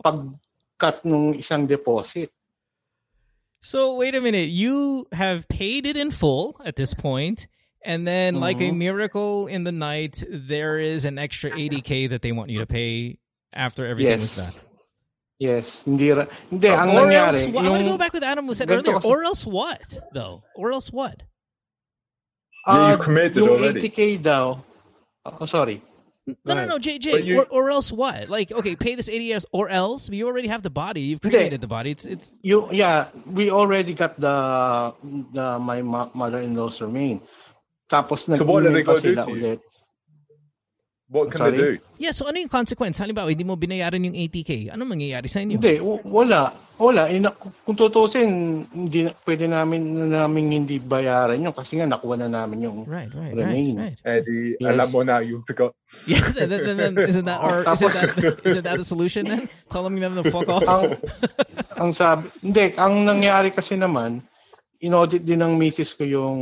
[0.00, 2.32] pag-cut ng isang deposit.
[3.60, 4.48] So wait a minute.
[4.48, 7.46] You have paid it in full at this point,
[7.84, 8.78] and then like a Mhm.
[8.78, 13.18] miracle in the night, there is an extra 80k that they want you to pay
[13.52, 14.71] after everything was done.
[15.42, 15.82] Yes.
[15.82, 18.46] Yes, hindi ra- hindi ang or nangyari else, well, I'm gonna go back with Adam
[18.46, 18.94] who said earlier.
[18.94, 19.82] kasi- Or else what
[20.14, 20.46] though?
[20.54, 21.18] Or else what?
[22.66, 23.80] Yeah, you ah, committed yung already.
[23.82, 24.62] 80k daw.
[25.26, 25.82] Oh, sorry.
[26.46, 27.18] No, no, no, Jay, Jay.
[27.26, 28.30] You- or, or else what?
[28.30, 29.44] Like, okay, pay this 80 years.
[29.50, 31.02] Or else you already have the body.
[31.10, 31.34] You've Hindi.
[31.36, 31.90] cremated the body.
[31.90, 34.36] It's it's You yeah, we already got the
[35.34, 37.18] the my mother-in-law's remain.
[37.90, 39.42] Tapos So what are they pa gonna do to you?
[39.42, 39.60] ulit.
[41.12, 41.52] What can Sorry?
[41.52, 42.00] they do?
[42.00, 42.10] yeah.
[42.10, 42.96] So ano yung consequence?
[42.96, 44.72] Halimbawa, hindi mo binayaran yung 80k.
[44.72, 45.60] Ano mangyayari sa inyo?
[45.60, 46.56] Hindi, w- wala.
[46.80, 47.06] Wala.
[47.06, 48.26] Ina, kung tutusin,
[48.66, 53.12] hindi na, pwede namin namin hindi bayaran yun kasi nga nakuha na namin yung Right,
[53.12, 53.76] right, Remain.
[53.76, 54.24] right, right.
[54.24, 54.72] Eddie, Yes.
[54.72, 55.76] alam mo na yung sagot.
[56.08, 59.44] Yeah, then, then, then, isn't that or isn't that isn't that a solution then?
[59.68, 60.64] Telling them to fuck off.
[60.64, 60.96] ang
[61.76, 64.24] ang sabi, hindi, ang nangyari kasi naman,
[64.80, 66.40] inaudit din ng misis ko yung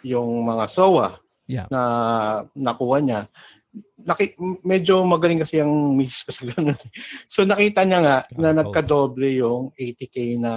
[0.00, 1.66] yung mga SOA Yeah.
[1.68, 1.82] na
[2.54, 3.20] nakuha niya.
[4.04, 4.34] Naki,
[4.66, 6.78] medyo magaling kasi ang misis ko sa ganun.
[7.28, 8.56] So nakita niya nga na Oh.
[8.62, 10.52] nagkadoble yung 80k na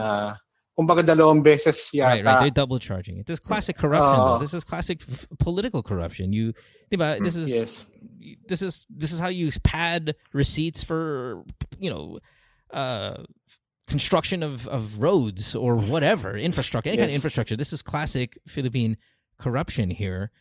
[0.76, 2.10] kumbaga dalawang beses yata.
[2.10, 2.40] Right, right.
[2.42, 3.26] They're double charging it.
[3.28, 4.18] This is classic corruption.
[4.18, 4.36] though.
[4.36, 4.40] Oh.
[4.40, 6.34] This is classic f- political corruption.
[6.34, 6.52] You,
[6.92, 7.88] diba, this is Yes.
[8.50, 11.44] this is this is how you pad receipts for
[11.80, 12.18] you know
[12.74, 13.22] uh
[13.88, 18.98] construction of of roads or whatever infrastructure any kind of infrastructure this is classic philippine
[19.38, 20.32] corruption here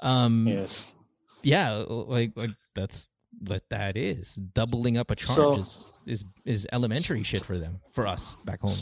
[0.00, 0.96] Um, yes.
[1.44, 3.06] Yeah, like like that's
[3.38, 4.34] what that is.
[4.34, 8.60] Doubling up a charge So- is, is is elementary shit for them, for us back
[8.60, 8.78] home.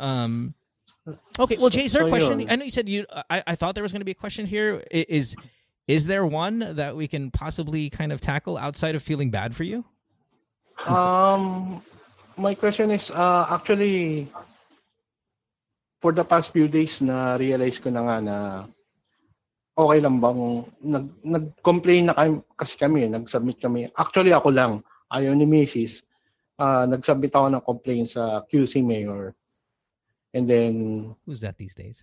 [0.00, 0.54] Um.
[1.38, 2.48] Okay, well, Jay, is there a question?
[2.48, 3.04] I know you said you.
[3.28, 4.82] I, I thought there was going to be a question here.
[4.90, 5.36] Is Is
[5.86, 9.64] is there one that we can possibly kind of tackle outside of feeling bad for
[9.64, 9.84] you?
[10.88, 11.82] Um,
[12.38, 14.32] my question is, uh, actually,
[16.00, 18.36] for the past few days na realize ko na nga na
[19.74, 20.40] okay lang bang
[20.80, 23.90] nag nag-complain na kami, kasi kami, nag-submit kami.
[23.94, 24.72] Actually ako lang,
[25.10, 26.06] ayaw ni Mrs.
[26.54, 29.34] Uh, nag-submit ako ng complaint sa QC Mayor.
[30.34, 30.74] And then
[31.26, 32.02] Who's that these days?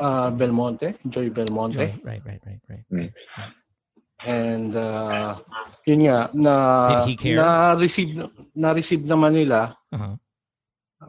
[0.00, 1.76] uh, Belmonte, Joy Belmonte.
[1.76, 3.12] Joy, right, right, right, right.
[4.22, 5.34] And uh,
[5.82, 6.54] yun nga na
[7.18, 8.22] na-receive
[8.54, 10.16] na-receive naman nila Uh-huh.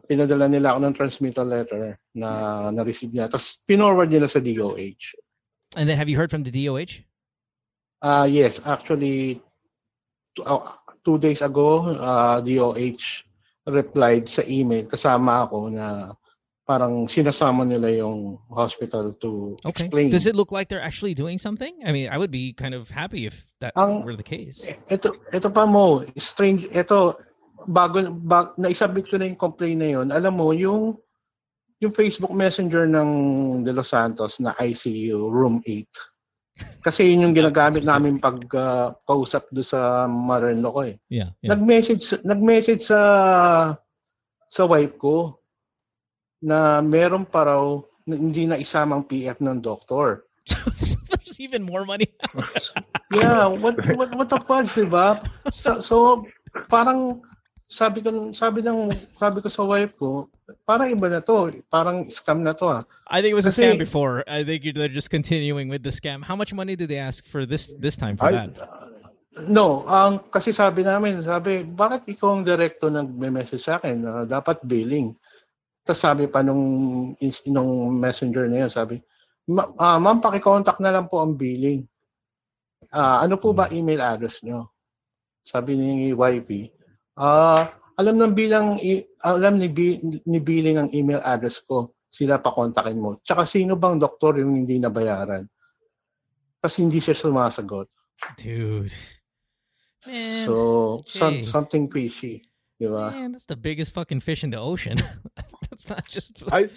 [0.10, 2.28] pinadala nila ako ng transmittal letter na
[2.74, 3.32] na-receive niya.
[3.32, 5.23] Tapos pinorward nila sa DOH.
[5.76, 7.02] And then have you heard from the DOH?
[8.04, 9.42] Ah yes, actually
[10.36, 10.60] two, uh,
[11.06, 13.24] two days ago, uh, DOH
[13.66, 16.12] replied sa email kasama ako na
[16.68, 19.88] parang sinasama nila yung hospital to Okay.
[19.88, 20.10] explain.
[20.12, 21.72] Does it look like they're actually doing something?
[21.84, 24.64] I mean, I would be kind of happy if that Ang- were the case.
[24.92, 27.16] Ito, ito pa mo, strange, ito,
[27.68, 30.08] bago, bag, na-submit ko na yung complaint na yun.
[30.12, 30.96] Alam mo, yung,
[31.84, 33.10] yung Facebook Messenger ng
[33.68, 36.84] De Los Santos na ICU Room 8.
[36.86, 40.96] Kasi yun yung ginagamit namin pag uh, kausap do sa mother-in-law ko eh.
[41.12, 41.36] Yeah.
[41.44, 41.52] yeah.
[41.52, 43.02] Nag-message, nag-message sa
[44.48, 45.36] sa wife ko
[46.40, 47.64] na meron pa raw
[48.08, 50.28] na hindi na isamang PF ng doktor.
[51.24, 52.08] There's even more money.
[53.14, 55.22] Yeah, what what what the fuck, 'di ba?
[55.54, 55.96] So, so
[56.66, 57.22] parang
[57.70, 58.90] sabi ko sabi ng
[59.22, 60.33] sabi ko sa wife ko,
[60.66, 62.82] parang iba na to, parang scam na to ah.
[63.08, 64.24] I think it was a Kasi- scam before.
[64.28, 66.24] I think they're just continuing with the scam.
[66.24, 68.56] How much money did they ask for this this time for I- that?
[69.50, 74.62] No, ang kasi sabi namin, sabi, bakit ikaw ang direkto nagme-message sa akin na dapat
[74.62, 75.18] billing?
[75.82, 76.62] Tapos sabi pa nung
[77.50, 79.02] nung messenger na yun, sabi,
[79.50, 81.84] Ma- ah, ma'am, paki-contact na lang po ang billing.
[82.94, 84.70] Ah, ano po ba email address nyo?
[85.44, 86.70] Sabi ni YP,
[87.20, 87.68] ah,
[87.98, 88.78] alam ng bilang
[89.22, 91.94] alam ni, bi, ni billing ang email address ko.
[92.14, 93.18] Sila pa kontakin mo.
[93.26, 95.50] Tsaka sino bang doktor yung hindi nabayaran?
[96.62, 97.90] Kasi hindi siya sumasagot.
[98.38, 98.94] Dude.
[100.06, 101.46] Man, So, some, Jay.
[101.50, 102.46] something fishy.
[102.78, 103.10] Di ba?
[103.12, 104.98] man, that's the biggest fucking fish in the ocean.
[105.70, 106.70] that's not just I,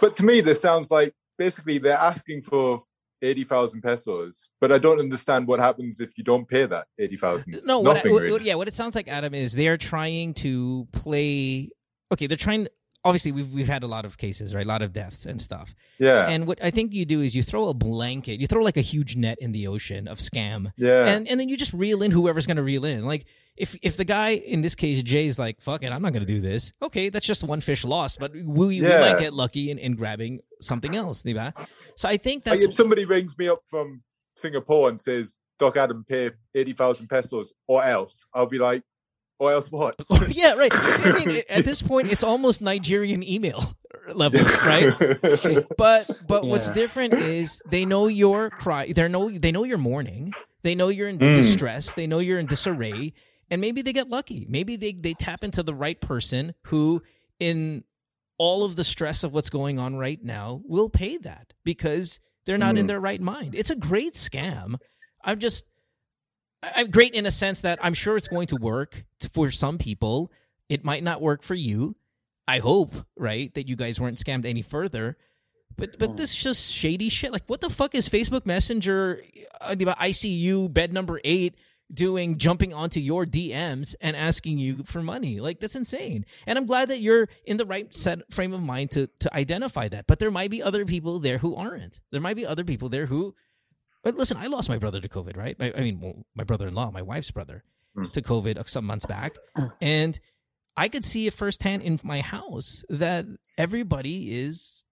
[0.00, 2.80] but to me, this sounds like basically they're asking for
[3.22, 7.16] eighty thousand pesos, but I don't understand what happens if you don't pay that eighty
[7.16, 7.60] thousand.
[7.64, 8.44] no what, I- what- really.
[8.44, 11.70] yeah what it sounds like adam is they're trying to play
[12.12, 12.68] okay they're trying
[13.04, 14.64] obviously we've we've had a lot of cases right?
[14.64, 15.74] A lot of deaths and stuff.
[15.98, 18.76] Yeah, and what i think you do is you throw a blanket you throw like
[18.76, 20.72] a huge net in the ocean of scam.
[20.76, 21.06] Yeah.
[21.06, 23.04] and and then you just reel in whoever's going to reel in.
[23.04, 23.26] Like
[23.56, 26.32] if if the guy in this case jay's like fuck it i'm not going to
[26.32, 26.72] do this.
[26.82, 30.40] Okay that's just one fish lost but we, we might get lucky in, in grabbing
[30.60, 31.52] something else diba?
[31.96, 34.02] so i think like if somebody rings me up from
[34.36, 38.82] Singapore and says, "Doc Adam, pay eighty thousand pesos or else," I'll be like,
[39.46, 39.96] "Or else what?"
[40.28, 40.70] yeah, right.
[40.72, 43.62] I mean, at this point, it's almost Nigerian email
[44.14, 44.94] levels, right?
[45.76, 48.92] But but what's different is they know your cry.
[48.94, 50.32] They know they know your mourning.
[50.62, 51.34] They know you're in Mm.
[51.34, 51.94] distress.
[51.94, 53.12] They know you're in disarray,
[53.50, 54.46] and maybe they get lucky.
[54.48, 57.02] Maybe they they tap into the right person who,
[57.40, 57.82] in
[58.38, 62.58] all of the stress of what's going on right now, will pay that because they're
[62.58, 62.88] not in Mm.
[62.88, 63.54] their right mind.
[63.54, 64.76] It's a great scam.
[65.24, 65.68] I'm just I-
[66.62, 70.30] I'm great in a sense that I'm sure it's going to work for some people.
[70.68, 71.96] It might not work for you.
[72.46, 75.16] I hope, right, that you guys weren't scammed any further.
[75.76, 77.32] But but this is just shady shit.
[77.32, 79.22] Like, what the fuck is Facebook Messenger,
[79.60, 81.54] uh, ICU bed number eight
[81.92, 85.40] doing, jumping onto your DMs and asking you for money?
[85.40, 86.26] Like, that's insane.
[86.46, 89.88] And I'm glad that you're in the right set frame of mind to to identify
[89.88, 90.06] that.
[90.06, 92.00] But there might be other people there who aren't.
[92.10, 93.34] There might be other people there who.
[94.02, 95.56] But listen, I lost my brother to COVID, right?
[95.60, 97.64] I, I mean, well, my brother-in-law, my wife's brother,
[98.12, 99.32] to COVID some months back,
[99.80, 100.18] and
[100.76, 103.26] I could see it firsthand in my house that
[103.58, 104.84] everybody is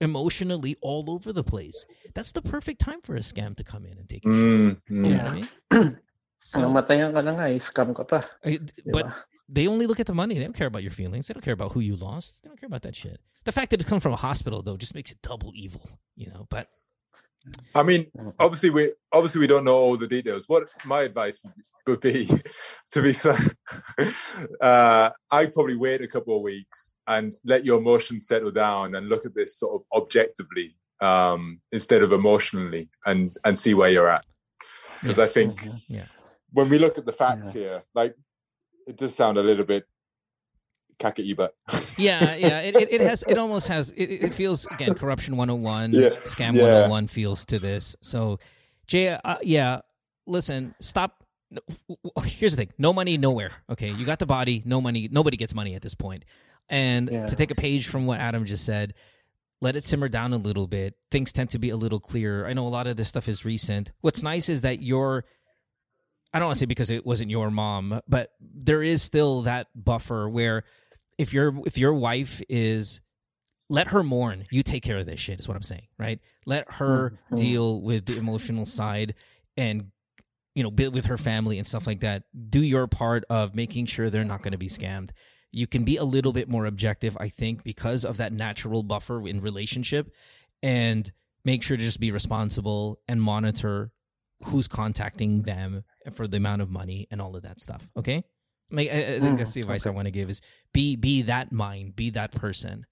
[0.00, 1.84] emotionally all over the place.
[2.14, 4.42] That's the perfect time for a scam to come in and take your shit.
[4.42, 5.02] Mm, You mm.
[5.02, 5.98] know what I mean?
[6.46, 8.20] So, matayan ka na nga, eh, scam ka pa.
[8.92, 9.06] But
[9.48, 10.34] they only look at the money.
[10.36, 11.26] They don't care about your feelings.
[11.26, 12.42] They don't care about who you lost.
[12.42, 13.18] They don't care about that shit.
[13.44, 16.28] The fact that it comes from a hospital though just makes it double evil, you
[16.28, 16.44] know.
[16.50, 16.68] But
[17.74, 20.48] I mean, obviously we obviously we don't know all the details.
[20.48, 21.38] What my advice
[21.86, 22.26] would be,
[22.92, 23.38] to be fair,
[24.60, 29.08] uh, I'd probably wait a couple of weeks and let your emotions settle down and
[29.08, 34.08] look at this sort of objectively um, instead of emotionally and and see where you're
[34.08, 34.24] at
[35.02, 35.24] because Yeah.
[35.24, 35.82] i think Mhm.
[35.88, 36.06] Yeah.
[36.52, 37.52] when we look at the facts Yeah.
[37.60, 38.14] here like
[38.86, 39.84] it does sound a little bit
[40.98, 41.50] kakaiba
[41.96, 42.60] yeah, yeah.
[42.60, 43.24] It, it, it has.
[43.28, 43.90] It almost has.
[43.90, 46.62] It, it feels again corruption 101, Yeah, scam yeah.
[46.62, 47.94] 101 feels to this.
[48.00, 48.38] So,
[48.86, 49.80] Jay, uh, yeah.
[50.26, 51.24] Listen, stop.
[52.24, 53.52] Here's the thing: no money, nowhere.
[53.70, 55.08] Okay, you got the body, no money.
[55.10, 56.24] Nobody gets money at this point.
[56.68, 57.26] And Yeah.
[57.26, 58.94] to take a page from what Adam just said,
[59.60, 60.94] let it simmer down a little bit.
[61.10, 62.46] Things tend to be a little clearer.
[62.46, 63.92] I know a lot of this stuff is recent.
[64.00, 65.24] What's nice is that you're
[66.32, 69.68] I don't want to say because it wasn't your mom, but there is still that
[69.76, 70.64] buffer where
[71.18, 73.00] if your if your wife is
[73.70, 76.20] let her mourn, you take care of this shit is what I'm saying, right?
[76.44, 77.38] Let her Mhm.
[77.38, 79.14] deal with the emotional side
[79.56, 79.90] and
[80.54, 82.22] you know, build with her family and stuff like that.
[82.50, 85.10] Do your part of making sure they're not going to be scammed.
[85.50, 89.26] You can be a little bit more objective, I think, because of that natural buffer
[89.26, 90.14] in relationship
[90.62, 91.10] and
[91.44, 93.90] make sure to just be responsible and monitor
[94.44, 95.82] who's contacting them
[96.12, 97.88] for the amount of money and all of that stuff.
[97.96, 98.22] Okay,
[98.76, 100.40] like I, I think Mm, that's the advice I want to give is
[100.72, 102.86] be be that mind, be that person,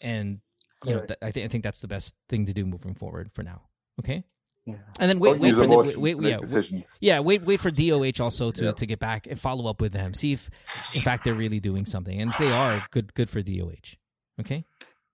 [0.00, 0.40] and
[0.84, 3.30] you know th- I think I think that's the best thing to do moving forward
[3.32, 3.62] for now.
[4.00, 4.24] Okay,
[4.64, 4.74] Yeah.
[5.00, 6.40] and then wait Don't wait use for the emotions wait, to wait make yeah wait,
[6.42, 8.72] decisions yeah wait wait for DOH also to Yeah.
[8.72, 10.50] to get back and follow up with them, see if
[10.94, 13.96] in fact they're really doing something, and if they are, good good for DOH.
[14.40, 14.64] Okay,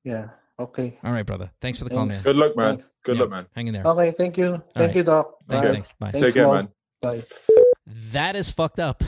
[0.04, 0.28] Yeah.
[0.60, 0.96] Okay.
[1.02, 1.50] all right, brother.
[1.60, 2.20] Thanks for the call, man.
[2.22, 2.90] Good luck man Thanks.
[3.02, 3.84] good Yeah, luck man Hang in there.
[3.86, 4.12] Okay.
[4.12, 4.62] Thank you.
[4.74, 4.94] Thank right.
[4.96, 5.34] you, Doc.
[5.48, 5.72] Thanks, Bye.
[5.72, 5.92] thanks.
[5.98, 6.10] Bye.
[6.12, 6.68] Thanks, Take care, man.
[7.02, 7.24] Bye.
[8.12, 9.02] That is fucked up.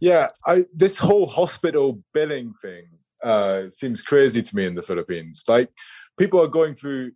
[0.00, 2.86] Yeah, I this whole hospital billing thing
[3.22, 5.44] uh, seems crazy to me in the Philippines.
[5.48, 5.70] Like
[6.18, 7.12] people are going through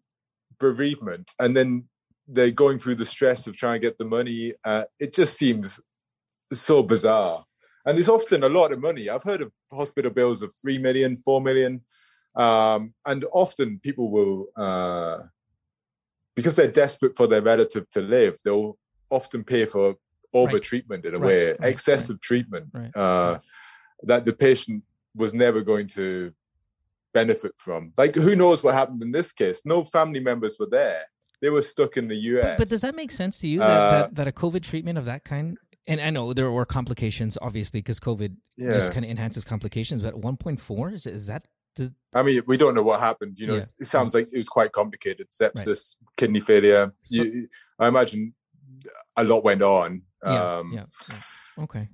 [0.59, 1.85] bereavement and then
[2.28, 4.55] they're going through the stress of trying to get the money.
[4.65, 5.81] Uh, it just seems
[6.52, 7.44] so bizarre.
[7.85, 9.09] And there's often a lot of money.
[9.09, 11.81] I've heard of hospital bills of three million, four million,
[12.36, 15.19] um, and often people will, uh,
[16.36, 18.78] because they're desperate for their relative to live, they'll
[19.11, 19.97] often pay for
[20.32, 20.62] over Right.
[20.62, 21.73] treatment in a Right, way, right, right.
[21.73, 23.39] excessive treatment Right, uh,
[24.05, 24.85] that the patient
[25.15, 26.32] was never going to
[27.12, 27.93] benefit from.
[27.97, 29.62] Like, who knows what happened in this case?
[29.65, 31.02] No family members were there.
[31.40, 32.44] They were stuck in the US.
[32.44, 34.98] But, but does that make sense to you that, Uh, that, that a COVID treatment
[34.98, 35.57] of that kind?
[35.86, 38.73] And I know there were complications, obviously, because COVID yeah.
[38.73, 40.02] just kind of enhances complications.
[40.02, 41.48] But 1.4 is is that?
[41.74, 43.39] Does, I mean, we don't know what happened.
[43.40, 43.65] You know, Yeah.
[43.78, 45.31] it, sounds like it was quite complicated.
[45.31, 46.93] Sepsis, kidney failure.
[47.05, 47.48] So- you,
[47.78, 48.35] I imagine
[49.16, 50.02] a lot went on.
[50.25, 51.63] Yeah, um, yeah, yeah.
[51.65, 51.89] Okay.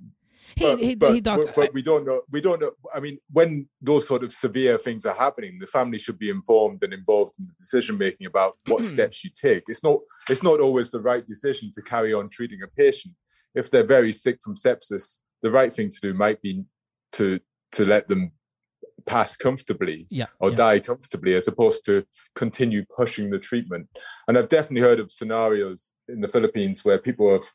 [0.55, 1.39] Hey, but, hey, but, hey, doc.
[1.45, 2.21] but- but we don't know.
[2.31, 2.71] We don't know.
[2.93, 6.83] I mean, when those sort of severe things are happening, the family should be informed
[6.83, 9.63] and involved in the decision making about what steps you take.
[9.67, 9.99] It's not.
[10.29, 13.13] It's not always the right decision to carry on treating a patient
[13.55, 15.19] if they're very sick from sepsis.
[15.41, 16.63] The right thing to do might be
[17.13, 17.39] to
[17.73, 18.31] to let them
[19.05, 20.55] pass comfortably yeah, or yeah.
[20.55, 22.03] die comfortably as opposed to
[22.35, 23.87] continue pushing the treatment.
[24.27, 27.45] And I've definitely heard of scenarios in the Philippines where people have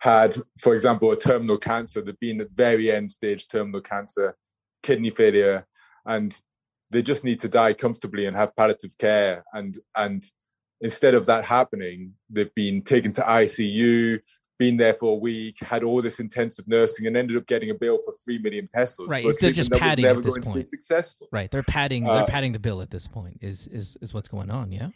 [0.00, 4.36] had, for example, a terminal cancer, they've been at very end stage terminal cancer,
[4.82, 5.66] kidney failure,
[6.06, 6.40] and
[6.90, 9.44] they just need to die comfortably and have palliative care.
[9.52, 10.24] And and
[10.80, 14.20] instead of that happening, they've been taken to ICU,
[14.58, 17.74] been there for a week, had all this intensive nursing, and ended up getting a
[17.74, 19.08] bill for three million pesos.
[19.08, 20.66] Right, they're just treatment that was padding at this going to be point.
[20.66, 21.28] successful.
[21.32, 22.08] Right, they're padding.
[22.08, 23.38] Uh, they're padding the bill at this point.
[23.40, 24.72] Is is is what's going on?
[24.72, 24.88] Yeah.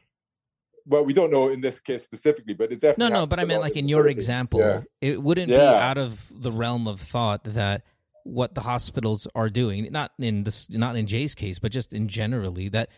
[0.87, 3.09] Well, we don't know in this case specifically, but it No, definitely.
[3.11, 4.83] no, happens but I meant like in your example, Yeah.
[5.01, 7.83] it wouldn't be out of the realm of thought that
[8.25, 12.09] what the hospitals are doing, not in this, not in Jay's case, but just in
[12.09, 12.91] generally, that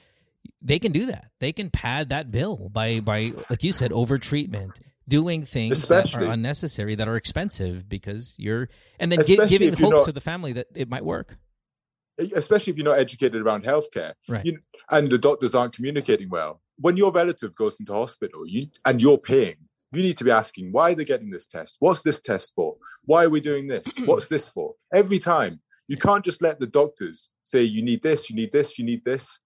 [0.62, 1.30] they can do that.
[1.40, 6.14] They can pad that bill by by like you said, over treatment, doing things that
[6.14, 10.20] are unnecessary, that are expensive because you're, and then gi- giving hope not- to the
[10.20, 11.38] family that it might work.
[12.34, 14.44] especially if you're not educated around healthcare Right.
[14.44, 14.58] you,
[14.90, 16.60] and the doctors aren't communicating well.
[16.80, 19.56] When your relative goes into hospital you, and you're paying,
[19.92, 21.76] you need to be asking, why they're they getting this test?
[21.80, 22.76] What's this test for?
[23.04, 23.86] Why are we doing this?
[24.04, 24.74] What's this for?
[24.92, 25.60] Every time.
[25.90, 29.02] You can't just let the doctors say, you need this, you need this, you need
[29.06, 29.40] this,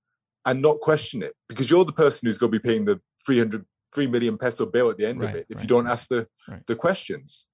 [0.44, 3.64] and not question it because you're the person who's going to be paying the 300,
[3.94, 6.08] 3 million peso bill at the end Right, of it if right, you don't ask
[6.08, 6.66] the, right.
[6.66, 7.46] the questions.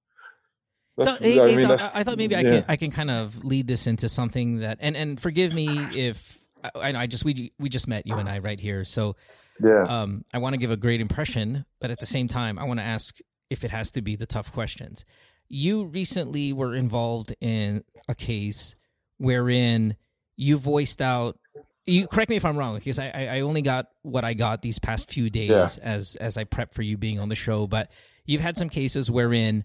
[0.97, 2.49] No, That's- hey, I mean, Doc, I I thought maybe I yeah.
[2.49, 6.39] can I can kind of lead this into something that and and forgive me if
[6.75, 9.15] I, I just we we just met you and I right here, so
[9.63, 9.83] Yeah.
[9.83, 12.79] um, I want to give a great impression, but at the same time, I want
[12.79, 13.17] to ask
[13.49, 15.05] if it has to be the tough questions.
[15.47, 18.75] You recently were involved in a case
[19.17, 19.95] wherein
[20.37, 21.37] you voiced out.
[21.85, 24.77] You correct me if I'm wrong, because I, I only got what I got these
[24.79, 25.67] past few days Yeah.
[25.81, 27.65] as as I prep for you being on the show.
[27.67, 27.89] But
[28.25, 29.63] you've had some cases wherein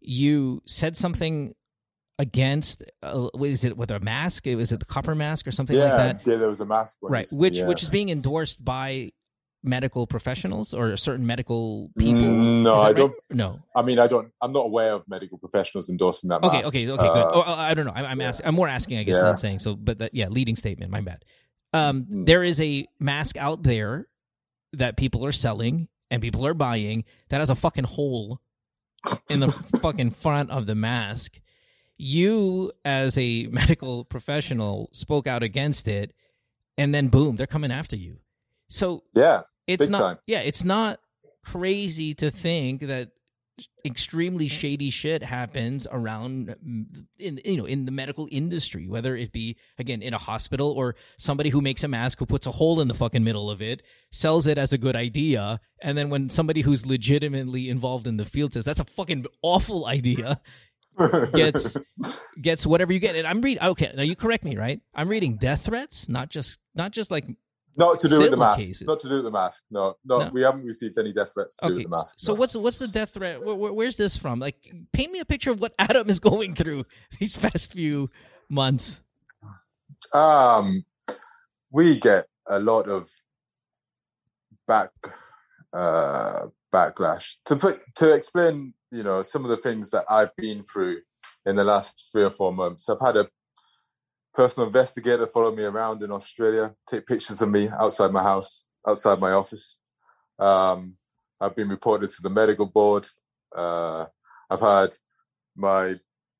[0.00, 1.54] you said something
[2.18, 4.46] against uh, is it with a mask?
[4.46, 6.26] Was it the copper mask or something yeah, like that?
[6.26, 6.96] Yeah, there was a mask.
[7.00, 7.66] one Right, which yeah.
[7.66, 9.12] which is being endorsed by
[9.62, 12.22] medical professionals or certain medical people.
[12.22, 12.96] Mm, no, I right?
[12.96, 13.14] don't.
[13.30, 13.60] No.
[13.74, 14.30] I mean, I don't.
[14.40, 16.42] I'm not aware of medical professionals endorsing that.
[16.42, 16.68] Okay, mask.
[16.68, 17.08] okay, okay, good.
[17.08, 17.92] Uh, Oh, I don't know.
[17.94, 18.46] I'm, I'm asking.
[18.46, 19.22] I'm more asking, I guess, Yeah.
[19.24, 19.58] than saying.
[19.58, 20.90] So, but that, yeah, leading statement.
[20.90, 21.24] My bad.
[21.72, 22.26] Um, Mm.
[22.26, 24.06] there is a mask out there
[24.72, 28.40] that people are selling and people are buying that has a fucking hole
[29.28, 29.50] in the
[29.82, 31.40] fucking front of the mask.
[31.98, 36.12] You, as a medical professional, spoke out against it,
[36.76, 38.18] and then boom, they're coming after you.
[38.68, 40.18] So yeah, it's not time.
[40.26, 41.00] yeah it's not
[41.44, 43.10] crazy to think that
[43.86, 46.84] extremely shady shit happens around mm,
[47.18, 50.94] in you know in the medical industry whether it be again in a hospital or
[51.16, 53.82] somebody who makes a mask who puts a hole in the fucking middle of it
[54.12, 58.26] sells it as a good idea and then when somebody who's legitimately involved in the
[58.26, 60.38] field says that's a fucking awful idea
[61.32, 61.76] gets
[62.40, 65.36] gets whatever you get and i'm reading okay now you correct me right i'm reading
[65.36, 67.26] death threats not just not just like
[67.78, 68.58] not to do with the mask.
[68.58, 68.86] cases.
[68.86, 69.62] Not to do with the mask.
[69.70, 70.30] No, no, No.
[70.32, 72.14] we haven't received any death threats to do with the mask.
[72.16, 72.40] so no.
[72.40, 73.44] what's what's the death threat?
[73.44, 74.40] Where, where- where's this from?
[74.40, 74.56] Like,
[74.94, 76.86] paint me a picture of what Adam is going through
[77.20, 78.08] these past few
[78.48, 79.02] months.
[80.14, 80.86] Um,
[81.70, 83.10] we get a lot of
[84.66, 84.90] back
[85.74, 88.72] uh, backlash to put to explain.
[88.90, 91.00] You know some of the things that I've been through
[91.46, 92.88] in the last three or four months.
[92.88, 93.28] I've had a
[94.34, 99.18] personal investigator follow me around in Australia, take pictures of me outside my house, outside
[99.18, 99.78] my office.
[100.38, 100.96] Um,
[101.40, 103.08] I've been reported to the medical board.
[103.54, 104.06] Uh,
[104.50, 104.90] I've had
[105.56, 105.94] my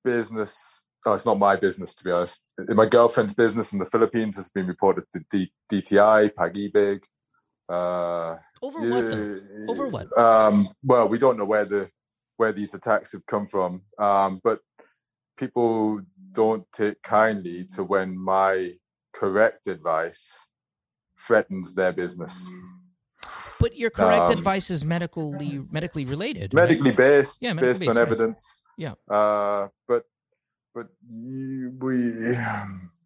[0.05, 0.85] business.
[1.07, 2.45] Oh, it's not my business to be honest.
[2.69, 7.03] My girlfriend's business in the Philippines has been reported to D- DTI, Pag-ibig.
[7.69, 9.69] Uh, Over what?
[9.69, 10.19] Over what?
[10.19, 11.89] Um, well, we don't know where the
[12.37, 14.61] where these attacks have come from, um, but
[15.37, 16.01] people
[16.33, 18.73] don't take kindly to when my
[19.13, 20.49] correct advice
[21.19, 22.49] threatens their business.
[23.59, 26.53] But your correct Um, advice is medically medically related.
[26.53, 26.63] right?
[26.69, 28.03] medically based, Yeah, medically based based, on right.
[28.07, 28.63] evidence.
[28.77, 28.95] Yeah.
[29.09, 30.05] Uh, but
[30.75, 32.37] but we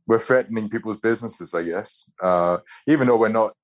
[0.08, 2.10] we're threatening people's businesses, I guess.
[2.20, 2.58] Uh,
[2.88, 3.54] even though we're not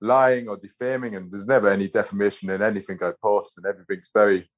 [0.00, 4.50] lying or defaming, and there's never any defamation in anything I post, and everything's very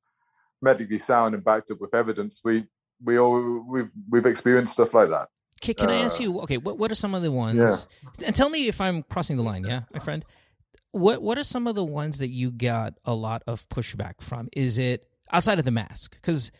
[0.62, 2.40] medically sound and backed up with evidence.
[2.44, 2.66] We
[3.02, 5.28] we all we've we've experienced stuff like that.
[5.60, 6.40] Can, can I ask Uh, you?
[6.40, 7.86] Okay, what what are some of the ones?
[8.18, 8.26] Yeah.
[8.26, 9.64] And tell me if I'm crossing the line.
[9.64, 10.24] Yeah, my friend.
[10.92, 14.48] What what are some of the ones that you got a lot of pushback from?
[14.52, 16.14] Is it outside of the mask?
[16.14, 16.52] Because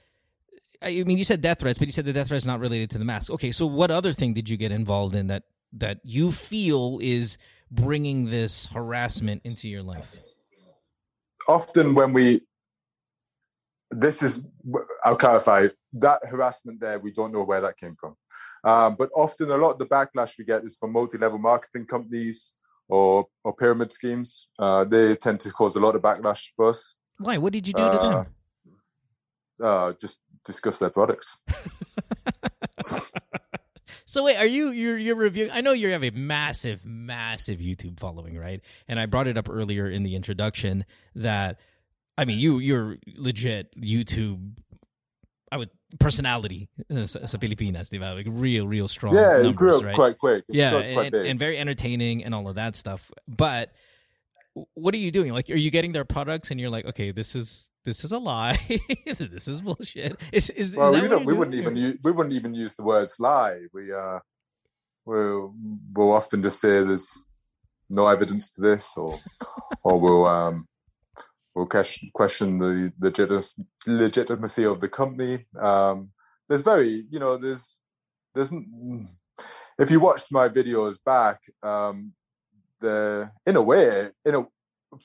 [0.83, 2.99] I mean, you said death threats, but you said the death threats not related to
[2.99, 3.31] the mask.
[3.31, 5.45] Okay, so what other thing did you get involved in that
[5.75, 7.39] that you feel is
[7.71, 10.17] bringing this harassment into your life?
[11.47, 12.41] often when we
[14.01, 14.43] this is
[15.05, 18.17] i'll clarify that harassment there we don't know where that came from
[18.65, 22.55] um, but often a lot of the backlash we get is from multi-level marketing companies
[22.89, 26.97] or or pyramid schemes uh, they tend to cause a lot of backlash for us
[27.19, 27.39] Why?
[27.39, 28.35] What did you do to Uh, them?
[29.63, 31.39] uh, just discuss their products
[34.07, 35.51] So wait, are you you're you're reviewing?
[35.51, 38.61] I know you have a massive, massive YouTube following, right?
[38.87, 40.85] And I brought it up earlier in the introduction
[41.15, 41.59] that
[42.17, 44.59] I mean, you you're legit YouTube.
[45.51, 45.71] I would
[46.01, 48.15] personality uh, sa, Pilipinas, di ba?
[48.15, 49.15] Like real, real strong.
[49.15, 49.95] yeah it numbers, grew up right?
[49.95, 51.27] quite quick It's yeah, quite and, big.
[51.27, 53.11] and very entertaining and all of that stuff.
[53.29, 53.71] But
[54.75, 55.33] what are you doing?
[55.33, 58.19] Like, are you getting their products and you're like, okay, this is this is a
[58.19, 58.59] lie.
[59.07, 60.21] this is bullshit.
[60.33, 62.75] Is is, is well, that we, don't, we wouldn't even use, we wouldn't even use
[62.75, 63.61] the words lie.
[63.73, 64.21] We uh,
[65.05, 65.55] we'll,
[65.93, 67.19] we'll often just say there's
[67.91, 69.19] no evidence to this, or
[69.83, 70.67] or we'll um,
[71.55, 73.55] we'll question, question the legit-
[73.87, 75.47] legitimacy of the company.
[75.59, 76.11] Um,
[76.49, 77.81] there's very, you know, there's
[78.35, 78.51] there's
[79.79, 82.13] if you watched my videos back, um,
[82.81, 84.47] the in a way, in a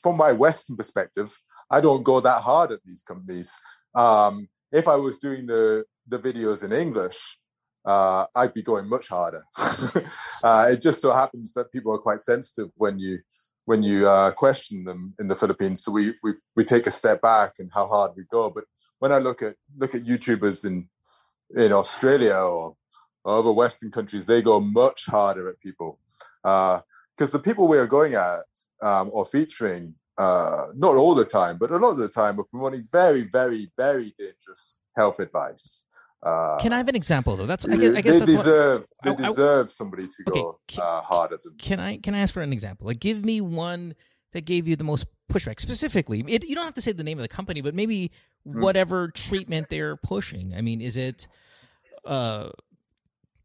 [0.01, 1.35] from my Western perspective,
[1.71, 3.51] I don't go that hard at these companies.
[3.95, 7.37] Um, if I was doing the the videos in English,
[7.85, 9.43] uh, I'd be going much harder.
[10.43, 13.19] uh, it just so happens that people are quite sensitive when you
[13.69, 15.83] when you uh, question them in the Philippines.
[15.83, 18.49] So we, we we take a step back and how hard we go.
[18.49, 18.65] But
[18.97, 20.89] when I look at look at YouTubers in
[21.55, 22.75] in Australia or,
[23.25, 25.99] other Western countries, they go much harder at people
[26.41, 28.49] because the people we are going at
[28.81, 32.51] um, or featuring uh, not all the time, but a lot of the time, are
[32.53, 35.85] promoting very, very, very dangerous health advice.
[36.21, 37.45] Uh, Can I have an example though?
[37.45, 38.87] That's I guess, I guess they that's what, deserve.
[39.03, 41.55] they I- I- deserve somebody to Okay, go can- uh, hard at them.
[41.57, 42.87] Can I can I ask for an example?
[42.87, 43.95] Like, give me one
[44.33, 45.59] that gave you the most pushback.
[45.61, 48.11] Specifically, it, you don't have to say the name of the company, but maybe
[48.45, 48.61] Hmm.
[48.61, 50.53] whatever treatment they're pushing.
[50.55, 51.27] I mean, is it
[52.05, 52.49] uh,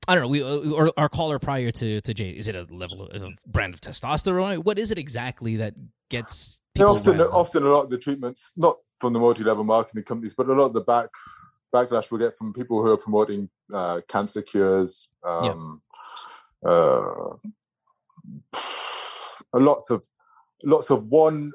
[0.07, 0.29] I don't know.
[0.29, 2.31] We uh, or our caller prior to to Jay.
[2.31, 4.59] Is it a level of, of brand of testosterone?
[4.65, 5.75] What is it exactly that
[6.11, 6.61] gets?
[6.81, 10.53] often, often a lot of the treatments, not from the multi-level marketing companies, but a
[10.53, 11.09] lot of the back
[11.75, 15.11] backlash we'll get from people who are promoting uh, cancer cures.
[15.25, 15.83] Um,
[16.65, 16.71] yeah.
[16.71, 17.37] uh,
[19.55, 20.07] lots of
[20.63, 21.53] lots of one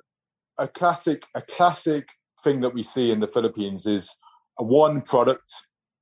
[0.58, 2.10] a classic a classic
[2.44, 4.16] thing that we see in the Philippines is
[4.58, 5.54] one product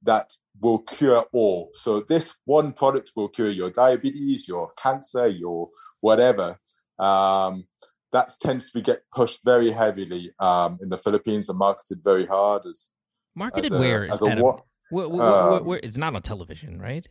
[0.03, 0.31] that
[0.61, 1.69] will cure all.
[1.73, 5.69] So this one product will cure your diabetes, your cancer, your
[6.01, 6.59] whatever.
[6.99, 7.65] Um,
[8.13, 12.25] that tends to be get pushed very heavily um, in the Philippines and marketed very
[12.25, 12.91] hard as
[13.37, 17.07] marketed a, where as a, what, where, where, um, where, it's not on television, right?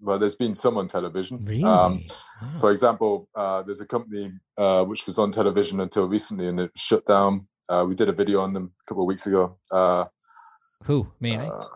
[0.00, 1.44] Well, there's been some on television.
[1.44, 1.64] Really?
[1.64, 2.04] Um.
[2.60, 6.70] For example, uh, there's a company uh, which was on television until recently and it
[6.76, 7.46] shut down.
[7.68, 9.56] Uh, we did a video on them a couple of weeks ago.
[9.70, 10.04] Uh,
[10.84, 11.08] Who?
[11.20, 11.46] May I?
[11.46, 11.66] Uh,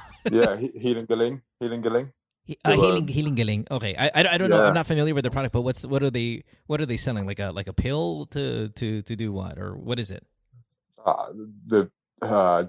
[0.32, 1.42] yeah, Healing Galing.
[1.60, 2.12] Healing Galing.
[2.64, 3.66] Uh, healing, healing, Galing.
[3.70, 4.56] Okay, I, I, I don't yeah.
[4.56, 4.64] know.
[4.66, 7.26] I'm not familiar with the product, but what's what are they what are they selling?
[7.26, 10.24] Like a like a pill to to to do what or what is it?
[11.04, 11.32] Uh,
[11.66, 11.90] the
[12.22, 12.64] uh,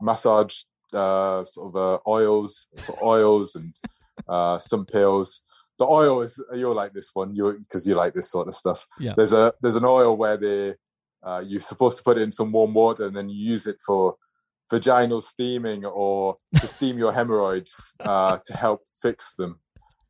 [0.00, 0.62] massage
[0.92, 3.74] uh, sort of uh, oils, sort of oils and
[4.28, 5.42] uh, some pills.
[5.78, 8.86] The oil is you'll like this one, you because you like this sort of stuff.
[8.98, 9.14] Yeah.
[9.16, 10.74] There's a there's an oil where they
[11.22, 13.78] uh, you're supposed to put it in some warm water and then you use it
[13.84, 14.16] for
[14.70, 19.58] vaginal steaming or to steam your hemorrhoids uh, to help fix them.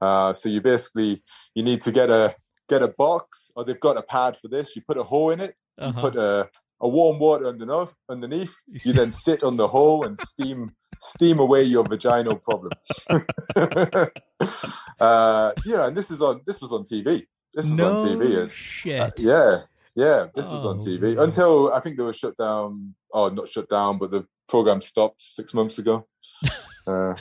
[0.01, 1.23] Uh, so you basically
[1.55, 2.35] you need to get a
[2.69, 4.77] get a box or they've got a pad for this.
[4.77, 5.55] You put a hole in it.
[5.79, 6.01] You uh-huh.
[6.01, 6.49] put a,
[6.81, 7.95] a warm water underneath.
[8.09, 12.73] Underneath, you then sit on the hole and steam steam away your vaginal problem.
[15.01, 17.27] uh, yeah, and this is on this was on TV.
[17.55, 18.37] This was no on TV.
[18.37, 19.01] As, shit.
[19.01, 19.61] Uh, yeah,
[19.95, 20.27] yeah.
[20.35, 21.19] This oh, was on TV man.
[21.19, 22.95] until I think they were shut down.
[23.13, 26.07] Oh, not shut down, but the program stopped six months ago.
[26.87, 27.15] Uh,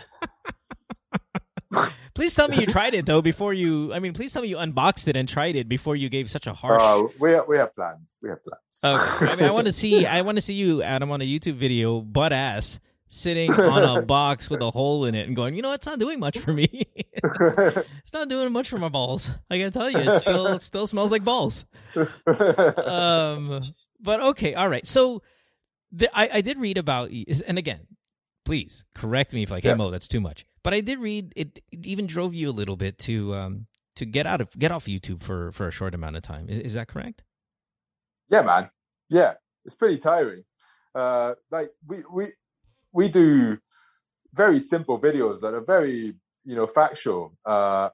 [2.17, 3.93] please tell me you tried it though before you.
[3.93, 6.47] I mean, please tell me you unboxed it and tried it before you gave such
[6.47, 6.81] a harsh.
[6.81, 8.19] Uh, we have, we have plans.
[8.23, 8.81] We have plans.
[8.83, 9.31] Okay.
[9.31, 10.05] I mean, I want to see.
[10.05, 14.01] I want to see you, Adam, on a YouTube video, butt ass, sitting on a
[14.17, 16.51] box with a hole in it, and going, you know, it's not doing much for
[16.51, 16.67] me.
[17.13, 19.29] it's, it's, not doing much for my balls.
[19.51, 21.65] I gotta tell you, it still it still smells like balls.
[22.25, 23.63] Um,
[24.01, 24.87] but okay, all right.
[24.87, 25.21] So
[25.91, 27.11] the, I, I did read about,
[27.45, 27.81] and again,
[28.47, 29.71] please correct me if like, yeah.
[29.71, 30.45] hey Mo, that's too much.
[30.63, 31.85] But I did read it, it.
[31.85, 33.67] even drove you a little bit to um
[33.97, 36.47] to get out of get off YouTube for for a short amount of time.
[36.49, 37.23] Is is that correct?
[38.29, 38.69] Yeah, man.
[39.09, 39.33] Yeah,
[39.65, 40.43] it's pretty tiring.
[40.95, 42.25] Uh, like we we
[42.93, 43.57] we do
[44.33, 46.15] very simple videos that are very
[46.45, 47.89] you know factual, uh,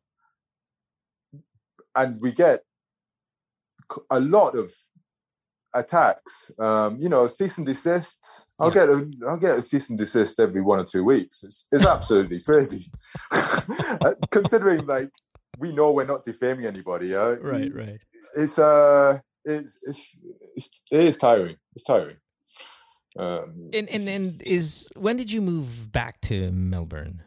[1.96, 2.64] and we get
[4.10, 4.72] a lot of
[5.74, 6.52] attacks.
[6.60, 8.46] Um, you know, cease and desists.
[8.60, 8.74] I'll yeah.
[8.74, 11.44] get a I'll get a cease and desist every one or two weeks.
[11.44, 12.92] It's it's absolutely crazy.
[14.02, 15.10] Uh, considering like
[15.60, 17.16] we know we're not defaming anybody.
[17.16, 18.00] Uh, right, right.
[18.36, 20.18] It's uh, it's it's,
[20.56, 21.56] it's it is tiring.
[21.76, 22.18] It's tiring.
[23.18, 27.22] Um, and and and is when did you move back to Melbourne?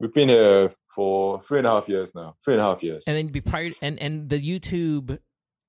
[0.00, 2.36] We've been here for three and a half years now.
[2.42, 3.04] Three and a half years.
[3.06, 5.18] And then be prior and and the YouTube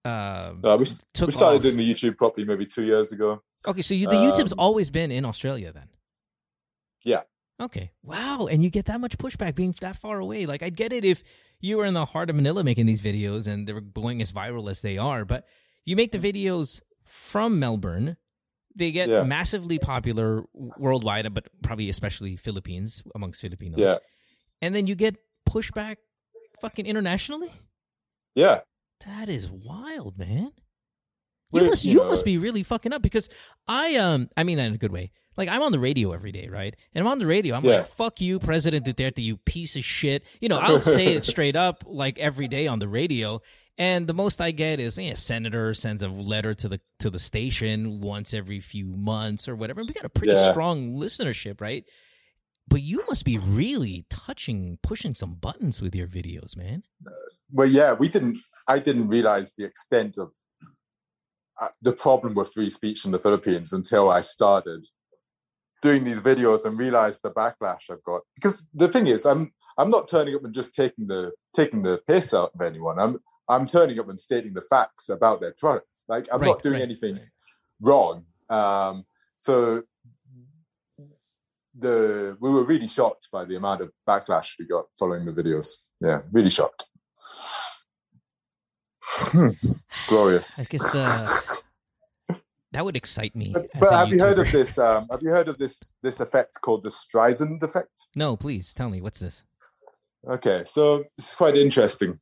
[0.03, 0.85] uh, uh, we, we
[1.31, 1.61] started off.
[1.61, 3.41] doing the YouTube properly maybe two years ago.
[3.67, 5.89] Okay, so you, the YouTube's um, always been in Australia then.
[7.03, 7.21] Yeah.
[7.61, 7.91] Okay.
[8.01, 10.47] Wow, and you get that much pushback being that far away.
[10.47, 11.23] Like I'd get it if
[11.59, 14.31] you were in the heart of Manila making these videos and they were going as
[14.31, 15.45] viral as they are, but
[15.85, 18.17] you make the videos from Melbourne.
[18.73, 19.23] They get yeah.
[19.23, 23.79] massively popular worldwide, but probably especially Philippines amongst Filipinos.
[23.79, 23.97] Yeah.
[24.61, 25.17] And then you get
[25.47, 25.97] pushback
[26.61, 27.51] fucking internationally?
[28.33, 28.61] Yeah.
[29.05, 30.51] That is wild, man.
[31.53, 33.29] You must you, you know, must be really fucking up because
[33.67, 35.11] I um I mean that in a good way.
[35.37, 36.75] Like I'm on the radio every day, right?
[36.93, 37.55] And I'm on the radio.
[37.55, 37.77] I'm yeah.
[37.77, 41.55] like, "Fuck you, President Duterte, you piece of shit." You know, I'll say it straight
[41.55, 43.41] up, like every day on the radio.
[43.77, 47.19] And the most I get is, yeah, senator sends a letter to the to the
[47.19, 49.81] station once every few months or whatever.
[49.81, 50.51] And we got a pretty yeah.
[50.51, 51.85] strong listenership, right?
[52.67, 56.83] But you must be really touching, pushing some buttons with your videos, man.
[57.53, 58.37] Well, yeah, we didn't.
[58.67, 60.31] I didn't realize the extent of
[61.59, 64.85] uh, the problem with free speech in the Philippines until I started
[65.81, 68.21] doing these videos and realized the backlash I've got.
[68.35, 72.01] Because the thing is, I'm I'm not turning up and just taking the taking the
[72.07, 72.99] piss out of anyone.
[72.99, 73.19] I'm
[73.49, 76.05] I'm turning up and stating the facts about their products.
[76.07, 77.25] Like I'm right, not doing right, anything right.
[77.81, 78.25] wrong.
[78.49, 79.05] Um,
[79.35, 79.83] so
[81.77, 85.77] the we were really shocked by the amount of backlash we got following the videos.
[85.99, 86.90] Yeah, really shocked.
[89.03, 89.49] Hmm.
[90.07, 90.59] Glorious.
[90.59, 91.61] I guess the
[92.71, 93.51] that would excite me.
[93.53, 94.77] But, but have you heard of this?
[94.77, 98.07] Um, have you heard of this this effect called the Streisand effect?
[98.15, 99.43] No, please tell me what's this.
[100.27, 102.19] Okay, so this is quite interesting,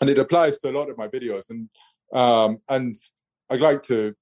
[0.00, 1.50] and it applies to a lot of my videos.
[1.50, 1.68] And
[2.12, 2.94] um, and
[3.48, 4.14] I'd like to.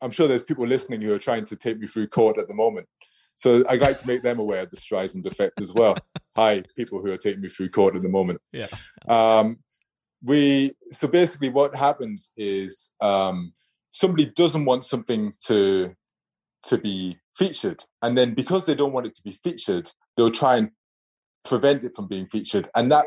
[0.00, 2.54] I'm sure there's people listening who are trying to take me through court at the
[2.54, 2.88] moment.
[3.34, 5.96] So I'd like to make them aware of the Streisand effect as well.
[6.36, 8.40] Hi, people who are taking me through court at the moment.
[8.52, 8.66] Yeah.
[9.08, 9.58] Um,
[10.22, 13.52] we so basically what happens is um,
[13.88, 15.94] somebody doesn't want something to
[16.64, 20.56] to be featured, and then because they don't want it to be featured, they'll try
[20.56, 20.70] and
[21.44, 23.06] prevent it from being featured, and that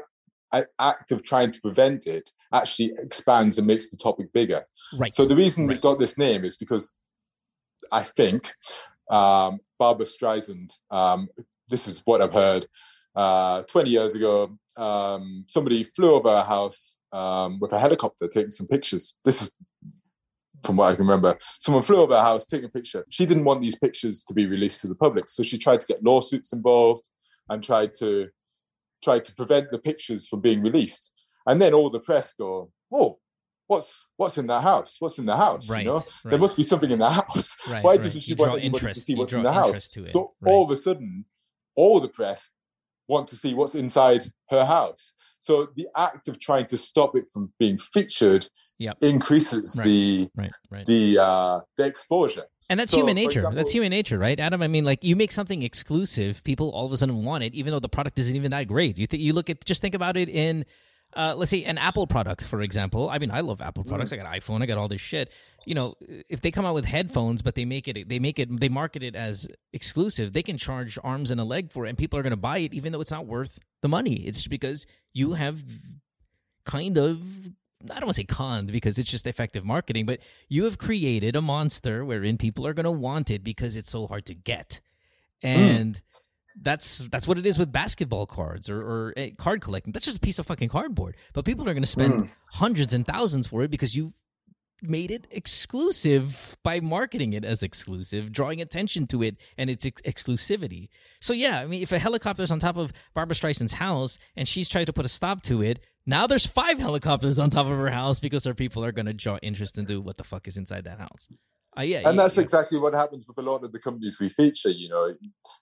[0.79, 4.63] act of trying to prevent it actually expands and makes the topic bigger.
[4.97, 5.13] Right.
[5.13, 6.93] So the reason we've got this name is because
[7.91, 8.53] I think
[9.09, 10.71] um, Barbra Streisand.
[10.91, 11.27] Um,
[11.69, 12.65] this is what I've heard.
[13.15, 18.51] Uh, Twenty years ago, um, somebody flew over our house um, with a helicopter taking
[18.51, 19.15] some pictures.
[19.23, 19.51] This is
[20.63, 21.37] from what I can remember.
[21.59, 23.05] Someone flew over our house taking a picture.
[23.09, 25.87] She didn't want these pictures to be released to the public, so she tried to
[25.87, 27.09] get lawsuits involved
[27.49, 28.27] and tried to
[29.03, 31.11] tried to prevent the pictures from being released.
[31.45, 33.19] And then all the press go, "Oh,
[33.67, 34.97] what's what's in that house?
[34.99, 35.69] What's in the house?
[35.69, 37.55] Right, You know, there must be something in the house.
[37.67, 38.01] Right, Why right.
[38.01, 39.89] doesn't she want anybody to see what's in the house?
[40.07, 40.51] So right.
[40.51, 41.25] all of a sudden,
[41.75, 42.49] all the press
[43.07, 45.13] want to see what's inside her house.
[45.39, 48.47] So the act of trying to stop it from being featured
[48.79, 48.97] Yep.
[49.01, 50.51] increases Right, the Right.
[50.69, 50.85] Right.
[50.85, 52.45] the uh, the exposure.
[52.69, 53.39] And that's So, human nature.
[53.39, 54.61] example- that's human nature, right, Adam?
[54.61, 57.71] I mean, like you make something exclusive, people all of a sudden want it, even
[57.71, 58.97] though the product isn't even that great.
[58.97, 60.63] You think you look at just think about it in,
[61.15, 63.09] uh, let's say, an Apple product, for example.
[63.09, 64.11] I mean, I love Apple products.
[64.11, 64.13] Mm.
[64.13, 64.61] I got an iPhone.
[64.61, 65.31] I got all this shit.
[65.65, 65.95] You know,
[66.29, 69.01] if they come out with headphones, but they make it, they make it, they market
[69.03, 70.33] it as exclusive.
[70.33, 72.57] They can charge arms and a leg for it, and people are going to buy
[72.59, 74.15] it, even though it's not worth the money.
[74.15, 75.63] It's because you have
[76.65, 77.21] kind of
[77.91, 81.35] I don't want to say conned because it's just effective marketing, but you have created
[81.35, 84.79] a monster wherein people are going to want it because it's so hard to get,
[85.41, 86.01] and
[86.61, 89.91] that's that's what it is with basketball cards or, or eh, card collecting.
[89.91, 93.05] That's just a piece of fucking cardboard, but people are going to spend hundreds and
[93.05, 94.13] thousands for it because you
[94.83, 100.01] made it exclusive by marketing it as exclusive, drawing attention to it and its ex-
[100.01, 100.89] exclusivity.
[101.21, 104.67] So yeah, I mean, if a helicopter's on top of Barbra Streisand's house and she's
[104.67, 107.89] trying to put a stop to it, now there's five helicopters on top of her
[107.89, 110.83] house because her people are going to draw interest into what the fuck is inside
[110.83, 111.29] that house.
[111.77, 114.19] Uh, yeah, and you- that's you- exactly what happens with a lot of the companies
[114.19, 114.69] we feature.
[114.69, 115.15] You know,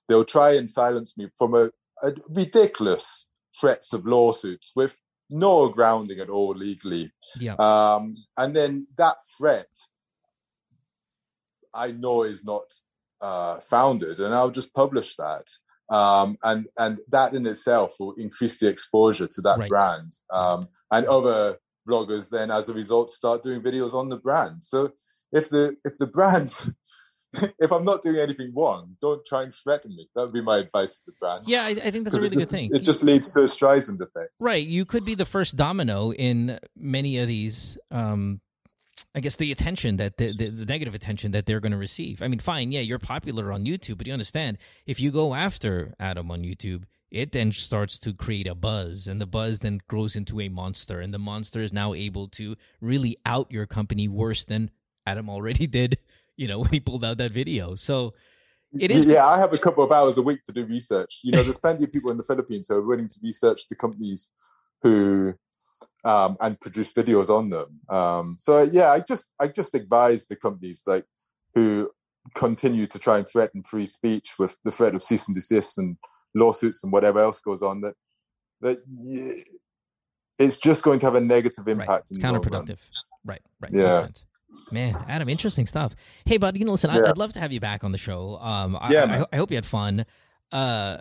[0.07, 1.69] they'll try and silence me from a,
[2.03, 3.27] a ridiculous
[3.59, 4.97] threats of lawsuits with
[5.29, 7.11] no grounding at all legally.
[7.39, 7.53] yeah.
[7.55, 9.69] Um, and then that threat,
[11.73, 12.63] I know is not
[13.21, 15.47] uh, founded, and I'll just publish that.
[15.89, 19.69] Um, and and that in itself will increase the exposure to that Right.
[19.69, 20.11] brand.
[20.31, 21.57] Um, and other
[21.87, 24.63] bloggers then, as a result, start doing videos on the brand.
[24.63, 24.91] So
[25.31, 26.53] if the if the brand
[27.59, 30.09] if I'm not doing anything wrong, don't try and threaten me.
[30.15, 31.43] That would be my advice to the brand.
[31.47, 32.71] yeah, I, I think that's a really it good thing.
[32.73, 34.31] It just leads to a Streisand effect.
[34.39, 34.65] Right.
[34.65, 37.77] You could be the first domino in many of these.
[37.89, 38.41] Um,
[39.13, 42.21] I guess the attention that the, the, the negative attention that they're going to receive.
[42.21, 45.93] I mean, fine, yeah, you're popular on YouTube, but you understand if you go after
[45.99, 50.15] Adam on YouTube, it then starts to create a buzz, and the buzz then grows
[50.15, 54.45] into a monster, and the monster is now able to really out your company worse
[54.45, 54.71] than
[55.05, 55.97] Adam already did.
[56.37, 57.75] You know when he pulled out that video.
[57.75, 58.13] So
[58.79, 61.19] it is Yeah, I have a couple of hours a week to do research.
[61.23, 63.75] You know, there's plenty of people in the Philippines who are willing to research the
[63.75, 64.31] companies
[64.81, 65.33] who
[66.05, 67.79] um, and produce videos on them.
[67.89, 71.05] Um, so yeah, I just I just advise the companies like
[71.53, 71.89] who
[72.33, 75.97] continue to try and threaten free speech with the threat of cease and desist and
[76.33, 77.95] lawsuits and whatever else goes on that
[78.61, 79.35] that y-
[80.39, 81.73] it's just going to have a negative Right.
[81.73, 82.09] impact.
[82.11, 82.77] It's in the counterproductive.
[83.25, 83.71] Right, right.
[83.73, 84.07] Yeah.
[84.71, 85.95] Man, Adam, interesting stuff.
[86.25, 87.09] Hey, bud, you know, listen, I, Yeah.
[87.09, 88.37] I'd love to have you back on the show.
[88.39, 89.35] Um, I, Yeah, I.
[89.35, 90.05] I hope you had fun.
[90.51, 90.97] Uh,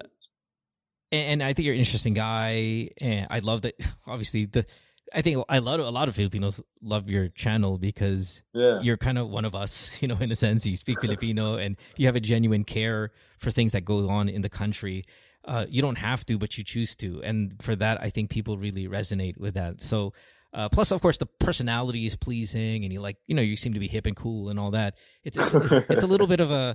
[1.13, 2.91] and, and I think you're an interesting guy.
[3.01, 3.75] And I love that.
[4.07, 4.67] Obviously, the
[5.13, 8.81] I think I love a lot of Filipinos love your channel because Yeah.
[8.81, 10.65] you're kind of one of us, you know, in a sense.
[10.67, 14.43] You speak Filipino and you have a genuine care for things that go on in
[14.43, 15.05] the country.
[15.45, 18.59] Uh, you don't have to, but you choose to, and for that, I think people
[18.59, 19.81] really resonate with that.
[19.81, 20.13] So,
[20.53, 23.75] uh, plus, of course, the personality is pleasing, and you like, you know, you seem
[23.75, 24.97] to be hip and cool and all that.
[25.23, 26.75] It's it's, it's a little bit of a,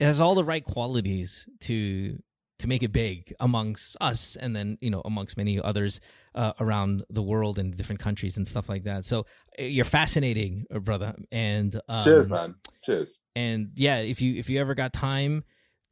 [0.00, 2.18] it has all the right qualities to
[2.60, 6.00] to make it big amongst us, and then you know amongst many others
[6.34, 9.04] uh, around the world and different countries and stuff like that.
[9.04, 9.26] So,
[9.58, 12.54] uh, you're fascinating, uh, brother, and um, Cheers, man.
[12.82, 13.18] Cheers.
[13.34, 15.42] and yeah if you if you ever got time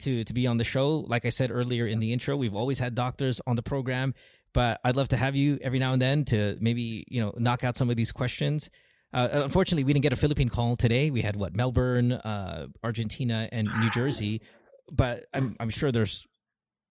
[0.00, 2.78] to to be on the show like i said earlier in the intro we've always
[2.78, 4.12] had doctors on the program
[4.52, 7.64] but i'd love to have you every now and then to maybe you know knock
[7.64, 8.70] out some of these questions
[9.14, 11.10] Uh, unfortunately, we didn't get a Philippine call today.
[11.10, 14.40] We had what Melbourne, uh, Argentina, and New Jersey.
[14.90, 16.26] But I'm I'm sure there's,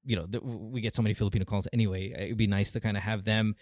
[0.05, 2.13] you know, th- we get so many Filipino calls anyway.
[2.15, 3.55] It'd be nice to kind of have them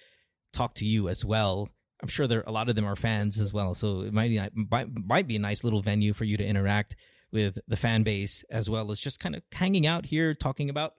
[0.51, 1.69] talk to you as well.
[2.03, 4.41] I'm sure there a lot of them are fans as well, so it might be
[4.69, 6.97] might, might be a nice little venue for you to interact
[7.31, 10.91] with the fan base as well as just kind of hanging out here, talking about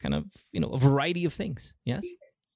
[0.00, 1.74] kind of you know a variety of things.
[1.84, 2.04] Yes.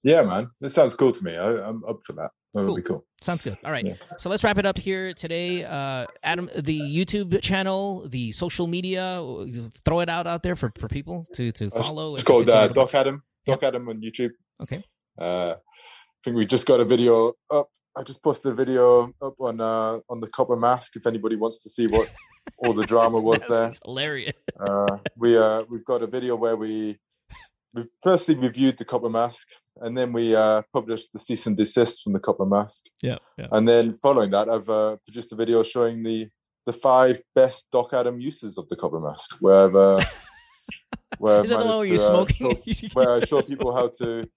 [0.02, 1.34] Yeah, man, this sounds cool to me.
[1.34, 2.30] I, am up for that.
[2.52, 2.76] That would cool.
[2.76, 3.06] be cool.
[3.22, 3.56] Sounds good.
[3.64, 3.86] All right.
[3.86, 3.94] Yeah.
[4.18, 5.64] So let's wrap it up here today.
[5.64, 9.24] Uh, Adam, the YouTube channel, the social media,
[9.84, 12.14] throw it out out there for, for people to, to follow.
[12.14, 13.22] It's called uh, Doc Adam.
[13.46, 14.32] Doc Adam on YouTube.
[14.62, 14.84] Okay.
[15.18, 17.70] Uh, I think we just got a video up.
[17.96, 20.96] I just posted a video up on uh, on the Copper Mask.
[20.96, 22.12] If anybody wants to see what
[22.58, 24.32] all the drama was there, hilarious.
[24.60, 26.98] uh, we uh, we've got a video where we
[27.74, 29.46] we firstly reviewed the Copper Mask,
[29.80, 33.18] and then we uh, published the cease and desist from the Copper Mask, Yeah.
[33.36, 33.48] Yeah.
[33.52, 36.28] and then following that, I've uh, produced a video showing the
[36.66, 40.00] the five best Doc Adam uses of the Copper Mask, where I've, uh,
[41.18, 42.74] where I've that the one where managed you're to, uh, smoking?
[42.74, 44.28] show- where I show people how to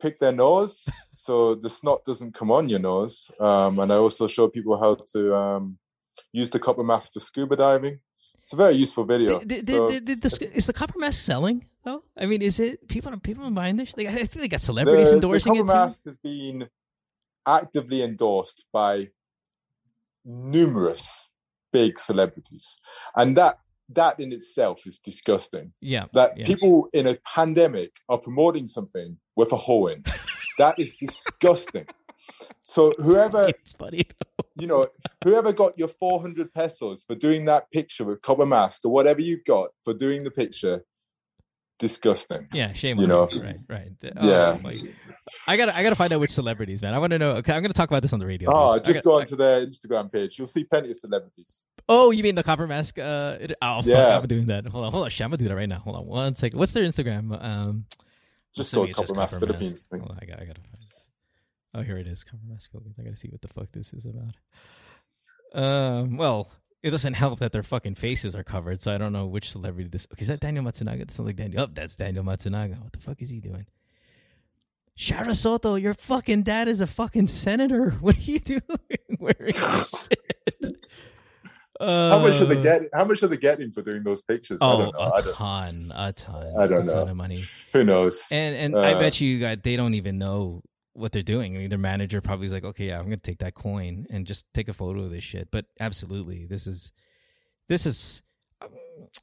[0.00, 3.30] pick their nose so the snot doesn't come on your nose.
[3.38, 5.78] Um, and I also show people how to um,
[6.32, 8.00] use the copper mask for scuba diving.
[8.42, 9.38] It's a very useful video.
[9.38, 12.04] So- the, is the copper mask selling though?
[12.16, 13.96] I mean, is it people people are buying this?
[13.96, 15.66] Like, I think they got celebrities the, endorsing the it too.
[15.66, 16.68] mask has been
[17.46, 19.08] actively endorsed by
[20.24, 21.30] numerous
[21.72, 22.80] big celebrities,
[23.16, 23.58] and that
[23.90, 25.72] that in itself is disgusting.
[25.80, 26.46] Yeah, that yeah.
[26.46, 30.04] people in a pandemic are promoting something with a hole in.
[30.58, 31.86] that is disgusting.
[32.62, 34.04] So whoever it's funny,
[34.56, 34.88] you know,
[35.24, 39.40] whoever got your 400 pesos for doing that picture with copper mask or whatever you
[39.46, 40.84] got for doing the picture,
[41.82, 42.46] disgusting.
[42.52, 43.42] Yeah, shame You on know, you.
[43.42, 43.92] Right, right.
[44.02, 44.56] Yeah.
[44.56, 44.80] Oh, my-
[45.48, 46.94] I gotta, I gotta find out which celebrities, man.
[46.94, 47.32] I want to know.
[47.32, 48.50] Okay, I'm gonna talk about this on the radio.
[48.52, 50.38] Oh, I just got- go onto their Instagram page.
[50.38, 51.64] You'll see plenty of celebrities.
[51.88, 52.98] Oh, you mean the copper mask?
[52.98, 54.16] Uh, it, oh, fuck, Yeah.
[54.18, 54.66] I'm doing that.
[54.66, 55.10] Hold on, hold on.
[55.10, 55.80] Shit, I'm gonna do that right now.
[55.80, 56.58] Hold on, one second.
[56.58, 57.36] What's their Instagram?
[57.44, 57.84] Um,
[58.54, 59.98] Just go Copper Mask Philippines, I.
[59.98, 61.10] Hold on, I got, I gotta find this.
[61.74, 62.22] Oh, here it is.
[62.22, 62.70] Copper mask.
[62.74, 64.34] I gotta see what the fuck this is about.
[65.60, 66.48] Um, well,
[66.82, 69.88] it doesn't help that their fucking faces are covered, so I don't know which celebrity
[69.88, 70.06] this.
[70.12, 70.98] Okay, is that Daniel Matsunaga?
[71.00, 71.62] That sounds like Daniel.
[71.62, 72.82] Oh, that's Daniel Matsunaga.
[72.82, 73.66] What the fuck is he doing?
[74.98, 77.90] Shara Sotto, your fucking dad is a fucking senator.
[78.00, 78.60] What are you doing
[79.18, 80.86] wearing shit?
[81.80, 82.88] how much are they Uh, getting?
[82.92, 84.58] How much are they getting for doing those pictures?
[84.60, 84.98] I Oh, don't know.
[85.00, 87.40] a I don't, ton, a ton, I don't a ton of money.
[87.72, 88.22] who knows?
[88.30, 90.62] And and I Uh, bet you that they don't even know
[90.94, 91.56] what they're doing.
[91.56, 94.26] I mean, their manager probably is like, okay, yeah, I'm gonna take that coin and
[94.26, 95.50] just take a photo of this shit.
[95.50, 96.92] But absolutely, this is
[97.68, 98.22] this is.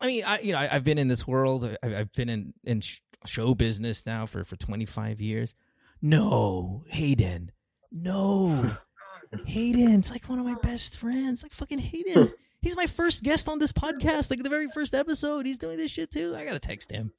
[0.01, 1.77] I mean, I you know I, I've been in this world.
[1.83, 5.53] I, I've been in in sh- show business now for for 25 years.
[6.01, 7.51] No, Hayden,
[7.91, 8.65] no,
[9.45, 9.99] Hayden.
[9.99, 11.43] It's like one of my best friends.
[11.43, 12.29] Like fucking Hayden.
[12.61, 14.29] He's my first guest on this podcast.
[14.29, 16.35] Like the very first episode, he's doing this shit too.
[16.37, 17.13] I gotta text him.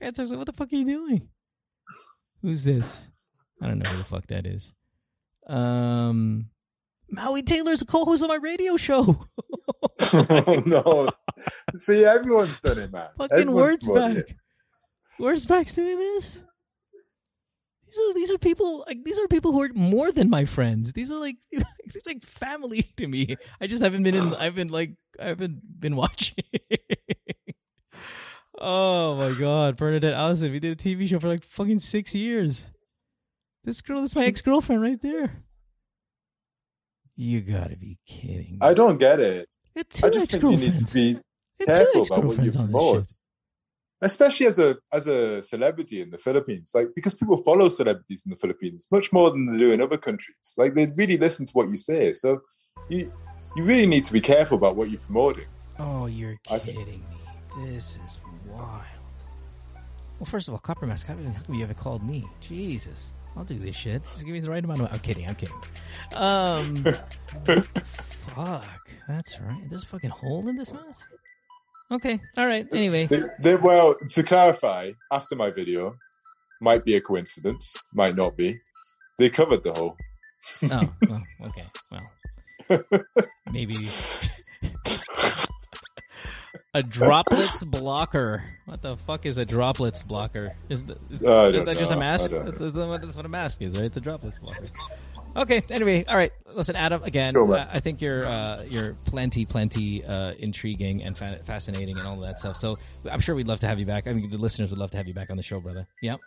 [0.00, 0.38] I gotta text him.
[0.38, 1.28] What the fuck are you doing?
[2.42, 3.08] Who's this?
[3.60, 4.74] I don't know who the fuck that is.
[5.46, 6.50] Um,
[7.10, 9.24] Maui Taylor's a co-host on my radio show.
[10.12, 11.08] oh no!
[11.76, 13.08] See, everyone's done it, man.
[13.16, 14.30] Fucking Everyone's words promoting back.
[14.30, 14.36] it.
[15.18, 16.42] Words back's doing this.
[17.86, 20.92] These are these are people like these are people who are more than my friends.
[20.92, 23.36] These are like these are like family to me.
[23.60, 24.34] I just haven't been in.
[24.34, 26.44] I've been like I haven't been watching.
[28.60, 30.52] oh my god, Bernadette Allyson.
[30.52, 32.70] We did a TV show for like fucking six years.
[33.66, 35.42] This girl, this is my ex girlfriend right there.
[37.16, 38.58] You gotta be kidding me.
[38.60, 39.48] I don't get it.
[39.74, 42.44] Had two I just think you need to be You had two careful about what
[42.44, 43.08] you promote,
[44.00, 46.70] especially as a as a celebrity in the Philippines.
[46.76, 49.98] Like because people follow celebrities in the Philippines much more than they do in other
[49.98, 50.54] countries.
[50.56, 52.12] Like they really listen to what you say.
[52.12, 52.42] So
[52.88, 53.12] you
[53.56, 55.46] you really need to be careful about what you're promoting.
[55.80, 57.64] Oh, you're kidding me.
[57.64, 58.84] This is wild.
[60.20, 62.24] Well, first of all, Copper Mask, how how come you haven't called me?
[62.40, 63.10] Jesus.
[63.36, 64.02] I'll do this shit.
[64.04, 64.92] Just give me the right amount of.
[64.92, 65.26] I'm kidding.
[65.26, 65.54] I'm kidding.
[66.14, 66.84] Um,
[68.34, 68.90] fuck.
[69.08, 69.62] That's right.
[69.68, 71.06] There's a fucking hole in this mask.
[71.90, 72.18] Okay.
[72.36, 72.66] All right.
[72.72, 73.06] Anyway.
[73.06, 75.96] They, they, well, to clarify, after my video,
[76.60, 78.58] might be a coincidence, might not be.
[79.18, 79.96] They covered the hole.
[80.64, 80.92] Oh.
[81.08, 81.66] Well, okay.
[81.90, 82.84] Well.
[83.52, 83.88] Maybe.
[86.76, 88.44] A droplets blocker.
[88.66, 90.52] What the fuck is a droplets blocker?
[90.68, 92.30] Is, the, is, I is that just a mask?
[92.30, 92.76] That's, that's
[93.16, 93.84] what, a mask is, right?
[93.86, 94.60] It's a droplets blocker.
[95.34, 95.62] Okay.
[95.70, 96.32] Anyway, all right.
[96.52, 97.02] Listen, Adam.
[97.02, 97.50] Again, man.
[97.50, 102.18] uh, I think you're uh, you're plenty, plenty uh, intriguing and fa- fascinating and all
[102.20, 102.56] that stuff.
[102.56, 102.78] So
[103.10, 104.06] I'm sure we'd love to have you back.
[104.06, 105.86] I mean, the listeners would love to have you back on the show, brother.
[106.02, 106.20] Yep.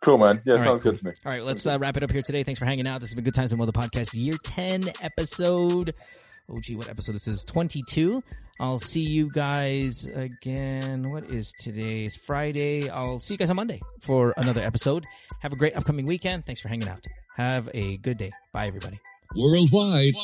[0.00, 0.40] Cool, man.
[0.46, 0.92] Yeah, All right, sounds cool.
[0.92, 1.12] good to me.
[1.26, 2.42] All right, let's uh, wrap it up here today.
[2.42, 3.00] Thanks for hanging out.
[3.00, 5.94] This has been Good Times with Mo, the podcast, year 10 episode.
[6.48, 7.44] Oh, gee, what episode this is?
[7.44, 8.22] 22.
[8.60, 11.10] I'll see you guys again.
[11.10, 12.04] What is today?
[12.04, 12.88] It's Friday.
[12.90, 15.04] I'll see you guys on Monday for another episode.
[15.40, 16.44] Have a great upcoming weekend.
[16.46, 17.04] Thanks for hanging out.
[17.36, 18.30] Have a good day.
[18.52, 19.00] Bye, everybody.
[19.36, 20.14] Worldwide,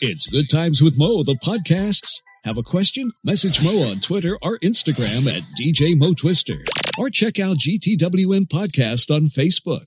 [0.00, 2.22] it's Good Times with Mo, the podcasts.
[2.44, 3.12] Have a question?
[3.22, 6.64] Message Mo on Twitter or Instagram at DJ Mo Twister.
[6.98, 9.84] Or check out GTWM Podcast on Facebook.